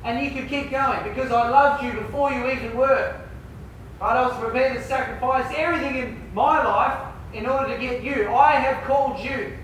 And 0.05 0.23
you 0.23 0.31
can 0.31 0.47
keep 0.47 0.71
going 0.71 1.03
because 1.03 1.31
I 1.31 1.49
loved 1.49 1.83
you 1.83 1.91
before 1.91 2.31
you 2.31 2.49
even 2.49 2.77
were. 2.77 3.21
I 3.99 4.25
was 4.25 4.37
prepared 4.39 4.77
to 4.77 4.83
sacrifice 4.83 5.53
everything 5.57 5.97
in 5.97 6.33
my 6.33 6.63
life 6.63 7.13
in 7.33 7.45
order 7.45 7.73
to 7.73 7.81
get 7.81 8.03
you. 8.03 8.29
I 8.29 8.53
have 8.53 8.85
called 8.85 9.19
you. 9.19 9.57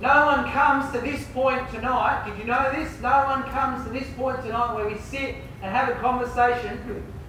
No 0.00 0.26
one 0.26 0.50
comes 0.52 0.92
to 0.92 1.00
this 1.00 1.24
point 1.28 1.68
tonight. 1.70 2.24
Did 2.26 2.38
you 2.38 2.44
know 2.44 2.70
this? 2.72 2.98
No 3.00 3.24
one 3.24 3.42
comes 3.44 3.84
to 3.84 3.90
this 3.90 4.08
point 4.16 4.42
tonight 4.42 4.74
where 4.74 4.86
we 4.88 4.98
sit 4.98 5.36
and 5.62 5.74
have 5.74 5.88
a 5.88 5.94
conversation 6.00 6.78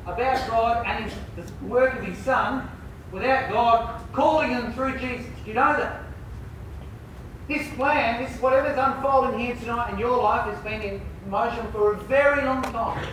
about 0.07 0.47
God 0.49 0.85
and 0.85 1.03
his, 1.03 1.13
the 1.35 1.65
work 1.65 1.99
of 1.99 2.05
His 2.05 2.17
Son 2.19 2.69
without 3.11 3.51
God 3.51 4.01
calling 4.13 4.51
them 4.51 4.73
through 4.73 4.97
Jesus. 4.97 5.25
Do 5.43 5.49
you 5.49 5.53
know 5.53 5.77
that? 5.77 6.03
This 7.47 7.67
plan, 7.75 8.23
this 8.23 8.41
whatever's 8.41 8.77
unfolding 8.77 9.39
here 9.39 9.55
tonight 9.55 9.93
in 9.93 9.99
your 9.99 10.17
life 10.21 10.53
has 10.53 10.61
been 10.63 10.81
in 10.81 11.01
motion 11.29 11.65
for 11.71 11.93
a 11.93 11.97
very 11.97 12.43
long 12.43 12.61
time. 12.61 13.05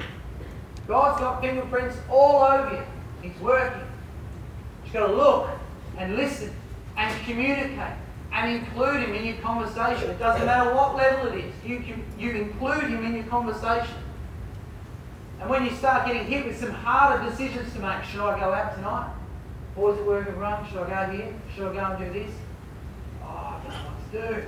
God's 0.89 1.21
got 1.21 1.41
fingerprints 1.41 1.97
all 2.11 2.43
over 2.43 2.75
you. 2.75 2.83
He's 3.29 3.41
working. 3.41 3.81
You've 4.85 4.93
got 4.93 5.07
to 5.07 5.13
look 5.15 5.51
and 5.99 6.17
listen 6.17 6.53
and 6.97 7.25
communicate 7.25 7.97
and 8.33 8.53
include 8.53 9.09
him 9.09 9.15
in 9.15 9.25
your 9.25 9.37
conversation. 9.37 10.11
It 10.11 10.19
doesn't 10.19 10.45
matter 10.45 10.75
what 10.75 10.97
level 10.97 11.33
it 11.33 11.45
is. 11.45 11.55
You, 11.65 11.79
you, 11.79 11.97
you 12.19 12.31
include 12.33 12.91
him 12.91 13.05
in 13.05 13.15
your 13.15 13.25
conversation. 13.25 13.95
And 15.45 15.51
when 15.51 15.67
you 15.67 15.73
start 15.73 16.07
getting 16.07 16.25
hit 16.25 16.47
with 16.47 16.59
some 16.59 16.71
harder 16.71 17.29
decisions 17.29 17.71
to 17.75 17.79
make, 17.79 18.03
should 18.05 18.23
I 18.23 18.41
go 18.41 18.55
out 18.55 18.77
tonight? 18.77 19.13
Boys 19.77 19.99
at 19.99 20.07
work 20.07 20.25
have 20.25 20.39
run, 20.39 20.67
should 20.67 20.79
I 20.79 21.07
go 21.07 21.13
here? 21.13 21.35
Should 21.55 21.67
I 21.69 21.75
go 21.75 21.85
and 21.85 21.99
do 22.15 22.19
this? 22.19 22.33
Oh, 23.23 23.27
I 23.27 23.61
don't 23.63 23.69
know 23.69 23.91
what 23.91 24.13
to 24.13 24.41
do. 24.41 24.47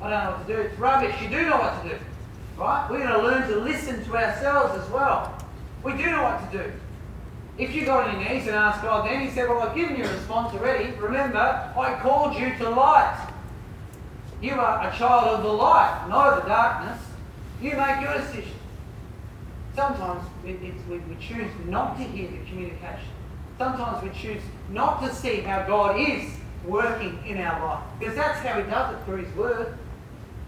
I 0.00 0.08
don't 0.08 0.24
know 0.24 0.30
what 0.30 0.46
to 0.46 0.54
do. 0.54 0.60
It's 0.62 0.78
rubbish. 0.78 1.14
You 1.20 1.28
do 1.28 1.42
know 1.42 1.58
what 1.58 1.82
to 1.82 1.88
do. 1.90 1.96
Right? 2.56 2.88
We're 2.90 3.06
going 3.06 3.10
to 3.10 3.22
learn 3.22 3.46
to 3.50 3.56
listen 3.58 4.02
to 4.06 4.16
ourselves 4.16 4.82
as 4.82 4.90
well. 4.90 5.36
We 5.84 5.92
do 5.92 6.06
know 6.06 6.22
what 6.22 6.50
to 6.50 6.64
do. 6.64 6.72
If 7.58 7.74
you 7.74 7.84
got 7.84 8.08
on 8.08 8.18
your 8.18 8.30
knees 8.30 8.46
and 8.46 8.56
asked 8.56 8.80
God 8.80 9.06
then, 9.06 9.20
He 9.20 9.30
said, 9.30 9.50
Well, 9.50 9.60
I've 9.60 9.76
given 9.76 9.98
you 9.98 10.04
a 10.04 10.12
response 10.14 10.54
already. 10.54 10.92
Remember, 10.92 11.38
I 11.76 12.00
called 12.00 12.36
you 12.36 12.56
to 12.56 12.70
light. 12.70 13.32
You 14.40 14.54
are 14.54 14.88
a 14.88 14.96
child 14.96 15.36
of 15.36 15.42
the 15.42 15.52
light, 15.52 16.06
not 16.08 16.38
of 16.38 16.42
the 16.42 16.48
darkness. 16.48 17.02
You 17.60 17.76
make 17.76 18.00
your 18.00 18.16
decision. 18.16 18.55
Sometimes 19.76 20.26
we, 20.42 20.54
we, 20.88 20.98
we 20.98 21.16
choose 21.20 21.50
not 21.66 21.98
to 21.98 22.02
hear 22.02 22.30
the 22.30 22.38
communication. 22.46 23.10
Sometimes 23.58 24.02
we 24.02 24.08
choose 24.18 24.40
not 24.70 25.02
to 25.02 25.14
see 25.14 25.40
how 25.40 25.66
God 25.66 26.00
is 26.00 26.32
working 26.64 27.22
in 27.26 27.38
our 27.38 27.62
life. 27.62 27.84
Because 27.98 28.14
that's 28.14 28.38
how 28.40 28.58
He 28.58 28.68
does 28.70 28.94
it 28.94 29.04
through 29.04 29.18
His 29.18 29.36
Word. 29.36 29.76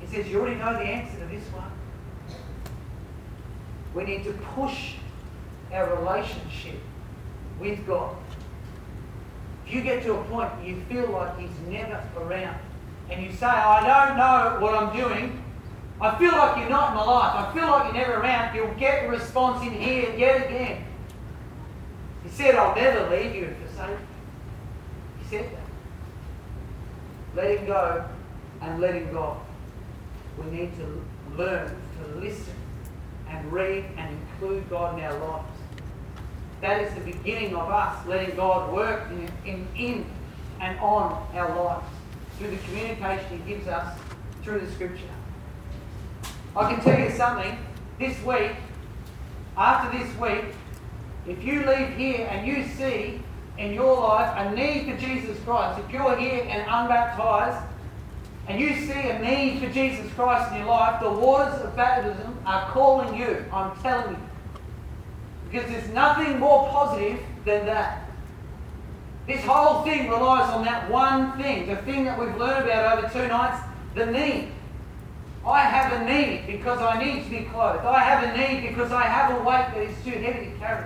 He 0.00 0.06
says, 0.06 0.26
You 0.28 0.40
already 0.40 0.56
know 0.56 0.72
the 0.72 0.80
answer 0.80 1.18
to 1.18 1.26
this 1.26 1.44
one. 1.52 1.70
We 3.94 4.04
need 4.04 4.24
to 4.24 4.32
push 4.32 4.94
our 5.72 5.94
relationship 5.96 6.80
with 7.60 7.86
God. 7.86 8.16
If 9.66 9.74
you 9.74 9.82
get 9.82 10.02
to 10.04 10.14
a 10.14 10.24
point 10.24 10.56
where 10.56 10.66
you 10.66 10.80
feel 10.88 11.10
like 11.10 11.38
He's 11.38 11.50
never 11.68 12.02
around, 12.16 12.58
and 13.10 13.22
you 13.22 13.32
say, 13.32 13.46
I 13.46 13.86
don't 13.86 14.16
know 14.16 14.64
what 14.64 14.74
I'm 14.74 14.96
doing, 14.96 15.44
I 16.00 16.16
feel 16.16 16.30
like 16.30 16.58
you're 16.58 16.70
not 16.70 16.90
in 16.90 16.96
my 16.96 17.04
life, 17.04 17.34
I 17.34 17.52
feel 17.52 17.66
like 17.66 17.92
you're 17.92 18.04
never 18.04 18.20
around, 18.20 18.54
you'll 18.54 18.74
get 18.74 19.02
the 19.02 19.08
response 19.08 19.66
in 19.66 19.72
here 19.72 20.14
yet 20.16 20.46
again. 20.46 20.84
He 22.22 22.28
said, 22.30 22.54
I'll 22.54 22.74
never 22.74 23.10
leave 23.10 23.34
you 23.34 23.46
and 23.46 23.56
forsake 23.56 23.90
you. 23.90 24.06
He 25.18 25.28
said 25.28 25.50
that. 25.52 25.58
Let 27.34 27.58
him 27.58 27.66
go 27.66 28.04
and 28.60 28.80
let 28.80 28.94
him 28.94 29.12
go. 29.12 29.40
We 30.38 30.50
need 30.50 30.76
to 30.76 31.04
learn 31.36 31.68
to 31.68 32.18
listen 32.18 32.54
and 33.28 33.52
read 33.52 33.84
and 33.96 34.16
include 34.16 34.70
God 34.70 34.98
in 34.98 35.04
our 35.04 35.18
lives. 35.18 35.58
That 36.60 36.80
is 36.82 36.94
the 36.94 37.00
beginning 37.00 37.54
of 37.54 37.68
us 37.70 38.06
letting 38.06 38.36
God 38.36 38.72
work 38.72 39.08
in, 39.10 39.30
in, 39.44 39.68
in 39.76 40.06
and 40.60 40.78
on 40.80 41.26
our 41.34 41.54
lives 41.54 41.86
through 42.38 42.50
the 42.50 42.56
communication 42.58 43.42
He 43.44 43.54
gives 43.54 43.68
us 43.68 43.98
through 44.42 44.60
the 44.60 44.72
Scripture. 44.72 45.04
I 46.56 46.72
can 46.72 46.82
tell 46.82 46.98
you 46.98 47.10
something. 47.10 47.58
This 47.98 48.22
week, 48.24 48.52
after 49.56 49.98
this 49.98 50.16
week, 50.18 50.44
if 51.26 51.42
you 51.44 51.66
leave 51.66 51.96
here 51.96 52.26
and 52.30 52.46
you 52.46 52.64
see 52.76 53.20
in 53.58 53.74
your 53.74 54.00
life 54.00 54.32
a 54.36 54.54
need 54.54 54.86
for 54.86 54.96
Jesus 55.00 55.38
Christ, 55.44 55.80
if 55.84 55.92
you're 55.92 56.16
here 56.16 56.44
and 56.48 56.62
unbaptized, 56.62 57.64
and 58.46 58.58
you 58.58 58.74
see 58.86 58.92
a 58.92 59.18
need 59.18 59.60
for 59.60 59.70
Jesus 59.70 60.10
Christ 60.14 60.52
in 60.52 60.58
your 60.58 60.68
life, 60.68 61.02
the 61.02 61.10
waters 61.10 61.60
of 61.60 61.76
baptism 61.76 62.38
are 62.46 62.70
calling 62.70 63.18
you. 63.18 63.44
I'm 63.52 63.76
telling 63.82 64.14
you. 64.14 64.22
Because 65.50 65.70
there's 65.70 65.88
nothing 65.90 66.38
more 66.38 66.68
positive 66.70 67.20
than 67.44 67.66
that. 67.66 68.08
This 69.26 69.44
whole 69.44 69.82
thing 69.82 70.08
relies 70.08 70.50
on 70.50 70.64
that 70.64 70.90
one 70.90 71.36
thing, 71.36 71.68
the 71.68 71.76
thing 71.76 72.04
that 72.04 72.18
we've 72.18 72.34
learned 72.36 72.64
about 72.64 72.98
over 72.98 73.12
two 73.12 73.28
nights, 73.28 73.62
the 73.94 74.06
need. 74.06 74.52
I 75.46 75.62
have 75.62 76.00
a 76.00 76.04
need 76.04 76.46
because 76.46 76.80
I 76.80 77.02
need 77.02 77.24
to 77.24 77.30
be 77.30 77.44
clothed. 77.44 77.84
I 77.84 78.00
have 78.00 78.24
a 78.24 78.36
need 78.36 78.68
because 78.68 78.92
I 78.92 79.02
have 79.02 79.38
a 79.38 79.42
weight 79.42 79.66
that 79.74 79.78
is 79.78 80.04
too 80.04 80.10
heavy 80.10 80.50
to 80.50 80.58
carry. 80.58 80.84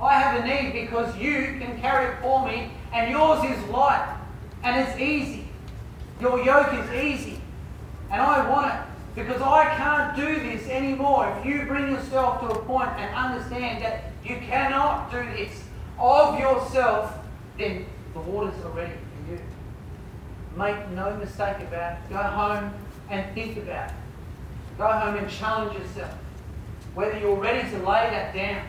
I 0.00 0.18
have 0.18 0.42
a 0.42 0.46
need 0.46 0.72
because 0.72 1.16
you 1.16 1.58
can 1.60 1.80
carry 1.80 2.12
it 2.12 2.20
for 2.20 2.46
me 2.46 2.70
and 2.92 3.10
yours 3.10 3.44
is 3.44 3.70
light 3.70 4.16
and 4.62 4.86
it's 4.86 4.98
easy. 5.00 5.48
Your 6.20 6.44
yoke 6.44 6.72
is 6.74 7.02
easy 7.02 7.40
and 8.10 8.20
I 8.20 8.48
want 8.48 8.72
it 8.74 8.80
because 9.14 9.40
I 9.42 9.64
can't 9.76 10.16
do 10.16 10.40
this 10.40 10.68
anymore. 10.68 11.36
If 11.38 11.46
you 11.46 11.66
bring 11.66 11.90
yourself 11.90 12.40
to 12.40 12.46
a 12.48 12.58
point 12.64 12.90
and 12.90 13.14
understand 13.14 13.82
that 13.82 14.12
you 14.24 14.36
cannot 14.36 15.10
do 15.10 15.24
this 15.36 15.62
of 15.98 16.38
yourself, 16.38 17.14
then 17.58 17.86
the 18.12 18.20
waters 18.20 18.54
are 18.64 18.70
ready 18.70 18.92
for 18.92 19.32
you. 19.32 19.40
Make 20.56 20.88
no 20.90 21.16
mistake 21.16 21.58
about 21.60 21.92
it. 21.92 22.08
Go 22.10 22.16
home 22.16 22.72
and 23.12 23.34
think 23.34 23.58
about. 23.58 23.90
Go 24.78 24.88
home 24.88 25.16
and 25.16 25.30
challenge 25.30 25.78
yourself. 25.78 26.14
Whether 26.94 27.18
you're 27.18 27.36
ready 27.36 27.68
to 27.70 27.76
lay 27.78 28.08
that 28.10 28.34
down, 28.34 28.66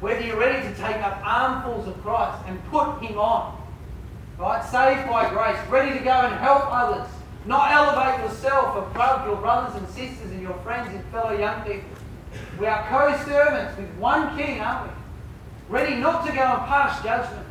whether 0.00 0.20
you're 0.20 0.38
ready 0.38 0.62
to 0.68 0.74
take 0.74 0.96
up 0.96 1.20
armfuls 1.24 1.88
of 1.88 2.00
Christ 2.02 2.44
and 2.46 2.62
put 2.66 3.00
Him 3.00 3.18
on. 3.18 3.60
Right? 4.38 4.62
Saved 4.62 5.08
by 5.08 5.28
grace, 5.30 5.58
ready 5.68 5.98
to 5.98 6.04
go 6.04 6.10
and 6.10 6.34
help 6.36 6.64
others 6.68 7.08
not 7.46 7.72
elevate 7.72 8.20
yourself 8.24 8.76
above 8.76 9.26
your 9.26 9.36
brothers 9.36 9.74
and 9.74 9.88
sisters 9.88 10.30
and 10.30 10.42
your 10.42 10.54
friends 10.58 10.94
and 10.94 11.04
fellow 11.06 11.36
young 11.36 11.62
people. 11.62 11.88
We 12.60 12.66
are 12.66 12.86
co 12.88 13.24
servants 13.24 13.76
with 13.78 13.90
one 13.96 14.36
king, 14.36 14.60
aren't 14.60 14.92
we? 14.92 14.94
Ready 15.70 15.96
not 15.96 16.26
to 16.26 16.32
go 16.32 16.42
and 16.42 16.66
pass 16.66 17.02
judgment, 17.02 17.46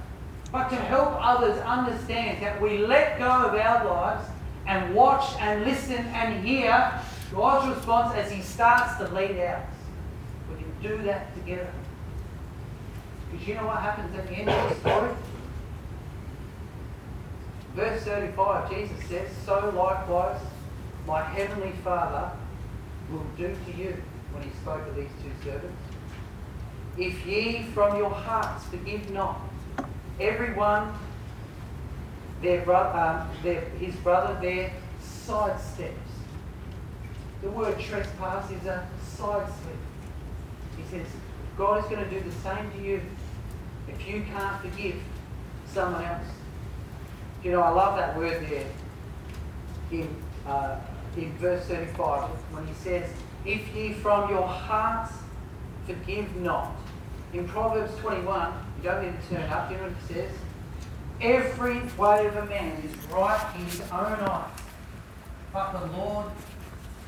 but 0.51 0.69
to 0.69 0.75
help 0.75 1.17
others 1.19 1.59
understand 1.61 2.41
that 2.43 2.61
we 2.61 2.77
let 2.77 3.17
go 3.17 3.25
of 3.25 3.53
our 3.53 3.85
lives 3.85 4.29
and 4.67 4.93
watch 4.93 5.33
and 5.39 5.63
listen 5.63 6.05
and 6.07 6.45
hear 6.45 7.01
God's 7.33 7.75
response 7.75 8.15
as 8.15 8.31
He 8.31 8.41
starts 8.41 8.97
to 8.97 9.07
lead 9.13 9.39
out. 9.39 9.63
We 10.49 10.61
can 10.61 10.71
do 10.81 11.03
that 11.03 11.33
together. 11.35 11.71
Because 13.31 13.47
you 13.47 13.55
know 13.55 13.65
what 13.65 13.81
happens 13.81 14.15
at 14.17 14.27
the 14.27 14.33
end 14.33 14.49
of 14.49 14.69
the 14.69 14.75
story? 14.79 15.15
Verse 17.75 18.03
35, 18.03 18.71
Jesus 18.71 19.09
says, 19.09 19.29
So 19.45 19.71
likewise 19.75 20.41
my 21.05 21.23
heavenly 21.23 21.73
Father 21.83 22.31
will 23.11 23.25
do 23.37 23.55
to 23.65 23.77
you 23.77 23.95
when 24.31 24.43
he 24.43 24.49
spoke 24.61 24.85
of 24.87 24.95
these 24.95 25.09
two 25.21 25.31
servants. 25.43 25.81
If 26.97 27.25
ye 27.25 27.63
from 27.73 27.97
your 27.97 28.09
hearts 28.09 28.65
forgive 28.65 29.11
not 29.11 29.39
everyone 30.19 30.93
their, 32.41 32.69
um, 32.75 33.29
their, 33.43 33.61
his 33.79 33.95
brother 33.97 34.39
their 34.41 34.71
sidesteps. 35.01 35.93
The 37.41 37.49
word 37.49 37.79
trespass 37.79 38.49
is 38.51 38.65
a 38.65 38.87
sidestep. 39.15 39.75
He 40.75 40.83
says, 40.89 41.07
God 41.57 41.83
is 41.83 41.89
going 41.89 42.03
to 42.03 42.09
do 42.09 42.19
the 42.19 42.35
same 42.37 42.71
to 42.71 42.83
you 42.83 43.01
if 43.87 44.07
you 44.07 44.23
can't 44.23 44.61
forgive 44.61 44.95
someone 45.71 46.03
else. 46.03 46.27
You 47.43 47.51
know, 47.51 47.61
I 47.61 47.69
love 47.69 47.97
that 47.97 48.17
word 48.17 48.45
there 48.49 48.67
in, 49.91 50.15
uh, 50.45 50.79
in 51.15 51.31
verse 51.37 51.65
35 51.65 52.29
when 52.51 52.67
he 52.67 52.73
says, 52.73 53.09
If 53.45 53.75
ye 53.75 53.93
from 53.93 54.29
your 54.29 54.47
hearts 54.47 55.13
forgive 55.85 56.35
not. 56.37 56.75
In 57.33 57.47
Proverbs 57.47 57.95
21, 57.99 58.53
you 58.77 58.83
don't 58.83 59.03
need 59.03 59.13
to 59.21 59.35
turn 59.35 59.49
up, 59.49 59.71
you 59.71 59.77
know 59.77 59.83
what 59.83 59.91
it 59.91 60.13
says? 60.13 60.31
Every 61.21 61.81
way 61.97 62.27
of 62.27 62.35
a 62.35 62.45
man 62.45 62.81
is 62.83 62.95
right 63.07 63.55
in 63.55 63.65
his 63.65 63.81
own 63.81 63.91
eyes, 63.91 64.59
but 65.51 65.71
the 65.71 65.97
Lord 65.97 66.27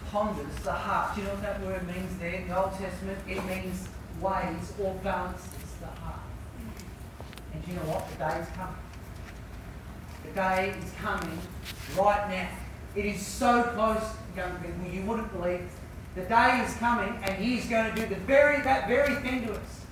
ponders 0.09 0.55
the 0.63 0.71
heart. 0.71 1.15
Do 1.15 1.21
you 1.21 1.27
know 1.27 1.33
what 1.33 1.43
that 1.43 1.61
word 1.61 1.87
means 1.87 2.17
there 2.17 2.33
in 2.33 2.47
the 2.47 2.59
Old 2.59 2.71
Testament? 2.73 3.19
It 3.27 3.43
means 3.45 3.87
weighs 4.19 4.73
or 4.81 4.95
balances 5.03 5.51
the 5.79 5.87
heart. 6.01 6.21
And 7.53 7.63
do 7.63 7.71
you 7.71 7.77
know 7.77 7.83
what? 7.83 8.09
The 8.09 8.17
day 8.17 8.39
is 8.39 8.47
coming 8.55 8.75
the 10.23 10.31
day 10.31 10.73
is 10.83 10.91
coming 11.01 11.39
right 11.97 12.29
now. 12.29 12.49
It 12.95 13.05
is 13.05 13.25
so 13.25 13.63
close, 13.63 14.03
young 14.35 14.51
people, 14.57 14.91
you 14.91 15.03
wouldn't 15.03 15.31
believe. 15.31 15.69
The 16.15 16.21
day 16.21 16.63
is 16.65 16.73
coming 16.75 17.17
and 17.23 17.35
He's 17.35 17.67
going 17.67 17.93
to 17.93 18.01
do 18.01 18.07
the 18.07 18.19
very 18.21 18.61
that 18.63 18.87
very 18.87 19.15
thing 19.15 19.47
to 19.47 19.53
us. 19.53 19.85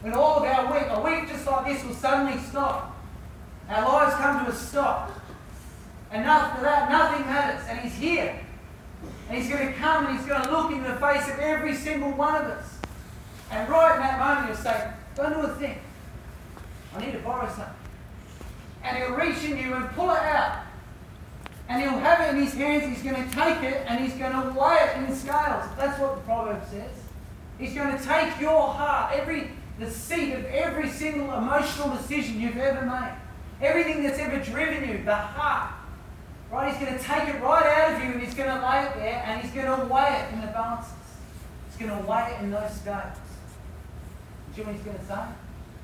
When 0.00 0.14
all 0.14 0.36
of 0.36 0.44
our 0.44 0.72
week, 0.72 0.86
a 0.88 1.00
week 1.00 1.28
just 1.28 1.46
like 1.46 1.66
this 1.66 1.84
will 1.84 1.94
suddenly 1.94 2.40
stop. 2.42 2.95
Our 3.68 3.84
lives 3.84 4.14
come 4.16 4.44
to 4.44 4.50
a 4.50 4.54
stop. 4.54 5.12
And 6.10 6.24
after 6.24 6.62
that, 6.62 6.90
nothing 6.90 7.26
matters. 7.26 7.66
And 7.68 7.80
He's 7.80 7.94
here. 7.94 8.40
And 9.28 9.38
He's 9.38 9.50
going 9.50 9.66
to 9.66 9.72
come 9.74 10.06
and 10.06 10.18
He's 10.18 10.26
going 10.26 10.42
to 10.42 10.50
look 10.50 10.72
in 10.72 10.82
the 10.82 10.94
face 10.94 11.28
of 11.28 11.38
every 11.38 11.74
single 11.74 12.12
one 12.12 12.36
of 12.36 12.46
us. 12.46 12.78
And 13.50 13.68
right 13.68 13.96
in 13.96 14.02
that 14.02 14.18
moment, 14.18 14.46
He'll 14.46 14.64
say, 14.64 14.90
Don't 15.14 15.32
do 15.32 15.40
a 15.40 15.54
thing. 15.56 15.78
I 16.94 17.04
need 17.04 17.12
to 17.12 17.18
borrow 17.18 17.48
something 17.48 17.74
and 18.86 18.98
he'll 18.98 19.16
reach 19.16 19.42
in 19.44 19.58
you 19.58 19.74
and 19.74 19.88
pull 19.90 20.10
it 20.10 20.22
out. 20.22 20.62
And 21.68 21.82
he'll 21.82 21.98
have 21.98 22.20
it 22.20 22.36
in 22.36 22.44
his 22.44 22.54
hands, 22.54 22.84
he's 22.84 23.02
going 23.02 23.28
to 23.28 23.34
take 23.34 23.62
it 23.64 23.84
and 23.88 24.04
he's 24.04 24.14
going 24.14 24.32
to 24.32 24.58
weigh 24.58 24.76
it 24.76 24.96
in 24.98 25.14
scales. 25.14 25.64
That's 25.76 25.98
what 26.00 26.14
the 26.14 26.22
proverb 26.22 26.62
says. 26.70 26.90
He's 27.58 27.74
going 27.74 27.96
to 27.96 28.04
take 28.04 28.40
your 28.40 28.72
heart, 28.72 29.12
every 29.14 29.50
the 29.78 29.90
seat 29.90 30.32
of 30.32 30.44
every 30.46 30.88
single 30.88 31.34
emotional 31.36 31.94
decision 31.96 32.40
you've 32.40 32.56
ever 32.56 32.86
made, 32.86 33.12
Everything 33.60 34.02
that's 34.02 34.18
ever 34.18 34.38
driven 34.38 34.88
you, 34.88 35.02
the 35.04 35.14
heart, 35.14 35.74
right? 36.50 36.74
He's 36.74 36.86
going 36.86 36.98
to 36.98 37.02
take 37.02 37.28
it 37.28 37.40
right 37.42 37.66
out 37.66 37.94
of 37.94 38.04
you 38.04 38.12
and 38.12 38.22
he's 38.22 38.34
going 38.34 38.50
to 38.50 38.66
lay 38.66 38.84
it 38.84 38.94
there 38.96 39.22
and 39.26 39.40
he's 39.40 39.52
going 39.52 39.66
to 39.66 39.86
weigh 39.86 40.24
it 40.24 40.34
in 40.34 40.40
the 40.40 40.48
balances. 40.48 40.92
He's 41.68 41.86
going 41.86 41.98
to 41.98 42.06
weigh 42.06 42.34
it 42.34 42.42
in 42.42 42.50
those 42.50 42.74
scales. 42.74 43.16
Do 44.54 44.60
you 44.60 44.66
know 44.66 44.72
what 44.72 44.76
he's 44.76 44.84
going 44.84 44.98
to 44.98 45.04
say? 45.04 45.24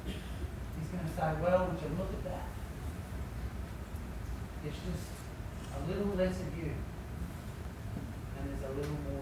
He's 0.06 0.88
going 0.92 1.04
to 1.04 1.14
say, 1.16 1.32
well, 1.42 1.66
would 1.66 1.80
you 1.80 1.96
look 1.96 2.12
at 2.12 2.24
that? 2.24 2.44
It's 4.66 4.76
just 4.76 5.08
a 5.74 5.90
little 5.90 6.14
less 6.14 6.38
of 6.40 6.56
you 6.56 6.72
and 8.42 8.60
there's 8.60 8.70
a 8.70 8.74
little 8.76 8.98
more 9.10 9.21